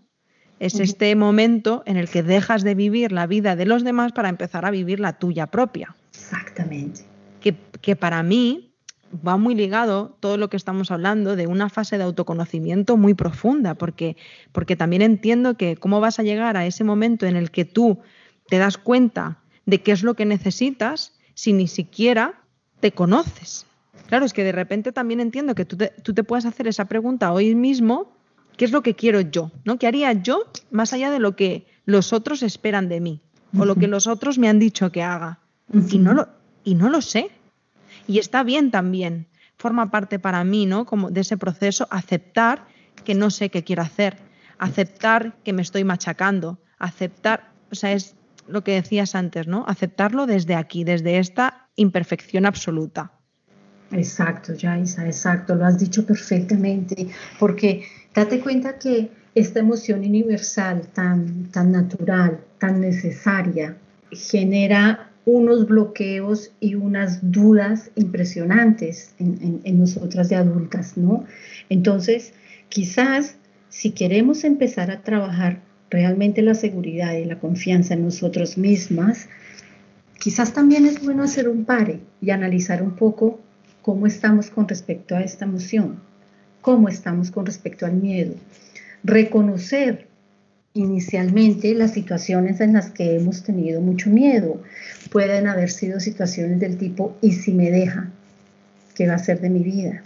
Es 0.61 0.81
este 0.81 1.15
momento 1.15 1.83
en 1.87 1.97
el 1.97 2.09
que 2.09 2.23
dejas 2.23 2.63
de 2.65 2.75
vivir 2.75 3.13
la 3.13 3.27
vida 3.27 3.55
de 3.55 3.65
los 3.65 3.85
demás 3.85 4.13
para 4.13 4.29
empezar 4.29 4.65
a 4.65 4.71
vivir 4.71 4.99
la 4.99 5.19
tuya 5.19 5.47
propia. 5.47 5.95
Exactamente. 6.13 7.03
Que, 7.81 7.97
para 7.97 8.23
mí 8.23 8.75
va 9.27 9.37
muy 9.37 9.55
ligado 9.55 10.17
todo 10.21 10.37
lo 10.37 10.51
que 10.51 10.57
estamos 10.57 10.91
hablando 10.91 11.37
de 11.37 11.47
una 11.47 11.69
fase 11.69 11.97
de 11.97 12.05
autoconocimiento 12.05 12.97
muy 12.97 13.15
profunda, 13.15 13.75
porque, 13.75 14.17
porque 14.53 14.77
también 14.77 15.03
entiendo 15.03 15.57
que 15.57 15.77
cómo 15.77 16.01
vas 16.01 16.19
a 16.19 16.25
llegar 16.25 16.57
a 16.57 16.67
ese 16.67 16.85
momento 16.85 17.25
en 17.25 17.37
el 17.37 17.51
que 17.51 17.65
tú 17.65 18.01
te 18.49 18.59
das 18.59 18.77
cuenta 18.77 19.39
de 19.65 19.81
qué 19.81 19.93
es 19.93 20.03
lo 20.03 20.15
que 20.15 20.27
necesitas 20.27 21.13
si 21.35 21.53
ni 21.53 21.69
siquiera 21.69 22.43
te 22.81 22.93
conoces. 22.93 23.65
Claro, 24.09 24.27
es 24.27 24.33
que 24.33 24.45
de 24.45 24.53
repente 24.53 24.91
también 24.91 25.21
entiendo 25.21 25.55
que 25.55 25.65
tú 25.65 25.77
te, 25.77 25.93
tú 26.03 26.15
te 26.15 26.25
puedes 26.25 26.47
hacer 26.47 26.67
esa 26.67 26.87
pregunta 26.87 27.33
hoy 27.33 27.55
mismo 27.55 28.18
¿Qué 28.59 28.65
es 28.65 28.73
lo 28.73 28.83
que 28.83 28.95
quiero 28.95 29.21
yo? 29.21 29.53
¿no? 29.65 29.79
¿Qué 29.79 29.87
haría 29.87 30.13
yo 30.13 30.43
más 30.73 30.93
allá 30.93 31.13
de 31.13 31.21
lo 31.21 31.37
que 31.37 31.67
los 31.87 32.13
otros 32.13 32.43
esperan 32.43 32.89
de 32.89 33.01
mí? 33.01 33.23
O 33.57 33.65
lo 33.65 33.77
que 33.77 33.87
los 33.87 34.07
otros 34.07 34.37
me 34.37 34.49
han 34.49 34.59
dicho 34.59 34.93
que 34.93 35.03
haga. 35.03 35.39
y, 35.73 35.99
no 35.99 36.13
lo, 36.13 36.29
y 36.65 36.75
no 36.75 36.91
lo 36.91 37.01
sé. 37.01 37.31
Y 38.07 38.19
está 38.19 38.43
bien 38.43 38.71
también, 38.71 39.27
forma 39.57 39.91
parte 39.91 40.19
para 40.19 40.43
mí, 40.45 40.67
¿no? 40.67 40.85
Como 40.85 41.11
de 41.11 41.21
ese 41.21 41.39
proceso, 41.39 41.87
aceptar 41.91 42.67
que 43.05 43.15
no 43.15 43.31
sé 43.31 43.49
qué 43.49 43.63
quiero 43.63 43.83
hacer, 43.83 44.19
aceptar 44.59 45.37
que 45.45 45.53
me 45.53 45.63
estoy 45.63 45.85
machacando, 45.85 46.59
aceptar, 46.79 47.53
o 47.71 47.77
sea, 47.77 47.93
es 47.93 48.17
lo 48.49 48.65
que 48.65 48.73
decías 48.73 49.15
antes, 49.15 49.47
¿no? 49.47 49.65
Aceptarlo 49.69 50.27
desde 50.27 50.57
aquí, 50.57 50.83
desde 50.83 51.19
esta 51.19 51.69
imperfección 51.77 52.45
absoluta. 52.45 53.13
Exacto, 53.93 54.53
Yaisa, 54.53 55.07
exacto, 55.07 55.55
lo 55.55 55.65
has 55.65 55.79
dicho 55.79 56.05
perfectamente, 56.05 57.09
porque 57.39 57.87
date 58.19 58.41
cuenta 58.41 58.79
que 58.79 59.11
esta 59.37 59.61
emoción 59.61 60.01
universal 60.01 60.89
tan, 60.93 61.53
tan 61.53 61.71
natural, 61.71 62.41
tan 62.59 62.81
necesaria, 62.81 63.77
genera 64.11 65.11
unos 65.25 65.69
bloqueos 65.69 66.51
y 66.59 66.75
unas 66.75 67.21
dudas 67.31 67.93
impresionantes 67.95 69.15
en, 69.21 69.61
en 69.63 69.79
nosotras 69.79 70.29
de 70.31 70.35
adultas, 70.35 70.97
¿no? 70.97 71.27
Entonces, 71.69 72.33
quizás 72.69 73.37
si 73.69 73.93
queremos 73.93 74.43
empezar 74.43 74.91
a 74.91 75.03
trabajar 75.03 75.61
realmente 75.89 76.43
la 76.43 76.55
seguridad 76.55 77.15
y 77.15 77.25
la 77.25 77.39
confianza 77.39 77.95
en 77.95 78.03
nosotros 78.05 78.59
mismas, 78.59 79.29
quizás 80.19 80.53
también 80.53 80.87
es 80.87 81.05
bueno 81.05 81.23
hacer 81.23 81.49
un 81.49 81.65
pare 81.65 82.01
y 82.21 82.31
analizar 82.31 82.83
un 82.83 82.97
poco 82.97 83.39
cómo 83.81 84.09
estamos 84.09 84.51
con 84.51 84.67
respecto 84.67 85.15
a 85.15 85.21
esta 85.21 85.45
emoción, 85.45 86.08
cómo 86.69 86.91
estamos 86.91 87.31
con 87.31 87.47
respecto 87.47 87.87
al 87.87 87.95
miedo. 87.95 88.35
Reconocer 89.03 90.07
inicialmente 90.75 91.75
las 91.75 91.93
situaciones 91.93 92.61
en 92.61 92.75
las 92.75 92.91
que 92.91 93.17
hemos 93.17 93.43
tenido 93.43 93.81
mucho 93.81 94.11
miedo. 94.11 94.61
Pueden 95.11 95.47
haber 95.47 95.71
sido 95.71 95.99
situaciones 95.99 96.61
del 96.61 96.77
tipo, 96.77 97.17
¿y 97.23 97.33
si 97.33 97.55
me 97.55 97.71
deja? 97.71 98.11
¿Qué 98.95 99.07
va 99.07 99.15
a 99.15 99.19
ser 99.19 99.41
de 99.41 99.49
mi 99.49 99.61
vida? 99.61 100.03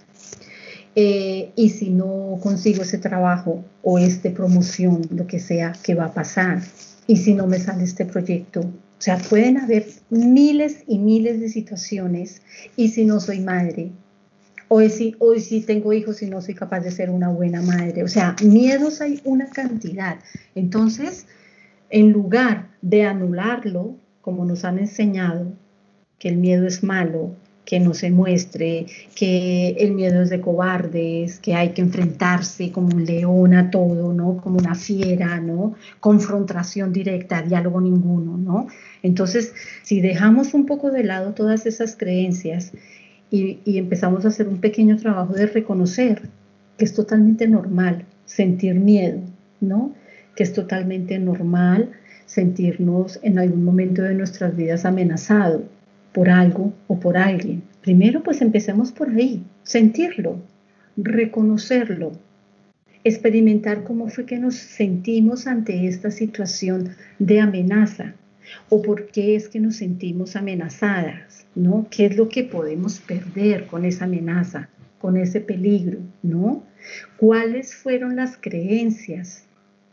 Eh, 0.94 1.50
y 1.56 1.70
si 1.70 1.90
no 1.90 2.38
consigo 2.40 2.84
ese 2.84 2.98
trabajo 2.98 3.64
o 3.82 3.98
esta 3.98 4.30
promoción, 4.30 5.02
lo 5.10 5.26
que 5.26 5.40
sea, 5.40 5.72
¿qué 5.82 5.96
va 5.96 6.04
a 6.04 6.14
pasar? 6.14 6.62
Y 7.08 7.16
si 7.16 7.34
no 7.34 7.48
me 7.48 7.58
sale 7.58 7.82
este 7.82 8.04
proyecto. 8.04 8.60
O 8.60 9.00
sea, 9.00 9.18
pueden 9.18 9.58
haber 9.58 9.84
miles 10.10 10.84
y 10.86 11.00
miles 11.00 11.40
de 11.40 11.48
situaciones. 11.48 12.40
Y 12.76 12.90
si 12.90 13.04
no 13.04 13.18
soy 13.18 13.40
madre, 13.40 13.90
o 14.74 14.80
si, 14.88 15.14
o 15.18 15.34
si 15.34 15.60
tengo 15.60 15.92
hijos 15.92 16.22
y 16.22 16.30
no 16.30 16.40
soy 16.40 16.54
capaz 16.54 16.80
de 16.80 16.90
ser 16.90 17.10
una 17.10 17.28
buena 17.28 17.60
madre. 17.60 18.02
O 18.04 18.08
sea, 18.08 18.34
miedos 18.42 19.02
hay 19.02 19.20
una 19.22 19.50
cantidad. 19.50 20.16
Entonces, 20.54 21.26
en 21.90 22.10
lugar 22.10 22.68
de 22.80 23.04
anularlo, 23.04 23.96
como 24.22 24.46
nos 24.46 24.64
han 24.64 24.78
enseñado, 24.78 25.52
que 26.18 26.30
el 26.30 26.38
miedo 26.38 26.66
es 26.66 26.82
malo, 26.82 27.34
que 27.66 27.80
no 27.80 27.92
se 27.92 28.10
muestre, 28.10 28.86
que 29.14 29.76
el 29.78 29.92
miedo 29.92 30.22
es 30.22 30.30
de 30.30 30.40
cobardes, 30.40 31.38
que 31.38 31.54
hay 31.54 31.70
que 31.70 31.82
enfrentarse 31.82 32.72
como 32.72 32.96
un 32.96 33.04
león 33.04 33.52
a 33.52 33.70
todo, 33.70 34.14
¿no? 34.14 34.38
Como 34.38 34.56
una 34.56 34.74
fiera, 34.74 35.38
¿no? 35.38 35.74
Confrontación 36.00 36.94
directa, 36.94 37.42
diálogo 37.42 37.78
ninguno, 37.78 38.38
¿no? 38.38 38.68
Entonces, 39.02 39.52
si 39.82 40.00
dejamos 40.00 40.54
un 40.54 40.64
poco 40.64 40.90
de 40.90 41.04
lado 41.04 41.34
todas 41.34 41.66
esas 41.66 41.94
creencias 41.94 42.72
y, 43.33 43.78
empezamos 43.78 44.24
a 44.24 44.28
hacer 44.28 44.47
un 44.47 44.59
pequeño 44.59 44.97
trabajo 44.99 45.33
de 45.33 45.47
reconocer 45.47 46.20
que 46.76 46.85
es 46.85 46.93
totalmente 46.93 47.49
normal 47.49 48.05
sentir 48.26 48.74
miedo, 48.74 49.20
¿no? 49.61 49.95
Que 50.37 50.43
es 50.43 50.53
totalmente 50.53 51.18
normal 51.18 51.91
sentirnos 52.26 53.18
en 53.22 53.39
algún 53.39 53.64
momento 53.64 54.03
de 54.03 54.14
nuestras 54.14 54.55
vidas 54.55 54.85
amenazados 54.85 55.62
por 56.12 56.28
algo 56.28 56.74
o 56.89 57.01
por 57.01 57.16
alguien. 57.16 57.62
Primero 57.80 58.22
pues 58.22 58.43
empecemos 58.43 58.93
por 58.93 59.09
ahí, 59.09 59.43
sentirlo, 59.62 60.37
reconocerlo, 60.97 62.12
experimentar 63.03 63.83
cómo 63.83 64.09
fue 64.09 64.26
que 64.26 64.39
nos 64.39 64.57
sentimos 64.57 65.47
ante 65.47 65.87
esta 65.87 66.11
situación 66.11 66.91
de 67.18 67.41
amenaza 67.41 68.14
o 68.68 68.82
por 68.82 69.07
qué 69.07 69.36
es 69.36 69.49
que 69.49 69.61
nos 69.61 69.76
sentimos 69.76 70.36
amenazadas, 70.36 71.47
¿no? 71.55 71.86
¿Qué 71.90 72.07
es 72.07 72.16
lo 72.16 72.28
que 72.28 72.45
podemos 72.45 73.01
perder 73.01 73.66
con 73.66 73.84
esa 73.84 74.05
amenaza, 74.05 74.68
con 74.99 75.16
ese 75.16 75.40
peligro, 75.40 75.99
¿no? 76.22 76.62
¿Cuáles 77.16 77.74
fueron 77.74 78.16
las 78.16 78.36
creencias? 78.36 79.45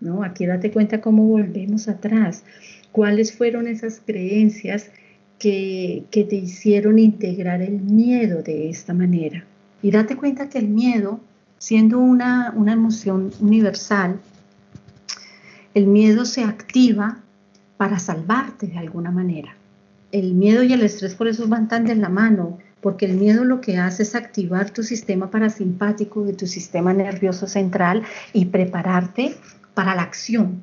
¿No? 0.02 0.24
Aquí 0.24 0.46
date 0.46 0.72
cuenta 0.72 1.02
cómo 1.02 1.28
volvemos 1.28 1.90
atrás. 1.90 2.44
¿Cuáles 2.92 3.34
fueron 3.34 3.68
esas 3.68 4.02
creencias 4.06 4.92
que, 5.40 6.06
te 6.12 6.36
hicieron 6.36 7.00
integrar 7.00 7.62
el 7.62 7.80
miedo 7.82 8.44
de 8.44 8.70
esta 8.70 8.94
manera. 8.94 9.46
Y 9.82 9.92
date 9.92 10.18
cuenta 10.18 10.50
que 10.50 10.60
el 10.60 10.68
miedo, 10.68 11.22
siendo 11.58 11.98
una, 12.00 12.54
una 12.56 12.74
emoción 12.74 13.32
universal, 13.40 14.20
el 15.74 15.88
miedo 15.88 16.26
se 16.26 16.44
activa 16.44 17.20
para 17.80 17.98
salvarte 17.98 18.68
de 18.68 18.78
alguna 18.78 19.10
manera. 19.10 19.56
El 20.12 20.34
miedo 20.34 20.64
y 20.64 20.74
el 20.74 20.82
estrés 20.82 21.16
por 21.16 21.30
eso 21.30 21.48
van 21.48 21.70
tan 21.70 21.86
de 21.86 21.96
la 21.96 22.10
mano, 22.10 22.58
porque 22.82 23.06
el 23.06 23.16
miedo 23.16 23.46
lo 23.46 23.62
que 23.62 23.78
hace 23.78 24.04
es 24.04 24.16
activar 24.16 24.72
tu 24.72 24.84
sistema 24.84 25.32
parasimpático 25.32 26.26
de 26.26 26.34
tu 26.34 26.46
sistema 26.46 26.92
nervioso 26.92 27.48
central 27.48 28.04
y 28.34 28.48
prepararte 28.48 29.38
para 29.74 29.96
la 29.96 30.02
acción. 30.02 30.62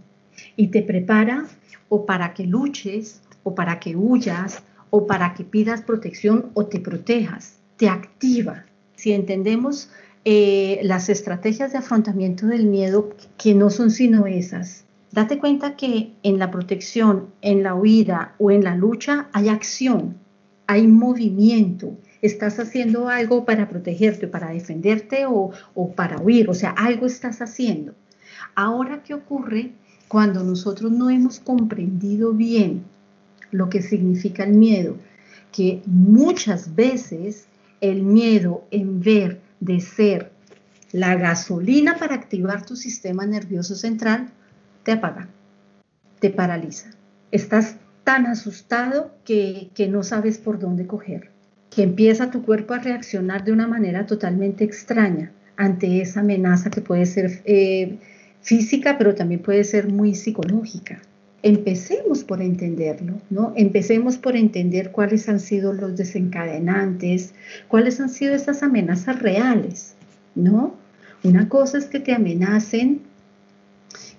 Y 0.57 0.67
te 0.67 0.83
prepara 0.83 1.47
o 1.89 2.05
para 2.05 2.35
que 2.35 2.45
luches 2.45 3.23
o 3.45 3.55
para 3.55 3.81
que 3.81 3.97
huyas 3.97 4.63
o 4.91 5.07
para 5.07 5.33
que 5.33 5.45
pidas 5.45 5.81
protección 5.81 6.51
o 6.53 6.67
te 6.67 6.81
protejas, 6.81 7.57
te 7.79 7.89
activa. 7.89 8.67
Si 8.95 9.13
entendemos 9.13 9.89
eh, 10.27 10.81
las 10.83 11.09
estrategias 11.09 11.73
de 11.73 11.79
afrontamiento 11.79 12.47
del 12.47 12.67
miedo, 12.67 13.09
que 13.39 13.55
no 13.55 13.71
son 13.71 13.91
sino 13.91 14.27
esas, 14.27 14.86
date 15.17 15.39
cuenta 15.39 15.77
que 15.77 16.13
en 16.23 16.39
la 16.39 16.51
protección, 16.51 17.29
en 17.41 17.63
la 17.63 17.75
huida 17.75 18.35
o 18.39 18.51
en 18.51 18.63
la 18.63 18.77
lucha 18.77 19.29
hay 19.33 19.49
acción, 19.49 20.19
hay 20.67 20.87
movimiento. 20.87 21.97
Estás 22.21 22.59
haciendo 22.59 23.09
algo 23.09 23.47
para 23.47 23.67
protegerte, 23.67 24.29
para 24.29 24.51
defenderte 24.51 25.25
o, 25.25 25.53
o 25.75 25.93
para 25.93 26.21
huir, 26.21 26.51
o 26.51 26.55
sea, 26.55 26.71
algo 26.73 27.07
estás 27.07 27.41
haciendo. 27.41 27.95
Ahora, 28.55 29.03
¿qué 29.03 29.15
ocurre 29.15 29.73
cuando 30.07 30.45
nosotros 30.45 30.93
no 30.93 31.09
hemos 31.09 31.41
comprendido 31.41 32.35
bien 32.35 32.83
lo 33.53 33.71
que 33.71 33.81
significa 33.81 34.45
el 34.45 34.53
miedo, 34.53 34.99
que 35.51 35.81
muchas 35.87 36.75
veces 36.75 37.47
el 37.81 38.03
miedo 38.03 38.65
en 38.71 39.01
ver 39.01 39.41
de 39.61 39.81
ser 39.81 40.31
la 40.93 41.15
gasolina 41.15 41.97
para 41.97 42.15
activar 42.15 42.67
tu 42.67 42.77
sistema 42.77 43.25
nervioso 43.25 43.75
central, 43.75 44.31
te 44.87 44.93
apaga, 44.93 45.27
te 46.21 46.31
paraliza. 46.31 46.91
Estás 47.33 47.75
tan 48.05 48.27
asustado 48.27 49.11
que, 49.25 49.69
no 49.91 50.05
sabes 50.05 50.39
por 50.39 50.61
dónde 50.61 50.87
coger, 50.87 51.31
que 51.71 51.83
empieza 51.83 52.31
tu 52.31 52.43
cuerpo 52.43 52.73
a 52.73 52.79
reaccionar 52.79 53.45
de 53.45 53.51
una 53.51 53.67
manera 53.67 54.07
totalmente 54.07 54.63
extraña 54.63 55.33
ante 55.57 56.01
esa 56.01 56.21
amenaza 56.21 56.71
que 56.71 56.83
puede 56.83 57.05
ser 57.05 57.43
eh, 57.47 57.99
física, 58.43 58.97
pero 58.97 59.17
también 59.17 59.43
puede 59.43 59.65
ser 59.65 59.93
muy 59.93 60.15
psicológica 60.15 61.03
empecemos 61.43 62.25
por 62.25 62.43
entenderlo, 62.43 63.21
¿no? 63.31 63.53
Empecemos 63.57 64.17
por 64.17 64.35
entender 64.35 64.91
cuáles 64.91 65.29
han 65.29 65.39
sido 65.39 65.73
los 65.73 65.97
desencadenantes, 65.97 67.35
cuáles 67.69 68.01
han 68.01 68.09
sido 68.09 68.35
esas 68.35 68.65
amenazas 68.65 69.23
reales, 69.23 69.95
¿no? 70.35 70.75
Una 71.23 71.49
cosa 71.49 71.79
es 71.79 71.85
que 71.85 72.01
te 72.01 72.13
amenacen, 72.13 73.03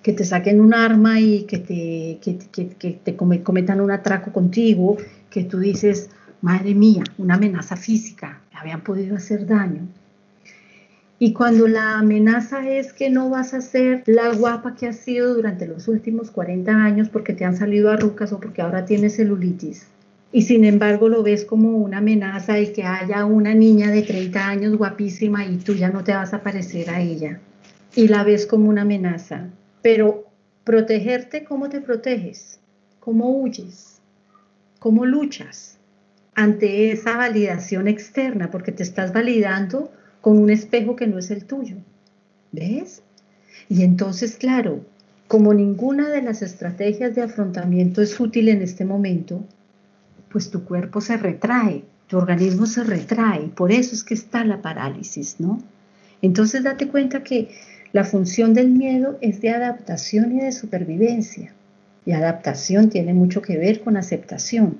que 0.02 0.12
te 0.12 0.24
saquen 0.24 0.60
un 0.60 0.74
arma 0.74 1.20
y 1.20 1.42
que 1.42 1.58
te, 1.58 2.18
que, 2.22 3.00
te 3.04 3.16
cometan 3.16 3.80
un 3.80 3.90
atraco 3.90 4.32
contigo, 4.32 4.96
que 5.30 5.44
tú 5.44 5.58
dices, 5.58 6.10
madre 6.40 6.74
mía, 6.74 7.02
una 7.18 7.34
amenaza 7.34 7.76
física, 7.76 8.40
me 8.52 8.60
habían 8.60 8.82
podido 8.82 9.16
hacer 9.16 9.46
daño. 9.46 9.88
Y 11.20 11.32
cuando 11.32 11.66
la 11.66 11.98
amenaza 11.98 12.68
es 12.68 12.92
que 12.92 13.10
no 13.10 13.28
vas 13.28 13.52
a 13.52 13.60
ser 13.60 14.04
la 14.06 14.32
guapa 14.34 14.76
que 14.76 14.86
has 14.86 14.98
sido 14.98 15.34
durante 15.34 15.66
los 15.66 15.88
últimos 15.88 16.30
40 16.30 16.70
años 16.70 17.08
porque 17.08 17.32
te 17.32 17.44
han 17.44 17.56
salido 17.56 17.90
arrucas 17.90 18.32
o 18.32 18.38
porque 18.38 18.62
ahora 18.62 18.84
tienes 18.84 19.16
celulitis, 19.16 19.88
y 20.30 20.42
sin 20.42 20.64
embargo 20.64 21.08
lo 21.08 21.22
ves 21.22 21.44
como 21.44 21.78
una 21.78 21.98
amenaza 21.98 22.60
y 22.60 22.72
que 22.72 22.84
haya 22.84 23.24
una 23.24 23.54
niña 23.54 23.90
de 23.90 24.02
30 24.02 24.48
años 24.48 24.76
guapísima 24.76 25.44
y 25.44 25.56
tú 25.56 25.74
ya 25.74 25.88
no 25.88 26.04
te 26.04 26.12
vas 26.12 26.34
a 26.34 26.42
parecer 26.42 26.90
a 26.90 27.00
ella, 27.00 27.40
y 27.94 28.08
la 28.08 28.24
ves 28.24 28.46
como 28.46 28.68
una 28.68 28.82
amenaza. 28.82 29.48
Pero 29.82 30.26
protegerte, 30.64 31.44
¿cómo 31.44 31.68
te 31.68 31.80
proteges? 31.80 32.58
¿Cómo 33.00 33.30
huyes? 33.30 34.00
¿Cómo 34.78 35.06
luchas 35.06 35.78
ante 36.34 36.92
esa 36.92 37.16
validación 37.16 37.88
externa? 37.88 38.50
Porque 38.50 38.72
te 38.72 38.82
estás 38.82 39.12
validando 39.12 39.90
con 40.20 40.38
un 40.38 40.50
espejo 40.50 40.96
que 40.96 41.06
no 41.06 41.18
es 41.18 41.30
el 41.30 41.44
tuyo. 41.44 41.76
¿Ves? 42.52 43.02
Y 43.68 43.82
entonces, 43.82 44.36
claro, 44.36 44.84
como 45.26 45.52
ninguna 45.52 46.08
de 46.08 46.22
las 46.22 46.42
estrategias 46.42 47.14
de 47.14 47.22
afrontamiento 47.22 48.02
es 48.02 48.18
útil 48.18 48.48
en 48.48 48.62
este 48.62 48.84
momento, 48.84 49.44
pues 50.30 50.50
tu 50.50 50.64
cuerpo 50.64 51.00
se 51.00 51.16
retrae 51.16 51.84
tu 52.08 52.16
organismo 52.16 52.66
se 52.66 52.82
retrae, 52.84 53.48
por 53.48 53.70
eso 53.70 53.94
es 53.94 54.02
que 54.02 54.14
está 54.14 54.42
la 54.44 54.62
parálisis, 54.62 55.36
¿no? 55.38 55.62
Entonces 56.22 56.64
date 56.64 56.88
cuenta 56.88 57.22
que 57.22 57.50
la 57.92 58.04
función 58.04 58.54
del 58.54 58.70
miedo 58.70 59.18
es 59.20 59.40
de 59.40 59.50
adaptación 59.50 60.32
y 60.36 60.40
de 60.40 60.52
supervivencia. 60.52 61.52
Y 62.04 62.12
adaptación 62.12 62.90
tiene 62.90 63.14
mucho 63.14 63.42
que 63.42 63.56
ver 63.56 63.80
con 63.80 63.96
aceptación. 63.96 64.78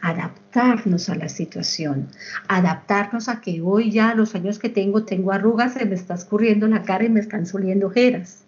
Adaptarnos 0.00 1.08
a 1.08 1.16
la 1.16 1.28
situación, 1.28 2.08
adaptarnos 2.46 3.28
a 3.28 3.40
que 3.40 3.60
hoy 3.60 3.90
ya 3.90 4.14
los 4.14 4.34
años 4.34 4.58
que 4.58 4.68
tengo 4.68 5.04
tengo 5.04 5.32
arrugas, 5.32 5.74
se 5.74 5.84
me 5.86 5.96
está 5.96 6.14
escurriendo 6.14 6.68
la 6.68 6.82
cara 6.82 7.04
y 7.04 7.08
me 7.08 7.20
están 7.20 7.46
subiendo 7.46 7.88
ojeras 7.88 8.44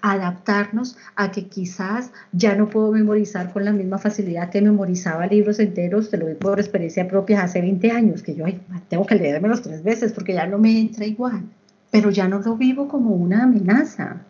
adaptarnos 0.00 0.96
a 1.16 1.30
que 1.30 1.46
quizás 1.46 2.10
ya 2.32 2.54
no 2.54 2.68
puedo 2.68 2.92
memorizar 2.92 3.52
con 3.52 3.64
la 3.64 3.72
misma 3.72 3.98
facilidad 3.98 4.50
que 4.50 4.62
memorizaba 4.62 5.26
libros 5.26 5.58
enteros, 5.58 6.10
te 6.10 6.18
lo 6.18 6.26
digo 6.26 6.38
por 6.38 6.60
experiencia 6.60 7.08
propia 7.08 7.42
hace 7.42 7.60
20 7.60 7.90
años, 7.90 8.22
que 8.22 8.34
yo 8.34 8.44
tengo 8.88 9.06
que 9.06 9.14
leérmelos 9.16 9.62
tres 9.62 9.82
veces 9.82 10.12
porque 10.12 10.34
ya 10.34 10.46
no 10.46 10.58
me 10.58 10.78
entra 10.78 11.04
igual, 11.04 11.42
pero 11.90 12.10
ya 12.10 12.28
no 12.28 12.40
lo 12.40 12.56
vivo 12.56 12.88
como 12.88 13.14
una 13.14 13.44
amenaza. 13.44 14.22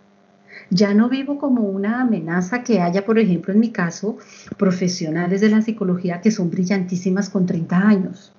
Ya 0.71 0.95
no 0.95 1.09
vivo 1.09 1.39
como 1.39 1.63
una 1.63 2.03
amenaza 2.03 2.63
que 2.63 2.81
haya, 2.81 3.05
por 3.05 3.19
ejemplo, 3.19 3.53
en 3.53 3.61
mi 3.61 3.71
caso, 3.71 4.19
profesionales 4.57 5.41
de 5.41 5.49
la 5.49 5.63
psicología 5.63 6.21
que 6.21 6.31
son 6.31 6.51
brillantísimas 6.51 7.31
con 7.31 7.47
30 7.47 7.77
años. 7.77 8.33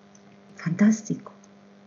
Fantástico, 0.55 1.31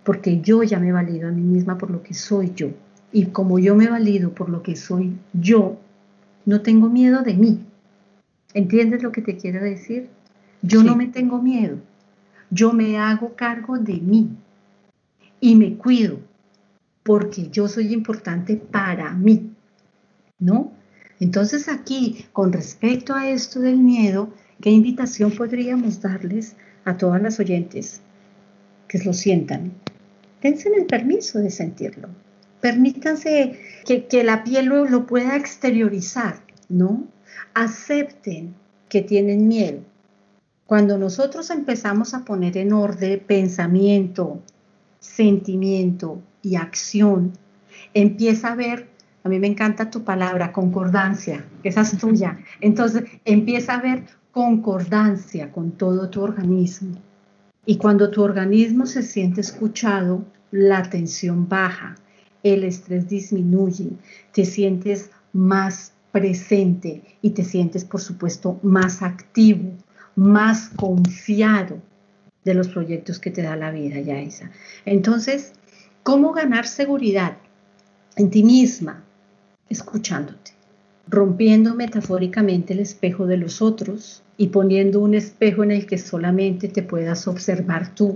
porque 0.04 0.40
yo 0.40 0.62
ya 0.62 0.78
me 0.78 0.92
valido 0.92 1.28
a 1.28 1.32
mí 1.32 1.42
misma 1.42 1.78
por 1.78 1.90
lo 1.90 2.02
que 2.02 2.14
soy 2.14 2.52
yo. 2.54 2.70
Y 3.12 3.26
como 3.26 3.58
yo 3.58 3.74
me 3.76 3.88
valido 3.88 4.30
por 4.30 4.48
lo 4.48 4.62
que 4.62 4.74
soy 4.74 5.12
yo, 5.32 5.78
no 6.46 6.62
tengo 6.62 6.88
miedo 6.88 7.22
de 7.22 7.34
mí. 7.34 7.60
¿Entiendes 8.54 9.02
lo 9.02 9.12
que 9.12 9.22
te 9.22 9.36
quiero 9.36 9.62
decir? 9.62 10.08
Yo 10.62 10.82
no 10.82 10.96
me 10.96 11.06
tengo 11.06 11.40
miedo. 11.40 11.76
Yo 12.50 12.72
me 12.72 12.98
hago 12.98 13.34
cargo 13.34 13.78
de 13.78 13.94
mí 13.94 14.30
y 15.40 15.54
me 15.56 15.74
cuido 15.74 16.18
porque 17.02 17.48
yo 17.50 17.68
soy 17.68 17.92
importante 17.92 18.56
para 18.56 19.12
mí. 19.12 19.50
¿No? 20.38 20.72
Entonces 21.20 21.68
aquí, 21.68 22.26
con 22.32 22.52
respecto 22.52 23.14
a 23.14 23.28
esto 23.28 23.60
del 23.60 23.78
miedo, 23.78 24.30
¿qué 24.60 24.70
invitación 24.70 25.30
podríamos 25.30 26.00
darles 26.00 26.56
a 26.84 26.96
todas 26.96 27.22
las 27.22 27.38
oyentes 27.38 28.00
que 28.88 28.98
lo 28.98 29.12
sientan? 29.12 29.72
Dense 30.42 30.68
el 30.76 30.86
permiso 30.86 31.38
de 31.38 31.50
sentirlo 31.50 32.08
permítanse 32.62 33.58
que, 33.84 34.22
la 34.22 34.44
piel 34.44 34.66
lo, 34.66 34.86
lo 34.86 35.04
pueda 35.04 35.36
exteriorizar, 35.36 36.40
¿no? 36.68 37.06
Acepten 37.54 38.54
que 38.88 39.02
tienen 39.02 39.48
miedo. 39.48 39.80
Cuando 40.64 40.96
nosotros 40.96 41.50
empezamos 41.50 42.14
a 42.14 42.24
poner 42.24 42.56
en 42.56 42.72
orden 42.72 43.20
pensamiento, 43.26 44.40
sentimiento 45.02 46.22
y 46.42 46.54
acción, 46.54 47.32
empieza 47.92 48.52
a 48.52 48.54
ver, 48.54 48.88
a 49.24 49.28
mí 49.28 49.38
me 49.38 49.48
encanta 49.48 49.90
tu 49.90 50.04
palabra, 50.04 50.52
concordancia, 50.52 51.44
que 51.62 51.68
esa 51.68 51.82
es 51.82 51.98
tuya. 52.00 52.38
Entonces 52.60 53.04
empieza 53.24 53.74
a 53.74 53.82
ver 53.82 54.04
concordancia 54.30 55.50
con 55.52 55.72
todo 55.72 56.08
tu 56.08 56.22
organismo. 56.22 56.96
Y 57.66 57.76
cuando 57.76 58.10
tu 58.10 58.22
organismo 58.22 58.86
se 58.86 59.02
siente 59.02 59.40
escuchado, 59.40 60.24
la 60.50 60.82
tensión 60.84 61.48
baja, 61.48 61.96
el 62.42 62.64
estrés 62.64 63.08
disminuye, 63.08 63.90
te 64.32 64.44
sientes 64.44 65.10
más 65.32 65.92
presente 66.12 67.02
y 67.22 67.30
te 67.30 67.44
sientes, 67.44 67.84
por 67.84 68.00
supuesto, 68.00 68.58
más 68.62 69.02
activo, 69.02 69.72
más 70.14 70.68
confiado 70.70 71.80
de 72.44 72.54
los 72.54 72.68
proyectos 72.68 73.18
que 73.18 73.30
te 73.30 73.42
da 73.42 73.56
la 73.56 73.70
vida, 73.70 74.00
Yaisa. 74.00 74.50
Entonces, 74.84 75.52
¿cómo 76.02 76.32
ganar 76.32 76.66
seguridad 76.66 77.36
en 78.16 78.30
ti 78.30 78.42
misma? 78.42 79.04
Escuchándote, 79.68 80.52
rompiendo 81.08 81.74
metafóricamente 81.74 82.72
el 82.72 82.80
espejo 82.80 83.26
de 83.26 83.36
los 83.36 83.62
otros 83.62 84.22
y 84.36 84.48
poniendo 84.48 85.00
un 85.00 85.14
espejo 85.14 85.62
en 85.62 85.70
el 85.70 85.86
que 85.86 85.98
solamente 85.98 86.68
te 86.68 86.82
puedas 86.82 87.28
observar 87.28 87.94
tú, 87.94 88.14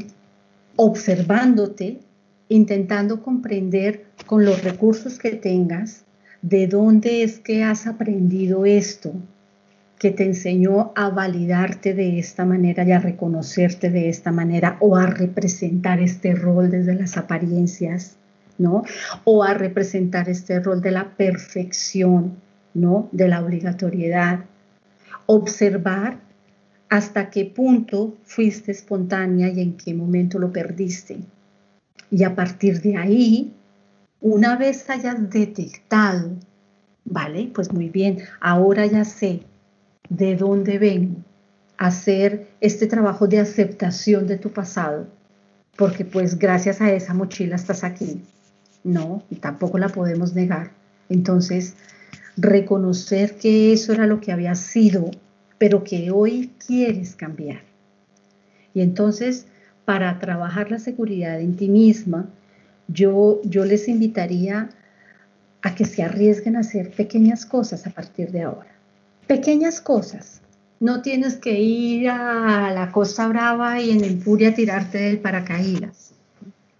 observándote 0.76 2.00
intentando 2.48 3.22
comprender 3.22 4.06
con 4.26 4.44
los 4.44 4.62
recursos 4.62 5.18
que 5.18 5.32
tengas 5.32 6.04
de 6.42 6.66
dónde 6.66 7.22
es 7.22 7.40
que 7.40 7.64
has 7.64 7.86
aprendido 7.86 8.66
esto 8.66 9.12
que 9.98 10.10
te 10.10 10.24
enseñó 10.24 10.92
a 10.94 11.08
validarte 11.08 11.94
de 11.94 12.18
esta 12.18 12.44
manera 12.44 12.84
y 12.84 12.92
a 12.92 12.98
reconocerte 12.98 13.90
de 13.90 14.08
esta 14.08 14.30
manera 14.30 14.76
o 14.80 14.96
a 14.96 15.06
representar 15.06 16.00
este 16.00 16.34
rol 16.34 16.70
desde 16.70 16.94
las 16.94 17.16
apariencias, 17.16 18.16
¿no? 18.58 18.82
O 19.24 19.42
a 19.42 19.54
representar 19.54 20.28
este 20.28 20.60
rol 20.60 20.82
de 20.82 20.90
la 20.90 21.16
perfección, 21.16 22.34
¿no? 22.74 23.08
De 23.12 23.28
la 23.28 23.42
obligatoriedad. 23.42 24.40
Observar 25.24 26.18
hasta 26.90 27.30
qué 27.30 27.46
punto 27.46 28.14
fuiste 28.24 28.72
espontánea 28.72 29.48
y 29.48 29.60
en 29.60 29.76
qué 29.76 29.94
momento 29.94 30.38
lo 30.38 30.52
perdiste. 30.52 31.18
Y 32.10 32.22
a 32.22 32.34
partir 32.34 32.82
de 32.82 32.96
ahí, 32.98 33.52
una 34.20 34.56
vez 34.56 34.88
hayas 34.90 35.30
detectado, 35.30 36.32
¿vale? 37.04 37.50
Pues 37.52 37.72
muy 37.72 37.88
bien, 37.88 38.18
ahora 38.40 38.86
ya 38.86 39.04
sé 39.04 39.40
de 40.08 40.36
dónde 40.36 40.78
vengo 40.78 41.22
hacer 41.78 42.48
este 42.60 42.86
trabajo 42.86 43.26
de 43.26 43.38
aceptación 43.38 44.26
de 44.26 44.38
tu 44.38 44.50
pasado, 44.50 45.06
porque 45.76 46.04
pues 46.04 46.38
gracias 46.38 46.80
a 46.80 46.90
esa 46.90 47.14
mochila 47.14 47.56
estás 47.56 47.84
aquí, 47.84 48.22
¿no? 48.82 49.22
Y 49.30 49.36
tampoco 49.36 49.78
la 49.78 49.88
podemos 49.88 50.34
negar. 50.34 50.70
Entonces, 51.08 51.74
reconocer 52.36 53.36
que 53.36 53.72
eso 53.72 53.92
era 53.92 54.06
lo 54.06 54.20
que 54.20 54.32
había 54.32 54.54
sido, 54.54 55.10
pero 55.58 55.84
que 55.84 56.10
hoy 56.10 56.52
quieres 56.66 57.14
cambiar. 57.14 57.60
Y 58.74 58.80
entonces 58.80 59.46
para 59.84 60.18
trabajar 60.18 60.70
la 60.70 60.78
seguridad 60.78 61.40
en 61.40 61.56
ti 61.56 61.68
misma, 61.68 62.28
yo, 62.88 63.40
yo 63.44 63.64
les 63.64 63.88
invitaría 63.88 64.68
a 65.62 65.74
que 65.74 65.84
se 65.84 66.02
arriesguen 66.02 66.56
a 66.56 66.60
hacer 66.60 66.90
pequeñas 66.90 67.46
cosas 67.46 67.86
a 67.86 67.90
partir 67.90 68.32
de 68.32 68.42
ahora. 68.42 68.75
Pequeñas 69.26 69.80
cosas. 69.80 70.42
No 70.78 71.02
tienes 71.02 71.36
que 71.36 71.58
ir 71.58 72.10
a 72.10 72.70
la 72.72 72.92
Costa 72.92 73.26
Brava 73.28 73.80
y 73.80 73.90
en 73.90 74.04
Empuria 74.04 74.54
tirarte 74.54 74.98
del 74.98 75.18
paracaídas. 75.18 76.12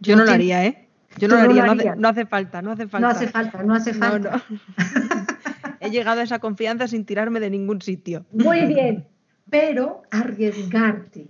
Yo 0.01 0.17
no, 0.17 0.25
lo 0.25 0.33
haría, 0.33 0.67
¿eh? 0.67 0.87
Yo 1.19 1.29
no 1.29 1.37
lo 1.37 1.43
haría, 1.43 1.95
no 1.97 2.09
hace, 2.09 2.27
falta, 2.27 2.61
no 2.61 2.73
hace 2.73 2.87
falta. 2.87 3.09
No 3.09 3.15
hace 3.15 3.27
falta, 3.29 3.63
no 3.63 3.75
hace 3.75 3.95
falta. 3.95 4.45
He 5.81 5.91
llegado 5.91 6.21
a 6.21 6.25
esa 6.25 6.39
confianza 6.39 6.89
sin 6.89 7.05
tirarme 7.05 7.41
de 7.41 7.51
ningún 7.51 7.81
sitio. 7.81 8.27
Muy 8.33 8.67
bien, 8.67 9.07
pero 9.51 10.03
arriesgarte, 10.11 11.29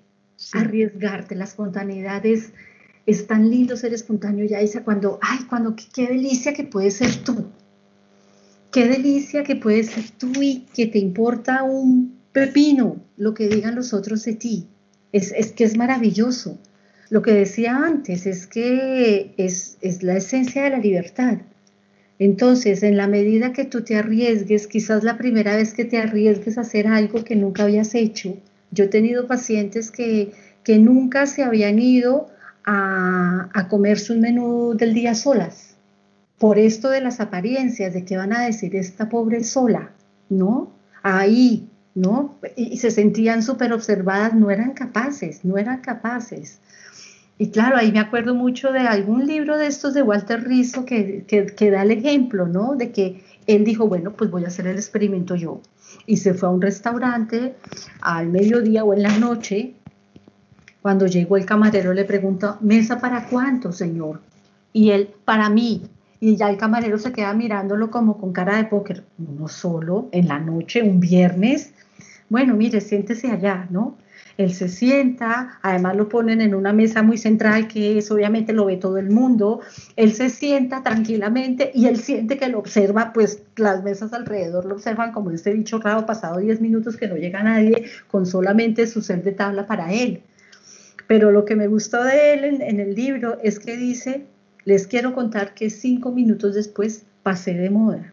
arriesgarte. 0.53 1.35
La 1.35 1.45
espontaneidad 1.45 2.25
es, 2.27 2.53
tan 3.29 3.49
lindo 3.49 3.77
ser 3.77 3.95
espontáneo, 3.95 4.45
ya 4.47 4.61
Isa, 4.61 4.83
cuando, 4.83 5.19
ay, 5.23 5.41
cuando, 5.49 5.77
qué, 5.77 6.09
delicia 6.09 6.53
que 6.53 6.65
puedes 6.65 6.97
ser 6.97 7.15
tú. 7.17 7.47
Qué 8.71 8.87
delicia 8.87 9.45
que 9.45 9.57
puedes 9.57 9.91
ser 9.91 10.11
tú 10.11 10.33
y 10.41 10.67
que 10.75 10.87
te 10.87 10.99
importa 10.99 11.63
un 11.63 12.17
pepino 12.33 12.97
lo 13.17 13.35
que 13.35 13.49
digan 13.49 13.75
los 13.75 13.95
otros 13.95 14.25
de 14.25 14.35
ti. 14.35 14.67
Es, 15.13 15.33
que 15.53 15.65
es 15.65 15.77
maravilloso. 15.77 16.59
Lo 17.09 17.23
que 17.23 17.33
decía 17.33 17.77
antes 17.77 18.27
es 18.27 18.47
que 18.47 19.33
es, 19.39 19.79
es 19.81 20.03
la 20.03 20.17
esencia 20.17 20.65
de 20.65 20.71
la 20.71 20.79
libertad. 20.79 21.39
Entonces, 22.19 22.83
en 22.83 22.97
la 22.97 23.07
medida 23.07 23.53
que 23.53 23.65
tú 23.65 23.83
te 23.83 23.97
arriesgues, 23.97 24.67
quizás 24.67 25.05
la 25.05 25.17
primera 25.17 25.57
vez 25.57 25.75
que 25.75 25.85
te 25.85 25.99
arriesgues 25.99 26.59
a 26.59 26.63
hacer 26.63 26.87
algo 26.87 27.25
que 27.25 27.37
nunca 27.37 27.65
habías 27.65 27.95
hecho, 27.95 28.37
yo 28.71 28.85
he 28.85 28.89
tenido 28.89 29.27
pacientes 29.27 29.91
que, 29.91 30.33
nunca 30.79 31.27
se 31.27 31.45
habían 31.45 31.79
ido 31.79 32.29
a, 32.65 33.49
a 33.55 33.69
comerse 33.69 34.13
un 34.13 34.21
menú 34.21 34.75
del 34.75 34.95
día 34.95 35.15
solas, 35.15 35.76
por 36.39 36.59
esto 36.59 36.91
de 36.91 37.01
las 37.01 37.21
apariencias, 37.21 37.95
de 37.95 38.05
que 38.05 38.17
van 38.17 38.33
a 38.33 38.45
decir 38.45 38.77
esta 38.77 39.09
pobre 39.09 39.43
sola, 39.45 39.91
¿no? 40.29 40.73
Ahí, 41.03 41.69
¿no? 41.95 42.37
Y, 42.57 42.77
se 42.79 42.91
sentían 42.91 43.43
súper 43.43 43.73
observadas, 43.73 44.35
no 44.35 44.51
eran 44.51 44.73
capaces, 44.73 45.45
no 45.45 45.57
eran 45.57 45.81
capaces. 45.81 46.59
Y 47.39 47.51
claro, 47.51 47.77
ahí 47.77 47.93
me 47.93 48.01
acuerdo 48.01 48.35
mucho 48.35 48.73
de 48.73 48.81
algún 48.81 49.27
libro 49.27 49.59
de 49.59 49.67
estos 49.67 49.95
de 49.95 50.03
Walter 50.03 50.43
Rizzo 50.45 50.85
que, 50.85 51.25
que, 51.27 51.47
que, 51.47 51.71
da 51.71 51.83
el 51.83 51.91
ejemplo, 51.91 52.47
¿no? 52.47 52.77
De 52.77 52.91
que 52.93 53.23
él 53.47 53.65
dijo, 53.65 53.89
bueno, 53.89 54.13
pues 54.13 54.31
voy 54.31 54.45
a 54.45 54.49
hacer 54.49 54.67
el 54.67 54.77
experimento 54.77 55.37
yo 55.37 55.61
y 56.07 56.17
se 56.17 56.35
fue 56.35 56.49
a 56.49 56.53
un 56.53 56.63
restaurante 56.63 57.57
al 58.01 58.29
mediodía 58.29 58.85
o 58.85 58.95
en 58.95 59.03
la 59.03 59.19
noche. 59.19 59.75
Cuando 60.83 61.07
llegó 61.07 61.37
el 61.37 61.47
camarero 61.47 61.93
le 61.93 62.05
preguntó, 62.05 62.59
¿mesa 62.61 63.01
para 63.01 63.27
cuánto, 63.29 63.73
señor? 63.73 64.21
Y 64.73 64.91
él, 64.91 65.11
para 65.25 65.49
mí. 65.49 65.83
Y 66.21 66.37
ya 66.37 66.49
el 66.49 66.57
camarero 66.57 66.99
se 66.99 67.13
queda 67.13 67.35
mirándolo 67.35 67.91
como 67.91 68.19
con 68.19 68.33
cara 68.33 68.57
de 68.57 68.65
póker. 68.65 69.05
Uno 69.19 69.49
solo, 69.49 70.09
en 70.13 70.29
la 70.29 70.39
noche, 70.39 70.83
un 70.83 71.01
viernes. 71.01 71.73
Bueno, 72.29 72.55
mire, 72.55 72.81
siéntese 72.81 73.31
allá, 73.31 73.67
¿no? 73.71 73.97
Él 74.37 74.53
se 74.53 74.69
sienta, 74.69 75.59
además 75.63 75.97
lo 75.97 76.09
ponen 76.09 76.43
en 76.43 76.55
una 76.55 76.73
mesa 76.73 77.03
muy 77.03 77.17
central 77.17 77.69
que 77.69 77.97
es 77.97 78.11
obviamente 78.11 78.53
lo 78.53 78.67
ve 78.67 78.77
todo 78.77 78.99
el 78.99 79.11
mundo. 79.11 79.61
Él 79.97 80.13
se 80.13 80.29
sienta 80.29 80.83
tranquilamente 80.83 81.71
y 81.75 81.87
él 81.87 81.97
siente 81.97 82.37
que 82.37 82.49
lo 82.49 82.59
observa, 82.59 83.13
pues 83.15 83.43
las 83.57 83.83
mesas 83.83 84.13
alrededor 84.13 84.67
lo 84.67 84.75
observan 84.75 85.13
como 85.13 85.31
este 85.31 85.53
bicho 85.53 85.79
raro 85.79 86.05
pasado 86.05 86.39
10 86.39 86.61
minutos 86.61 86.97
que 86.97 87.09
no 87.09 87.17
llega 87.17 87.43
nadie 87.43 87.87
con 88.09 88.27
solamente 88.27 88.87
su 88.87 89.01
ser 89.01 89.23
de 89.23 89.33
tabla 89.33 89.67
para 89.67 89.93
él. 89.93 90.21
Pero 91.07 91.31
lo 91.31 91.45
que 91.45 91.57
me 91.57 91.69
gustó 91.69 92.03
de 92.03 92.35
él 92.35 92.45
en, 92.45 92.63
en 92.63 92.81
el 92.81 92.95
libro 92.95 93.39
es 93.43 93.59
que 93.59 93.77
dice, 93.77 94.27
les 94.67 94.87
quiero 94.87 95.15
contar 95.15 95.55
que 95.55 95.71
cinco 95.71 96.13
minutos 96.13 96.55
después 96.55 97.05
pasé 97.23 97.55
de 97.55 97.71
moda. 97.71 98.13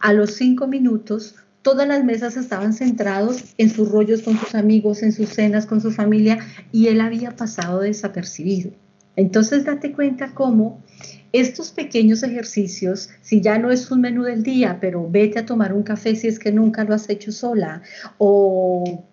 A 0.00 0.12
los 0.12 0.34
cinco 0.34 0.66
minutos 0.66 1.36
todas 1.62 1.86
las 1.86 2.04
mesas 2.04 2.36
estaban 2.36 2.72
centrados 2.72 3.54
en 3.56 3.70
sus 3.70 3.88
rollos 3.88 4.22
con 4.22 4.36
sus 4.36 4.54
amigos, 4.54 5.02
en 5.02 5.12
sus 5.12 5.28
cenas 5.28 5.66
con 5.66 5.80
su 5.80 5.92
familia 5.92 6.40
y 6.72 6.88
él 6.88 7.00
había 7.00 7.36
pasado 7.36 7.80
desapercibido. 7.80 8.72
Entonces 9.14 9.64
date 9.64 9.92
cuenta 9.92 10.34
cómo 10.34 10.82
estos 11.32 11.70
pequeños 11.70 12.24
ejercicios, 12.24 13.10
si 13.22 13.40
ya 13.40 13.58
no 13.58 13.70
es 13.70 13.92
un 13.92 14.00
menú 14.00 14.24
del 14.24 14.42
día, 14.42 14.78
pero 14.80 15.08
vete 15.08 15.38
a 15.38 15.46
tomar 15.46 15.72
un 15.72 15.84
café 15.84 16.16
si 16.16 16.26
es 16.26 16.40
que 16.40 16.50
nunca 16.50 16.82
lo 16.82 16.94
has 16.94 17.08
hecho 17.08 17.30
sola, 17.30 17.82
o 18.18 19.04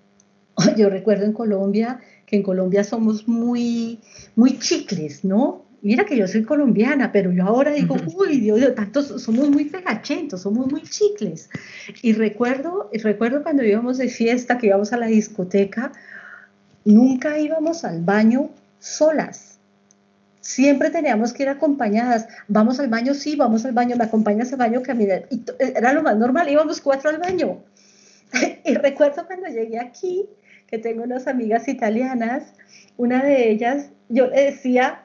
yo 0.77 0.89
recuerdo 0.89 1.25
en 1.25 1.33
Colombia 1.33 1.99
que 2.25 2.37
en 2.37 2.43
Colombia 2.43 2.83
somos 2.83 3.27
muy, 3.27 3.99
muy 4.35 4.57
chicles, 4.57 5.23
¿no? 5.23 5.66
Mira 5.81 6.05
que 6.05 6.17
yo 6.17 6.27
soy 6.27 6.43
colombiana, 6.43 7.11
pero 7.11 7.31
yo 7.31 7.43
ahora 7.43 7.71
digo, 7.71 7.95
uy, 8.15 8.39
Dios 8.39 8.75
tantos, 8.75 9.21
somos 9.21 9.49
muy 9.49 9.65
pegachentos, 9.65 10.41
somos 10.41 10.71
muy 10.71 10.81
chicles. 10.81 11.49
Y 12.01 12.13
recuerdo, 12.13 12.89
recuerdo 12.93 13.43
cuando 13.43 13.63
íbamos 13.63 13.97
de 13.97 14.09
fiesta, 14.09 14.57
que 14.57 14.67
íbamos 14.67 14.93
a 14.93 14.97
la 14.97 15.07
discoteca, 15.07 15.91
nunca 16.85 17.39
íbamos 17.39 17.83
al 17.83 18.01
baño 18.01 18.49
solas. 18.79 19.59
Siempre 20.41 20.89
teníamos 20.89 21.33
que 21.33 21.43
ir 21.43 21.49
acompañadas. 21.49 22.27
Vamos 22.47 22.79
al 22.79 22.87
baño, 22.87 23.13
sí, 23.13 23.35
vamos 23.35 23.65
al 23.65 23.73
baño, 23.73 23.97
me 23.97 24.05
acompañas 24.05 24.51
al 24.53 24.59
baño, 24.59 24.81
caminar. 24.81 25.25
Y 25.29 25.43
era 25.59 25.91
lo 25.91 26.03
más 26.03 26.17
normal, 26.17 26.49
íbamos 26.49 26.79
cuatro 26.79 27.09
al 27.09 27.17
baño. 27.17 27.63
y 28.65 28.73
recuerdo 28.75 29.25
cuando 29.27 29.47
llegué 29.47 29.79
aquí, 29.79 30.25
que 30.67 30.77
tengo 30.77 31.03
unas 31.03 31.27
amigas 31.27 31.67
italianas, 31.67 32.53
una 32.97 33.23
de 33.23 33.51
ellas, 33.51 33.89
yo 34.09 34.27
le 34.27 34.51
decía, 34.51 35.03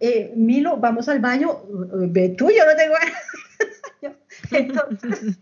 eh, 0.00 0.32
Milo, 0.36 0.76
vamos 0.76 1.08
al 1.08 1.20
baño, 1.20 1.62
ve 2.08 2.30
tú, 2.30 2.50
yo 2.50 2.64
no 2.66 2.76
tengo 2.76 2.94
Entonces, 4.50 5.38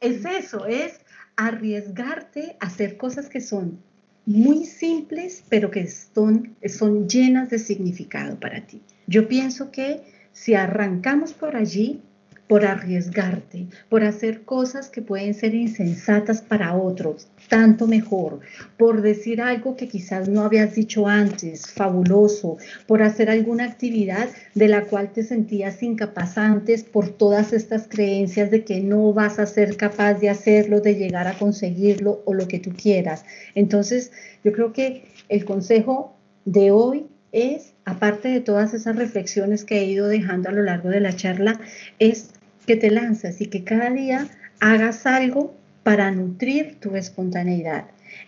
es 0.00 0.24
eso, 0.24 0.66
es 0.66 1.00
arriesgarte 1.36 2.56
a 2.60 2.66
hacer 2.66 2.96
cosas 2.96 3.28
que 3.28 3.40
son 3.40 3.80
muy 4.24 4.64
simples, 4.64 5.44
pero 5.48 5.70
que 5.70 5.86
son, 5.88 6.56
son 6.66 7.08
llenas 7.08 7.50
de 7.50 7.58
significado 7.58 8.38
para 8.40 8.66
ti. 8.66 8.82
Yo 9.06 9.28
pienso 9.28 9.70
que 9.70 10.02
si 10.32 10.54
arrancamos 10.54 11.32
por 11.32 11.56
allí, 11.56 12.02
por 12.48 12.64
arriesgarte, 12.64 13.66
por 13.88 14.04
hacer 14.04 14.44
cosas 14.44 14.88
que 14.88 15.02
pueden 15.02 15.34
ser 15.34 15.54
insensatas 15.54 16.42
para 16.42 16.76
otros, 16.76 17.28
tanto 17.48 17.86
mejor, 17.86 18.40
por 18.76 19.02
decir 19.02 19.40
algo 19.40 19.76
que 19.76 19.88
quizás 19.88 20.28
no 20.28 20.42
habías 20.42 20.74
dicho 20.74 21.06
antes, 21.06 21.66
fabuloso, 21.66 22.58
por 22.86 23.02
hacer 23.02 23.30
alguna 23.30 23.64
actividad 23.64 24.28
de 24.54 24.68
la 24.68 24.82
cual 24.82 25.12
te 25.12 25.22
sentías 25.22 25.82
incapaz 25.82 26.38
antes 26.38 26.84
por 26.84 27.08
todas 27.08 27.52
estas 27.52 27.88
creencias 27.88 28.50
de 28.50 28.64
que 28.64 28.80
no 28.80 29.12
vas 29.12 29.38
a 29.38 29.46
ser 29.46 29.76
capaz 29.76 30.14
de 30.14 30.30
hacerlo, 30.30 30.80
de 30.80 30.94
llegar 30.94 31.26
a 31.26 31.38
conseguirlo 31.38 32.22
o 32.24 32.34
lo 32.34 32.46
que 32.48 32.58
tú 32.58 32.72
quieras. 32.72 33.24
Entonces, 33.54 34.12
yo 34.44 34.52
creo 34.52 34.72
que 34.72 35.04
el 35.28 35.44
consejo 35.44 36.14
de 36.44 36.70
hoy 36.70 37.06
es, 37.32 37.74
aparte 37.84 38.28
de 38.28 38.40
todas 38.40 38.74
esas 38.74 38.96
reflexiones 38.96 39.64
que 39.64 39.78
he 39.78 39.84
ido 39.84 40.08
dejando 40.08 40.48
a 40.48 40.52
lo 40.52 40.62
largo 40.62 40.88
de 40.88 41.00
la 41.00 41.14
charla, 41.14 41.60
es 41.98 42.30
que 42.66 42.76
te 42.76 42.90
lanzas 42.90 43.40
y 43.40 43.46
que 43.46 43.64
cada 43.64 43.90
día 43.90 44.28
hagas 44.60 45.06
algo 45.06 45.54
para 45.82 46.10
nutrir 46.10 46.76
tu 46.80 46.96
espontaneidad. 46.96 47.84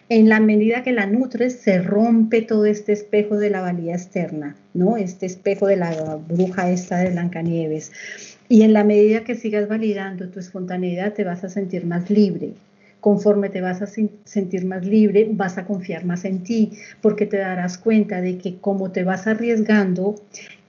En 0.09 0.29
la 0.29 0.41
medida 0.41 0.83
que 0.83 0.93
la 0.93 1.07
nutres, 1.07 1.61
se 1.61 1.81
rompe 1.81 2.43
todo 2.43 2.67
este 2.67 2.93
espejo 2.93 3.37
de 3.37 3.51
la 3.51 3.61
valía 3.61 3.95
externa, 3.95 4.57
¿no? 4.75 4.97
Este 4.97 5.27
espejo 5.27 5.67
de 5.67 5.77
la 5.77 6.17
bruja 6.17 6.71
esta 6.71 6.99
de 6.99 7.11
Blancanieves. 7.11 7.93
Y 8.49 8.63
en 8.63 8.73
la 8.73 8.85
medida 8.85 9.25
que 9.25 9.35
sigas 9.35 9.69
validando 9.69 10.29
tu 10.29 10.41
espontaneidad, 10.41 11.13
te 11.13 11.25
vas 11.25 11.45
a 11.45 11.49
sentir 11.49 11.85
más 11.85 12.11
libre. 12.11 12.53
Conforme 13.01 13.49
te 13.49 13.61
vas 13.61 13.81
a 13.83 13.87
sentir 13.87 14.65
más 14.67 14.85
libre, 14.85 15.29
vas 15.31 15.59
a 15.59 15.65
confiar 15.65 16.05
más 16.05 16.25
en 16.25 16.43
ti, 16.43 16.73
porque 17.01 17.27
te 17.27 17.39
darás 17.39 17.79
cuenta 17.79 18.21
de 18.21 18.39
que 18.39 18.59
como 18.59 18.91
te 18.91 19.05
vas 19.05 19.27
arriesgando 19.27 20.17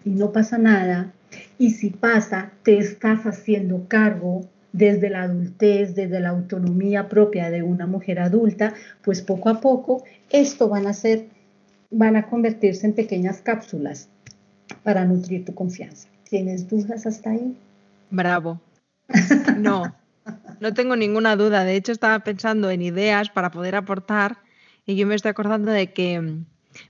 y 0.06 0.12
no 0.12 0.32
pasa 0.32 0.58
nada, 0.58 1.12
y 1.58 1.72
si 1.72 1.90
pasa, 1.90 2.52
te 2.64 2.78
estás 2.78 3.26
haciendo 3.26 3.88
cargo 3.88 4.46
desde 4.72 5.10
la 5.10 5.24
adultez, 5.24 5.96
desde 5.96 6.20
la 6.20 6.30
autonomía 6.30 7.10
propia 7.10 7.50
de 7.50 7.64
una 7.64 7.88
mujer 7.88 8.20
adulta, 8.20 8.74
pues 9.04 9.22
poco 9.22 9.50
a 9.50 9.60
poco 9.60 10.04
esto 10.30 10.70
van 10.70 10.88
a 10.88 10.94
ser, 10.94 11.28
van 11.90 12.16
a 12.16 12.28
convertirse 12.28 12.86
en 12.86 12.94
pequeñas 12.94 13.42
cápsulas 13.42 14.10
para 14.84 15.06
nutrir 15.06 15.46
tu 15.46 15.54
confianza. 15.54 16.08
¿Tienes 16.30 16.70
dudas 16.70 17.06
hasta 17.06 17.32
ahí? 17.32 17.58
Bravo. 18.10 18.60
No, 19.58 19.94
no 20.60 20.74
tengo 20.74 20.96
ninguna 20.96 21.36
duda. 21.36 21.64
De 21.64 21.76
hecho, 21.76 21.92
estaba 21.92 22.20
pensando 22.20 22.70
en 22.70 22.82
ideas 22.82 23.30
para 23.30 23.52
poder 23.52 23.76
aportar 23.76 24.38
y 24.86 24.96
yo 24.96 25.08
me 25.08 25.16
estoy 25.16 25.30
acordando 25.30 25.72
de 25.72 25.94
que 25.94 26.44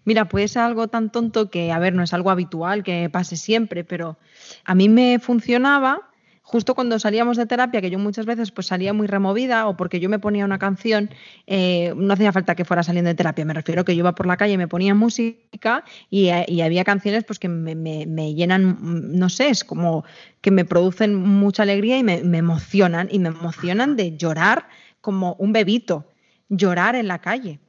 Mira, 0.04 0.28
puede 0.28 0.48
ser 0.48 0.64
algo 0.64 0.88
tan 0.88 1.12
tonto 1.12 1.50
que, 1.50 1.72
a 1.72 1.80
ver, 1.80 1.94
no 1.94 2.04
es 2.04 2.14
algo 2.14 2.30
habitual 2.30 2.84
que 2.84 3.10
pase 3.10 3.38
siempre, 3.38 3.84
pero 3.84 4.18
a 4.66 4.76
mí 4.76 4.90
me 4.90 5.20
funcionaba 5.20 6.09
justo 6.50 6.74
cuando 6.74 6.98
salíamos 6.98 7.38
de 7.38 7.46
terapia, 7.46 7.80
que 7.80 7.92
yo 7.92 8.00
muchas 8.00 8.26
veces 8.26 8.52
pues 8.52 8.66
salía 8.66 8.92
muy 8.92 9.06
removida 9.06 9.68
o 9.68 9.78
porque 9.78 10.00
yo 10.00 10.10
me 10.10 10.18
ponía 10.18 10.46
una 10.46 10.58
canción, 10.58 11.12
eh, 11.46 11.94
no 11.96 12.12
hacía 12.14 12.32
falta 12.32 12.56
que 12.56 12.66
fuera 12.66 12.82
saliendo 12.82 13.10
de 13.10 13.16
terapia, 13.16 13.46
me 13.46 13.54
refiero 13.54 13.86
que 13.86 13.96
yo 13.96 14.00
iba 14.00 14.16
por 14.16 14.26
la 14.26 14.36
calle 14.36 14.58
me 14.58 14.68
ponía 14.68 14.96
música 14.96 15.84
y, 16.10 16.30
había 16.30 16.84
canciones 16.84 17.24
pues 17.24 17.38
que 17.38 17.48
me, 17.50 18.34
llenan, 18.34 18.80
no 18.82 19.30
sé, 19.30 19.50
es 19.50 19.64
como 19.64 20.04
que 20.42 20.50
me 20.50 20.66
producen 20.66 21.16
mucha 21.16 21.62
alegría 21.62 22.00
y 22.00 22.04
me 22.04 22.38
emocionan 22.38 23.10
y 23.12 23.20
me 23.20 23.30
emocionan 23.30 23.96
de 23.96 24.18
llorar 24.18 24.68
como 25.02 25.36
un 25.36 25.54
bebito, 25.54 26.08
llorar 26.50 26.96
en 26.96 27.08
la 27.08 27.20
calle 27.20 27.60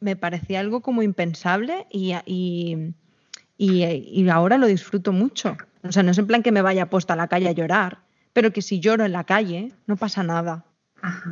me 0.00 0.14
parecía 0.14 0.60
algo 0.60 0.80
como 0.80 1.02
impensable 1.02 1.86
y, 1.90 2.14
y, 3.56 4.28
ahora 4.28 4.58
lo 4.58 4.66
disfruto 4.66 5.12
mucho. 5.12 5.56
O 5.82 5.92
sea, 5.92 6.02
no 6.02 6.12
es 6.12 6.18
en 6.18 6.26
plan 6.26 6.42
que 6.42 6.52
me 6.52 6.62
vaya 6.62 6.90
puesta 6.90 7.14
a 7.14 7.16
la 7.16 7.28
calle 7.28 7.48
a 7.48 7.52
llorar, 7.52 7.98
pero 8.32 8.52
que 8.52 8.62
si 8.62 8.80
lloro 8.80 9.04
en 9.04 9.12
la 9.12 9.24
calle 9.24 9.72
no 9.86 9.96
pasa 9.96 10.22
nada. 10.22 10.64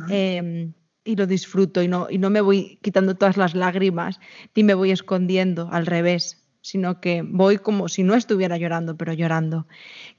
Em, 0.09 0.73
y 1.03 1.15
lo 1.15 1.25
disfruto 1.25 1.81
y 1.81 1.87
no, 1.87 2.07
y 2.09 2.17
no 2.17 2.29
me 2.29 2.41
voy 2.41 2.79
quitando 2.81 3.15
todas 3.15 3.37
las 3.37 3.55
lágrimas 3.55 4.19
ni 4.55 4.63
me 4.63 4.73
voy 4.73 4.91
escondiendo, 4.91 5.69
al 5.71 5.85
revés, 5.85 6.47
sino 6.61 6.99
que 6.99 7.21
voy 7.21 7.57
como 7.57 7.87
si 7.87 8.03
no 8.03 8.13
estuviera 8.13 8.57
llorando, 8.57 8.97
pero 8.97 9.13
llorando. 9.13 9.67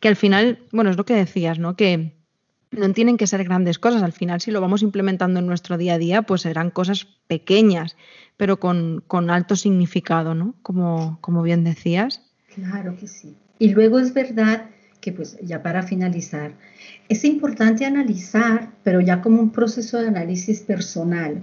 Que 0.00 0.08
al 0.08 0.16
final, 0.16 0.60
bueno, 0.72 0.90
es 0.90 0.96
lo 0.96 1.04
que 1.04 1.14
decías, 1.14 1.58
¿no? 1.58 1.76
Que 1.76 2.16
no 2.70 2.92
tienen 2.92 3.16
que 3.16 3.26
ser 3.26 3.44
grandes 3.44 3.78
cosas, 3.78 4.02
al 4.02 4.12
final 4.12 4.40
si 4.40 4.50
lo 4.50 4.60
vamos 4.60 4.82
implementando 4.82 5.40
en 5.40 5.46
nuestro 5.46 5.76
día 5.78 5.94
a 5.94 5.98
día, 5.98 6.22
pues 6.22 6.42
serán 6.42 6.70
cosas 6.70 7.06
pequeñas, 7.26 7.96
pero 8.36 8.58
con, 8.58 9.02
alto 9.30 9.56
significado, 9.56 10.34
¿no? 10.34 10.54
Como, 10.62 11.18
como 11.20 11.42
bien 11.42 11.64
decías. 11.64 12.22
Claro 12.54 12.96
que 12.96 13.06
sí. 13.06 13.36
Y 13.58 13.70
luego 13.70 13.98
es 13.98 14.14
verdad 14.14 14.70
que, 15.00 15.12
pues 15.12 15.36
ya 15.42 15.62
para 15.62 15.82
finalizar, 15.82 16.52
es 17.08 17.24
importante 17.24 17.84
analizar, 17.84 18.70
pero 18.82 19.00
ya 19.00 19.20
como 19.20 19.40
un 19.40 19.52
proceso 19.52 20.00
de 20.00 20.08
análisis 20.08 20.60
personal, 20.60 21.42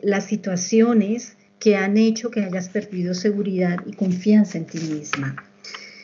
las 0.00 0.24
situaciones 0.24 1.36
que 1.58 1.76
han 1.76 1.96
hecho 1.96 2.30
que 2.30 2.44
hayas 2.44 2.68
perdido 2.68 3.14
seguridad 3.14 3.78
y 3.86 3.92
confianza 3.92 4.58
en 4.58 4.66
ti 4.66 4.78
misma. 4.78 5.36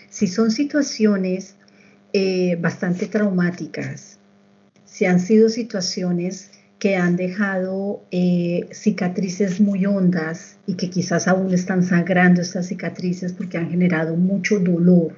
Si 0.09 0.29
son 0.29 0.51
situaciones 0.51 1.57
eh, 2.13 2.57
bastante 2.61 3.07
traumáticas, 3.07 4.19
si 4.85 5.05
han 5.05 5.21
sido 5.21 5.49
situaciones 5.49 6.53
que 6.79 6.97
han 6.97 7.17
dejado 7.17 8.05
eh, 8.11 8.69
cicatrices 8.73 9.61
muy 9.61 9.85
hondas 9.85 10.59
y 10.67 10.75
que 10.75 10.91
quizás 10.91 11.27
aún 11.27 11.53
están 11.53 11.83
sangrando 11.83 12.41
estas 12.41 12.69
cicatrices 12.69 13.33
porque 13.33 13.59
han 13.59 13.71
generado 13.71 14.17
mucho 14.17 14.61
dolor. 14.61 15.17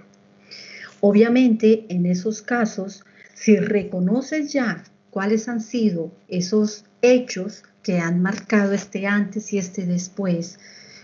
Obviamente, 1.01 1.87
en 1.89 2.07
esos 2.07 2.43
casos, 2.43 3.05
si 3.35 3.57
reconoces 3.57 4.53
ya 4.53 4.85
cuáles 5.11 5.49
han 5.49 5.61
sido 5.61 6.13
esos 6.29 6.85
hechos 7.03 7.65
que 7.83 7.99
han 7.99 8.21
marcado 8.21 8.73
este 8.73 9.07
antes 9.07 9.53
y 9.53 9.59
este 9.59 9.87
después, 9.87 10.59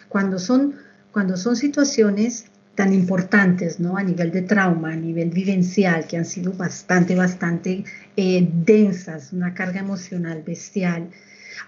cuando 0.08 0.38
son, 0.38 0.74
cuando 1.12 1.36
son 1.36 1.56
situaciones 1.56 2.46
tan 2.74 2.92
importantes, 2.92 3.80
¿no? 3.80 3.96
A 3.96 4.02
nivel 4.02 4.30
de 4.30 4.42
trauma, 4.42 4.92
a 4.92 4.96
nivel 4.96 5.30
vivencial, 5.30 6.06
que 6.06 6.18
han 6.18 6.26
sido 6.26 6.52
bastante, 6.52 7.14
bastante 7.14 7.84
eh, 8.16 8.46
densas, 8.52 9.32
una 9.32 9.54
carga 9.54 9.80
emocional 9.80 10.42
bestial. 10.42 11.08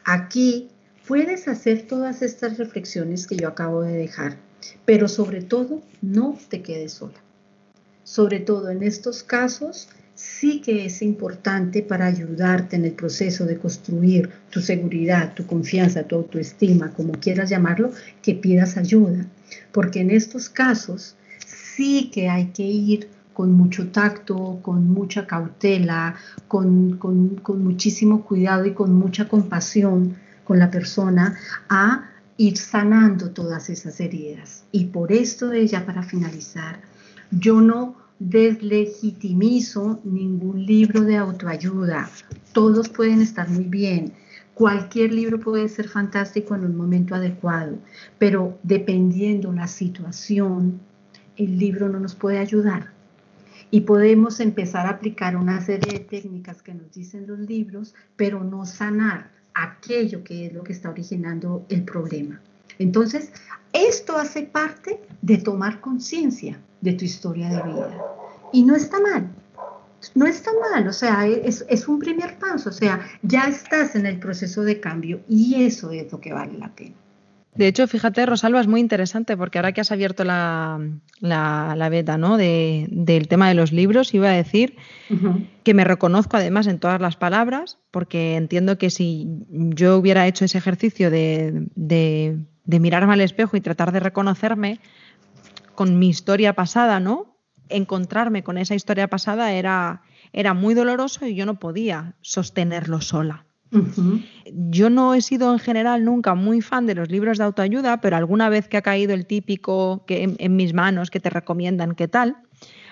Aquí 0.04 0.68
puedes 1.06 1.48
hacer 1.48 1.86
todas 1.86 2.20
estas 2.20 2.58
reflexiones 2.58 3.26
que 3.26 3.36
yo 3.36 3.48
acabo 3.48 3.80
de 3.80 3.94
dejar, 3.94 4.36
pero 4.84 5.08
sobre 5.08 5.40
todo 5.40 5.82
no 6.02 6.38
te 6.50 6.60
quedes 6.60 6.92
sola. 6.92 7.18
Sobre 8.08 8.40
todo 8.40 8.70
en 8.70 8.82
estos 8.82 9.22
casos, 9.22 9.90
sí 10.14 10.62
que 10.62 10.86
es 10.86 11.02
importante 11.02 11.82
para 11.82 12.06
ayudarte 12.06 12.76
en 12.76 12.86
el 12.86 12.92
proceso 12.92 13.44
de 13.44 13.58
construir 13.58 14.30
tu 14.48 14.62
seguridad, 14.62 15.34
tu 15.34 15.46
confianza, 15.46 16.04
tu 16.04 16.16
autoestima, 16.16 16.90
como 16.94 17.12
quieras 17.12 17.50
llamarlo, 17.50 17.92
que 18.22 18.34
pidas 18.34 18.78
ayuda. 18.78 19.26
Porque 19.72 20.00
en 20.00 20.10
estos 20.10 20.48
casos 20.48 21.16
sí 21.46 22.10
que 22.10 22.30
hay 22.30 22.46
que 22.46 22.62
ir 22.62 23.10
con 23.34 23.52
mucho 23.52 23.88
tacto, 23.88 24.58
con 24.62 24.88
mucha 24.88 25.26
cautela, 25.26 26.14
con, 26.48 26.98
muchísimo 27.46 28.24
cuidado 28.24 28.64
y 28.64 28.72
con 28.72 28.94
mucha 28.94 29.28
compasión 29.28 30.16
con 30.44 30.58
la 30.58 30.70
persona 30.70 31.36
a 31.68 32.08
ir 32.38 32.56
sanando 32.56 33.32
todas 33.32 33.68
esas 33.68 34.00
heridas. 34.00 34.64
Y 34.72 34.86
por 34.86 35.12
esto, 35.12 35.52
ya 35.52 35.84
para 35.84 36.02
finalizar, 36.02 36.80
yo 37.30 37.60
no 37.60 37.96
deslegitimizo 38.18 40.00
ningún 40.04 40.64
libro 40.64 41.02
de 41.02 41.16
autoayuda. 41.16 42.10
Todos 42.52 42.88
pueden 42.88 43.20
estar 43.20 43.48
muy 43.48 43.64
bien. 43.64 44.12
Cualquier 44.54 45.12
libro 45.12 45.38
puede 45.38 45.68
ser 45.68 45.88
fantástico 45.88 46.54
en 46.54 46.64
un 46.64 46.76
momento 46.76 47.14
adecuado, 47.14 47.78
pero 48.18 48.58
dependiendo 48.64 49.52
la 49.52 49.68
situación, 49.68 50.80
el 51.36 51.58
libro 51.58 51.88
no 51.88 52.00
nos 52.00 52.16
puede 52.16 52.38
ayudar. 52.38 52.90
Y 53.70 53.82
podemos 53.82 54.40
empezar 54.40 54.86
a 54.86 54.90
aplicar 54.90 55.36
una 55.36 55.60
serie 55.60 55.92
de 55.92 56.04
técnicas 56.04 56.62
que 56.62 56.74
nos 56.74 56.90
dicen 56.92 57.26
los 57.26 57.38
libros, 57.38 57.94
pero 58.16 58.42
no 58.42 58.64
sanar 58.64 59.30
aquello 59.54 60.24
que 60.24 60.46
es 60.46 60.52
lo 60.54 60.64
que 60.64 60.72
está 60.72 60.90
originando 60.90 61.64
el 61.68 61.84
problema. 61.84 62.40
Entonces, 62.78 63.30
esto 63.72 64.16
hace 64.16 64.42
parte 64.42 65.00
de 65.20 65.36
tomar 65.36 65.80
conciencia 65.80 66.58
de 66.80 66.92
tu 66.92 67.04
historia 67.04 67.48
de 67.48 67.62
vida. 67.62 68.04
Y 68.52 68.62
no 68.64 68.76
está 68.76 68.98
mal, 69.00 69.30
no 70.14 70.26
está 70.26 70.50
mal, 70.72 70.86
o 70.88 70.92
sea, 70.92 71.26
es, 71.26 71.64
es, 71.68 71.88
un 71.88 71.98
primer 71.98 72.38
paso, 72.38 72.70
o 72.70 72.72
sea, 72.72 73.00
ya 73.22 73.44
estás 73.44 73.94
en 73.94 74.06
el 74.06 74.18
proceso 74.18 74.62
de 74.62 74.80
cambio 74.80 75.20
y 75.28 75.64
eso 75.64 75.90
es 75.90 76.10
lo 76.12 76.20
que 76.20 76.32
vale 76.32 76.56
la 76.58 76.68
pena. 76.74 76.94
De 77.54 77.66
hecho, 77.66 77.88
fíjate, 77.88 78.24
Rosalba, 78.24 78.60
es 78.60 78.68
muy 78.68 78.78
interesante 78.78 79.36
porque 79.36 79.58
ahora 79.58 79.72
que 79.72 79.80
has 79.80 79.90
abierto 79.90 80.22
la, 80.22 80.80
la, 81.18 81.88
beta 81.88 82.16
¿no? 82.16 82.36
De, 82.36 82.86
del 82.88 83.26
tema 83.26 83.48
de 83.48 83.54
los 83.54 83.72
libros, 83.72 84.14
iba 84.14 84.28
a 84.28 84.32
decir 84.32 84.76
que 85.64 85.74
me 85.74 85.82
reconozco 85.82 86.36
además 86.36 86.68
en 86.68 86.78
todas 86.78 87.00
las 87.00 87.16
palabras, 87.16 87.78
porque 87.90 88.36
entiendo 88.36 88.78
que 88.78 88.90
si 88.90 89.26
yo 89.48 89.96
hubiera 89.96 90.28
hecho 90.28 90.44
ese 90.44 90.58
ejercicio 90.58 91.10
de, 91.10 91.66
de, 91.74 92.38
de 92.64 92.80
mirarme 92.80 93.14
al 93.14 93.22
espejo 93.22 93.56
y 93.56 93.60
tratar 93.60 93.90
de 93.90 94.00
reconocerme 94.00 94.78
con 95.78 95.96
mi 95.96 96.08
historia 96.08 96.54
pasada, 96.54 96.98
¿no? 96.98 97.36
Encontrarme 97.68 98.42
con 98.42 98.58
esa 98.58 98.74
historia 98.74 99.06
pasada 99.06 99.52
era, 99.52 100.02
era 100.32 100.52
muy 100.52 100.74
doloroso 100.74 101.24
y 101.24 101.36
yo 101.36 101.46
no 101.46 101.60
podía 101.60 102.16
sostenerlo 102.20 103.00
sola. 103.00 103.46
Yo 104.52 104.90
no 104.90 105.14
he 105.14 105.20
sido 105.20 105.52
en 105.52 105.60
general 105.60 106.04
nunca 106.04 106.34
muy 106.34 106.62
fan 106.62 106.86
de 106.86 106.96
los 106.96 107.12
libros 107.12 107.38
de 107.38 107.44
autoayuda, 107.44 108.00
pero 108.00 108.16
alguna 108.16 108.48
vez 108.48 108.66
que 108.66 108.76
ha 108.76 108.82
caído 108.82 109.14
el 109.14 109.24
típico 109.24 110.04
que 110.04 110.34
en, 110.36 110.56
mis 110.56 110.74
manos 110.74 111.12
que 111.12 111.20
te 111.20 111.30
recomiendan 111.30 111.94
qué 111.94 112.08
tal, 112.08 112.38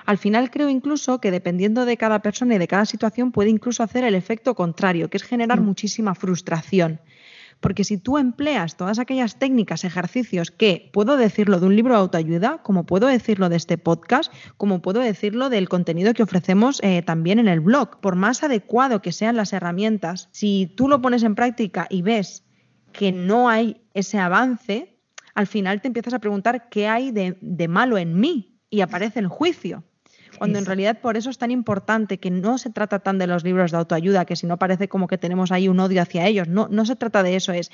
al 0.05 0.19
final 0.19 0.53
creo 0.53 0.69
incluso 0.69 1.21
que 1.21 1.33
dependiendo 1.33 1.87
de 1.87 1.97
cada 1.97 2.23
persona 2.23 2.55
y 2.55 2.59
de 2.59 2.69
cada 2.69 2.87
situación 2.87 3.33
puede 3.33 3.51
incluso 3.51 3.83
hacer 3.83 4.05
el 4.05 4.15
efecto 4.15 4.55
contrario, 4.55 5.11
que 5.11 5.17
es 5.17 5.25
generar 5.25 5.61
mm. 5.61 5.65
muchísima 5.65 6.15
frustración. 6.15 7.01
Porque 7.61 7.85
si 7.85 7.99
tú 7.99 8.19
empleas 8.19 8.77
todas 8.77 8.99
aquellas 8.99 9.39
técnicas, 9.39 9.85
ejercicios 9.85 10.51
que 10.51 10.91
puedo 10.93 11.17
decirlo 11.17 11.59
de 11.59 11.67
un 11.67 11.77
libro 11.77 11.95
de 11.95 12.01
autoayuda, 12.01 12.63
como 12.63 12.85
puedo 12.85 13.07
decirlo 13.07 13.49
de 13.49 13.57
este 13.57 13.79
podcast, 13.79 14.33
como 14.57 14.83
puedo 14.83 15.01
decirlo 15.01 15.49
del 15.49 15.69
contenido 15.69 16.15
que 16.15 16.23
ofrecemos 16.23 16.81
eh, 16.83 17.03
también 17.03 17.39
en 17.39 17.49
el 17.49 17.61
blog, 17.61 18.01
por 18.01 18.15
más 18.15 18.43
adecuado 18.43 19.03
que 19.03 19.13
sean 19.13 19.37
las 19.37 19.53
herramientas, 19.53 20.29
si 20.33 20.67
tú 20.77 20.89
lo 20.89 21.01
pones 21.01 21.23
en 21.23 21.35
práctica 21.35 21.87
y 21.91 22.03
ves 22.03 22.45
que 22.93 23.13
no 23.13 23.49
hay 23.49 23.83
ese 23.95 24.19
avance, 24.19 24.99
al 25.35 25.47
final 25.47 25.81
te 25.81 25.89
empiezas 25.89 26.15
a 26.15 26.19
preguntar 26.19 26.69
qué 26.71 26.89
hay 26.89 27.11
de, 27.11 27.37
de 27.41 27.69
malo 27.69 27.99
en 27.99 28.19
mí 28.19 28.59
y 28.71 28.81
aparece 28.81 29.21
el 29.21 29.29
juicio. 29.29 29.85
Cuando 30.39 30.59
en 30.59 30.67
realidad 30.67 31.01
por 31.01 31.17
eso 31.17 31.31
es 31.31 31.39
tan 31.39 31.51
importante 31.51 32.19
que 32.19 32.31
no 32.31 32.59
se 32.59 32.71
trata 32.71 32.99
tan 32.99 33.19
de 33.19 33.27
los 33.27 33.45
libros 33.45 33.71
de 33.71 33.79
autoayuda, 33.79 34.25
que 34.25 34.37
si 34.37 34.47
no 34.47 34.59
parece 34.59 34.89
como 34.89 35.07
que 35.07 35.19
tenemos 35.19 35.53
ahí 35.53 35.69
un 35.69 35.81
odio 35.81 36.03
hacia 36.03 36.27
ellos. 36.27 36.49
No, 36.49 36.69
no 36.71 36.85
se 36.85 36.97
trata 36.97 37.23
de 37.23 37.37
eso, 37.37 37.53
es 37.53 37.71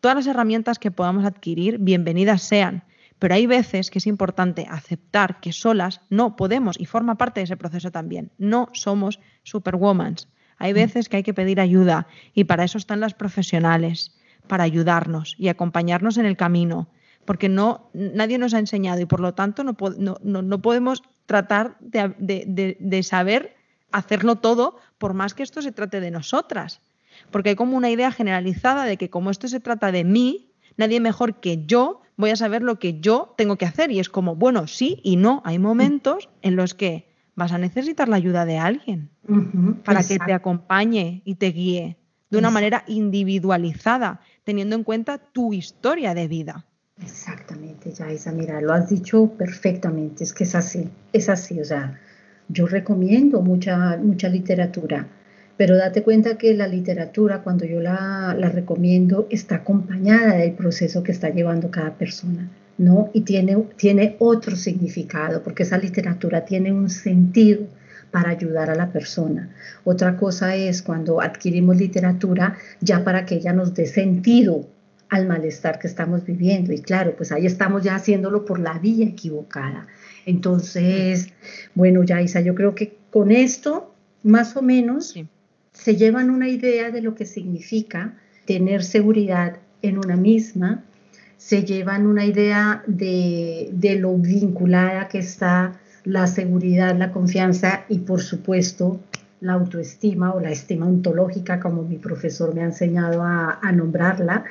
todas 0.00 0.16
las 0.16 0.26
herramientas 0.26 0.78
que 0.78 0.90
podamos 0.90 1.24
adquirir, 1.24 1.78
bienvenidas 1.78 2.42
sean. 2.42 2.84
Pero 3.18 3.34
hay 3.34 3.46
veces 3.46 3.90
que 3.90 3.98
es 3.98 4.06
importante 4.06 4.66
aceptar 4.68 5.40
que 5.40 5.52
solas 5.52 6.00
no 6.10 6.36
podemos, 6.36 6.78
y 6.78 6.84
forma 6.86 7.16
parte 7.16 7.40
de 7.40 7.44
ese 7.44 7.56
proceso 7.56 7.90
también, 7.90 8.30
no 8.38 8.68
somos 8.72 9.20
superwomans. 9.42 10.28
Hay 10.58 10.72
veces 10.72 11.08
que 11.08 11.18
hay 11.18 11.22
que 11.22 11.34
pedir 11.34 11.60
ayuda 11.60 12.06
y 12.34 12.44
para 12.44 12.64
eso 12.64 12.78
están 12.78 13.00
las 13.00 13.14
profesionales, 13.14 14.16
para 14.46 14.64
ayudarnos 14.64 15.34
y 15.38 15.48
acompañarnos 15.48 16.18
en 16.18 16.26
el 16.26 16.36
camino, 16.36 16.88
porque 17.24 17.48
no, 17.48 17.90
nadie 17.92 18.38
nos 18.38 18.54
ha 18.54 18.58
enseñado 18.58 19.00
y 19.00 19.06
por 19.06 19.20
lo 19.20 19.34
tanto 19.34 19.64
no, 19.64 19.76
no, 19.98 20.42
no 20.42 20.62
podemos 20.62 21.02
tratar 21.26 21.76
de, 21.80 23.02
saber 23.02 23.56
hacerlo 23.92 24.36
todo, 24.36 24.78
por 24.98 25.14
más 25.14 25.34
que 25.34 25.42
esto 25.42 25.62
se 25.62 25.72
trate 25.72 26.00
de 26.00 26.10
nosotras. 26.10 26.80
Porque 27.30 27.50
hay 27.50 27.56
como 27.56 27.76
una 27.76 27.90
idea 27.90 28.12
generalizada 28.12 28.84
de 28.84 28.96
que 28.96 29.10
como 29.10 29.30
esto 29.30 29.48
se 29.48 29.60
trata 29.60 29.92
de 29.92 30.04
mí, 30.04 30.52
nadie 30.76 31.00
mejor 31.00 31.40
que 31.40 31.64
yo 31.66 32.02
voy 32.16 32.30
a 32.30 32.36
saber 32.36 32.62
lo 32.62 32.78
que 32.78 33.00
yo 33.00 33.34
tengo 33.36 33.56
que 33.56 33.66
hacer. 33.66 33.90
Y 33.90 34.00
es 34.00 34.08
como, 34.08 34.36
bueno, 34.36 34.66
sí 34.66 35.00
y 35.02 35.16
no. 35.16 35.42
Hay 35.44 35.58
momentos 35.58 36.28
en 36.42 36.56
los 36.56 36.74
que 36.74 37.08
vas 37.34 37.52
a 37.52 37.58
necesitar 37.58 38.08
la 38.08 38.16
ayuda 38.16 38.44
de 38.44 38.58
alguien 38.58 39.10
para 39.84 40.02
que 40.02 40.18
te 40.18 40.32
acompañe 40.32 41.22
y 41.24 41.36
te 41.36 41.52
guíe 41.52 41.96
de 42.30 42.38
una 42.38 42.50
manera 42.50 42.84
individualizada, 42.86 44.20
teniendo 44.42 44.74
en 44.74 44.84
cuenta 44.84 45.18
tu 45.18 45.52
historia 45.52 46.12
de 46.14 46.28
vida. 46.28 46.66
Exactamente, 47.86 47.92
Yaisa, 47.92 48.32
mira, 48.32 48.60
lo 48.60 48.72
has 48.72 48.88
dicho 48.88 49.32
perfectamente, 49.38 50.24
es 50.24 50.32
que 50.32 50.44
es 50.44 50.54
así, 50.54 50.88
es 51.12 51.28
así, 51.28 51.60
o 51.60 51.64
sea, 51.64 51.98
yo 52.48 52.66
recomiendo 52.66 53.40
mucha, 53.42 53.96
mucha 53.96 54.28
literatura, 54.28 55.06
pero 55.56 55.76
date 55.76 56.02
cuenta 56.02 56.36
que 56.36 56.54
la 56.54 56.66
literatura, 56.66 57.42
cuando 57.42 57.64
yo 57.64 57.80
la, 57.80 58.34
la 58.38 58.48
recomiendo, 58.48 59.26
está 59.30 59.56
acompañada 59.56 60.34
del 60.34 60.52
proceso 60.52 61.02
que 61.02 61.12
está 61.12 61.30
llevando 61.30 61.70
cada 61.70 61.94
persona, 61.94 62.50
¿no? 62.78 63.10
Y 63.14 63.22
tiene, 63.22 63.56
tiene 63.76 64.16
otro 64.18 64.54
significado, 64.56 65.42
porque 65.42 65.62
esa 65.62 65.78
literatura 65.78 66.44
tiene 66.44 66.72
un 66.72 66.90
sentido 66.90 67.66
para 68.10 68.30
ayudar 68.30 68.70
a 68.70 68.74
la 68.74 68.92
persona. 68.92 69.50
Otra 69.84 70.16
cosa 70.16 70.56
es 70.56 70.82
cuando 70.82 71.20
adquirimos 71.20 71.76
literatura 71.76 72.56
ya 72.80 73.02
para 73.02 73.24
que 73.24 73.36
ella 73.36 73.52
nos 73.52 73.74
dé 73.74 73.86
sentido 73.86 74.68
al 75.08 75.26
malestar 75.26 75.78
que 75.78 75.86
estamos 75.86 76.24
viviendo. 76.24 76.72
Y 76.72 76.80
claro, 76.80 77.14
pues 77.16 77.32
ahí 77.32 77.46
estamos 77.46 77.82
ya 77.82 77.94
haciéndolo 77.94 78.44
por 78.44 78.58
la 78.58 78.78
vía 78.78 79.06
equivocada. 79.06 79.86
Entonces, 80.24 81.28
bueno, 81.74 82.02
Yaisa, 82.02 82.40
yo 82.40 82.54
creo 82.54 82.74
que 82.74 82.96
con 83.10 83.30
esto, 83.30 83.94
más 84.22 84.56
o 84.56 84.62
menos, 84.62 85.14
se 85.72 85.96
llevan 85.96 86.30
una 86.30 86.48
idea 86.48 86.90
de 86.90 87.02
lo 87.02 87.14
que 87.14 87.26
significa 87.26 88.14
tener 88.44 88.82
seguridad 88.82 89.58
en 89.82 89.98
una 89.98 90.16
misma, 90.16 90.84
se 91.36 91.64
llevan 91.64 92.06
una 92.06 92.24
idea 92.24 92.82
de, 92.86 93.68
de 93.72 93.96
lo 93.96 94.16
vinculada 94.16 95.08
que 95.08 95.18
está 95.18 95.78
la 96.04 96.26
seguridad, 96.26 96.96
la 96.96 97.12
confianza 97.12 97.84
y 97.88 97.98
por 97.98 98.20
supuesto 98.20 99.00
la 99.40 99.52
autoestima 99.52 100.32
o 100.32 100.40
la 100.40 100.50
estima 100.50 100.86
ontológica, 100.86 101.60
como 101.60 101.82
mi 101.82 101.98
profesor 101.98 102.54
me 102.54 102.62
ha 102.62 102.66
enseñado 102.66 103.22
a, 103.22 103.58
a 103.60 103.72
nombrarla. 103.72 104.44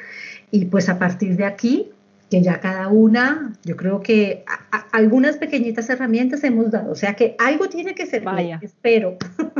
Y 0.52 0.66
pues 0.66 0.89
a 0.89 1.00
partir 1.00 1.36
de 1.36 1.46
aquí, 1.46 1.89
que 2.30 2.41
ya 2.41 2.60
cada 2.60 2.88
una, 2.88 3.54
yo 3.64 3.76
creo 3.76 4.02
que 4.02 4.43
algunas 4.91 5.38
pequeñitas 5.38 5.89
herramientas 5.89 6.43
hemos 6.43 6.72
dado, 6.72 6.91
o 6.91 6.96
sea 6.96 7.14
que 7.14 7.36
algo 7.38 7.70
tiene 7.70 7.93
que 7.93 8.06
ser, 8.06 8.24
Vaya. 8.24 8.60
espero. 8.62 9.18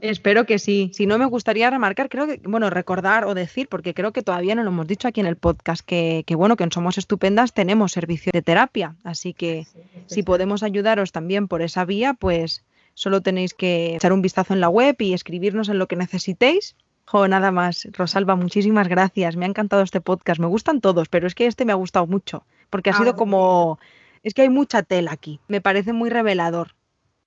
Espero 0.00 0.44
que 0.44 0.58
sí. 0.58 0.90
Si 0.92 1.06
no, 1.06 1.18
me 1.18 1.24
gustaría 1.24 1.70
remarcar, 1.70 2.08
creo 2.08 2.26
que, 2.26 2.40
bueno, 2.44 2.68
recordar 2.70 3.24
o 3.24 3.34
decir, 3.34 3.66
porque 3.68 3.94
creo 3.94 4.12
que 4.12 4.22
todavía 4.22 4.54
no 4.54 4.62
lo 4.62 4.70
hemos 4.70 4.86
dicho 4.86 5.08
aquí 5.08 5.20
en 5.20 5.26
el 5.26 5.36
podcast, 5.36 5.84
que, 5.84 6.22
que 6.26 6.34
bueno, 6.34 6.56
que 6.56 6.64
en 6.64 6.72
Somos 6.72 6.98
Estupendas 6.98 7.54
tenemos 7.54 7.92
servicio 7.92 8.30
de 8.32 8.42
terapia. 8.42 8.94
Así 9.04 9.32
que 9.32 9.66
si 10.06 10.22
podemos 10.22 10.62
ayudaros 10.62 11.12
también 11.12 11.48
por 11.48 11.62
esa 11.62 11.84
vía, 11.84 12.14
pues 12.14 12.62
solo 12.94 13.22
tenéis 13.22 13.54
que 13.54 13.96
echar 13.96 14.12
un 14.12 14.22
vistazo 14.22 14.52
en 14.54 14.60
la 14.60 14.68
web 14.68 14.96
y 14.98 15.14
escribirnos 15.14 15.68
en 15.68 15.78
lo 15.78 15.88
que 15.88 15.96
necesitéis 15.96 16.76
Jo, 17.06 17.28
nada 17.28 17.50
más. 17.52 17.88
Rosalba, 17.92 18.36
muchísimas 18.36 18.88
gracias. 18.88 19.36
Me 19.36 19.44
ha 19.44 19.48
encantado 19.48 19.82
este 19.82 20.00
podcast. 20.00 20.40
Me 20.40 20.46
gustan 20.46 20.80
todos, 20.80 21.08
pero 21.08 21.26
es 21.26 21.34
que 21.34 21.46
este 21.46 21.64
me 21.64 21.72
ha 21.72 21.76
gustado 21.76 22.06
mucho, 22.06 22.44
porque 22.68 22.90
ha 22.90 22.94
sido 22.94 23.10
ah, 23.10 23.16
como... 23.16 23.78
Es 24.22 24.34
que 24.34 24.42
hay 24.42 24.48
mucha 24.48 24.82
tela 24.82 25.12
aquí. 25.12 25.40
Me 25.46 25.60
parece 25.60 25.92
muy 25.92 26.10
revelador. 26.10 26.74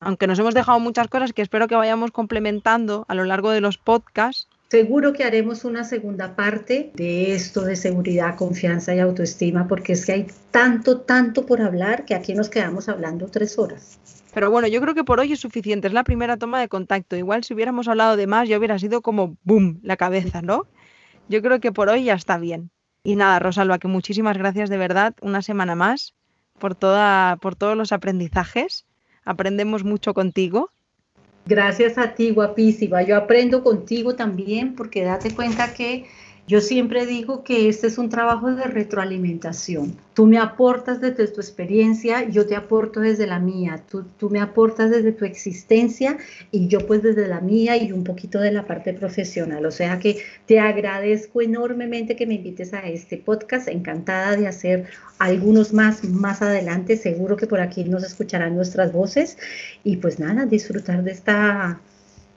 Aunque 0.02 0.28
nos 0.28 0.38
hemos 0.40 0.54
dejado 0.54 0.80
muchas 0.80 1.08
cosas 1.08 1.34
que 1.34 1.42
espero 1.42 1.68
que 1.68 1.76
vayamos 1.76 2.12
complementando 2.12 3.06
a 3.08 3.16
lo 3.16 3.24
largo 3.24 3.52
de 3.52 3.62
los 3.62 3.78
podcasts, 3.78 4.50
Seguro 4.70 5.14
que 5.14 5.24
haremos 5.24 5.66
una 5.66 5.84
segunda 5.84 6.36
parte 6.36 6.92
de 6.94 7.34
esto 7.34 7.64
de 7.64 7.76
seguridad, 7.76 8.36
confianza 8.36 8.94
y 8.94 9.00
autoestima, 9.00 9.68
porque 9.68 9.94
es 9.94 10.06
que 10.06 10.12
hay 10.12 10.28
tanto, 10.52 11.02
tanto 11.02 11.48
por 11.48 11.60
hablar 11.60 12.06
que 12.06 12.14
aquí 12.14 12.36
nos 12.36 12.50
quedamos 12.50 12.88
hablando 12.88 13.26
tres 13.30 13.58
horas. 13.58 13.98
Pero 14.34 14.52
bueno, 14.52 14.68
yo 14.68 14.80
creo 14.82 14.94
que 14.94 15.04
por 15.04 15.20
hoy 15.20 15.34
es 15.34 15.40
suficiente, 15.40 15.88
es 15.88 15.94
la 15.94 16.04
primera 16.04 16.38
toma 16.38 16.60
de 16.60 16.68
contacto. 16.68 17.16
Igual 17.16 17.44
si 17.44 17.54
hubiéramos 17.54 17.88
hablado 17.88 18.16
de 18.16 18.28
más, 18.28 18.48
ya 18.48 18.58
hubiera 18.58 18.78
sido 18.78 19.02
como 19.02 19.38
boom 19.44 19.80
la 19.84 19.98
cabeza, 19.98 20.42
¿no? 20.42 20.68
Yo 21.28 21.42
creo 21.42 21.60
que 21.60 21.72
por 21.72 21.90
hoy 21.90 22.04
ya 22.06 22.14
está 22.14 22.38
bien. 22.38 22.70
Y 23.04 23.16
nada, 23.16 23.40
Rosalba, 23.40 23.80
que 23.80 23.88
muchísimas 23.88 24.38
gracias 24.38 24.70
de 24.70 24.78
verdad, 24.78 25.16
una 25.22 25.42
semana 25.42 25.76
más, 25.76 26.14
por, 26.60 26.76
toda, 26.76 27.38
por 27.38 27.56
todos 27.56 27.76
los 27.76 27.92
aprendizajes. 27.92 28.86
Aprendemos 29.24 29.84
mucho 29.84 30.14
contigo 30.14 30.70
Gracias 31.50 31.98
a 31.98 32.14
ti, 32.14 32.30
guapísima. 32.30 33.02
Yo 33.02 33.18
aprendo 33.18 33.64
contigo 33.64 34.16
también 34.16 34.76
porque 34.76 35.04
date 35.04 35.34
cuenta 35.34 35.74
que 35.74 36.06
yo 36.50 36.62
siempre 36.62 37.06
digo 37.06 37.44
que 37.44 37.70
este 37.70 37.86
es 37.86 38.00
un 38.00 38.10
trabajo 38.10 38.52
de 38.52 38.64
retroalimentación. 38.64 39.96
Tú 40.16 40.26
me 40.26 40.40
aportas 40.40 41.00
desde 41.00 41.28
tu 41.28 41.42
experiencia, 41.42 42.28
yo 42.28 42.48
te 42.48 42.56
aporto 42.56 43.02
desde 43.02 43.28
la 43.28 43.38
mía. 43.38 43.84
Tú, 43.88 44.30
me 44.32 44.40
aportas 44.40 44.90
desde 44.90 45.12
tu 45.12 45.26
existencia 45.26 46.18
y 46.50 46.68
yo 46.68 46.88
pues 46.88 47.04
desde 47.04 47.28
la 47.28 47.40
mía 47.40 47.78
y 47.78 47.92
un 47.92 48.04
poquito 48.04 48.40
de 48.40 48.52
la 48.52 48.66
parte 48.66 48.94
profesional. 48.96 49.64
O 49.68 49.70
sea 49.70 50.00
que 50.00 50.24
te 50.48 50.60
agradezco 50.60 51.44
enormemente 51.44 52.16
que 52.16 52.26
me 52.26 52.34
invites 52.34 52.74
a 52.74 52.80
este 52.80 53.18
podcast. 53.18 53.68
Encantada 53.68 54.36
de 54.36 54.48
hacer 54.48 54.88
algunos 55.20 55.72
más 55.72 56.04
más 56.04 56.42
adelante. 56.42 56.98
Seguro 56.98 57.38
que 57.38 57.46
por 57.46 57.60
aquí 57.60 57.84
nos 57.84 58.04
escucharán 58.04 58.56
nuestras 58.56 58.92
voces. 58.92 59.38
Y 59.84 59.98
pues 59.98 60.18
nada, 60.18 60.48
disfrutar 60.48 61.04
de 61.04 61.12
esta, 61.12 61.80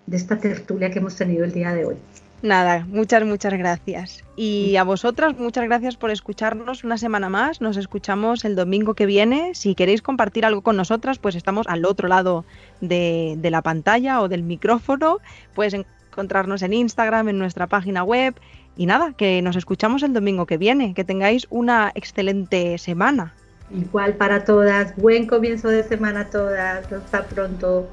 de 0.06 0.16
esta 0.18 0.38
tertulia 0.38 0.90
que 0.90 0.98
hemos 0.98 1.16
tenido 1.16 1.46
el 1.46 1.52
día 1.52 1.72
de 1.72 1.86
hoy. 1.86 1.96
Nada, 2.42 2.84
muchas, 2.88 3.24
muchas 3.24 3.52
gracias. 3.52 4.24
Y 4.34 4.74
a 4.74 4.82
vosotras, 4.82 5.38
muchas 5.38 5.62
gracias 5.64 5.96
por 5.96 6.10
escucharnos 6.10 6.82
una 6.82 6.98
semana 6.98 7.28
más. 7.28 7.60
Nos 7.60 7.76
escuchamos 7.76 8.44
el 8.44 8.56
domingo 8.56 8.94
que 8.94 9.06
viene. 9.06 9.54
Si 9.54 9.76
queréis 9.76 10.02
compartir 10.02 10.44
algo 10.44 10.60
con 10.62 10.76
nosotras, 10.76 11.20
pues 11.20 11.36
estamos 11.36 11.68
al 11.68 11.84
otro 11.84 12.08
lado 12.08 12.44
de, 12.80 13.38
la 13.40 13.62
pantalla 13.62 14.20
o 14.20 14.28
del 14.28 14.42
micrófono. 14.42 15.18
Puedes 15.54 15.74
encontrarnos 15.74 16.62
en 16.62 16.72
Instagram, 16.72 17.28
en 17.28 17.38
nuestra 17.38 17.68
página 17.68 18.02
web. 18.02 18.34
Y 18.76 18.86
nada, 18.86 19.12
que 19.16 19.40
nos 19.40 19.54
escuchamos 19.54 20.02
el 20.02 20.12
domingo 20.12 20.44
que 20.44 20.58
viene. 20.58 20.94
Que 20.94 21.04
tengáis 21.04 21.46
una 21.48 21.92
excelente 21.94 22.76
semana. 22.78 23.34
Igual 23.70 24.14
para 24.14 24.42
todas. 24.42 24.96
Buen 24.96 25.28
comienzo 25.28 25.68
de 25.68 25.84
semana 25.84 26.22
a 26.22 26.30
todas. 26.30 26.92
Hasta 26.92 27.24
pronto. 27.24 27.88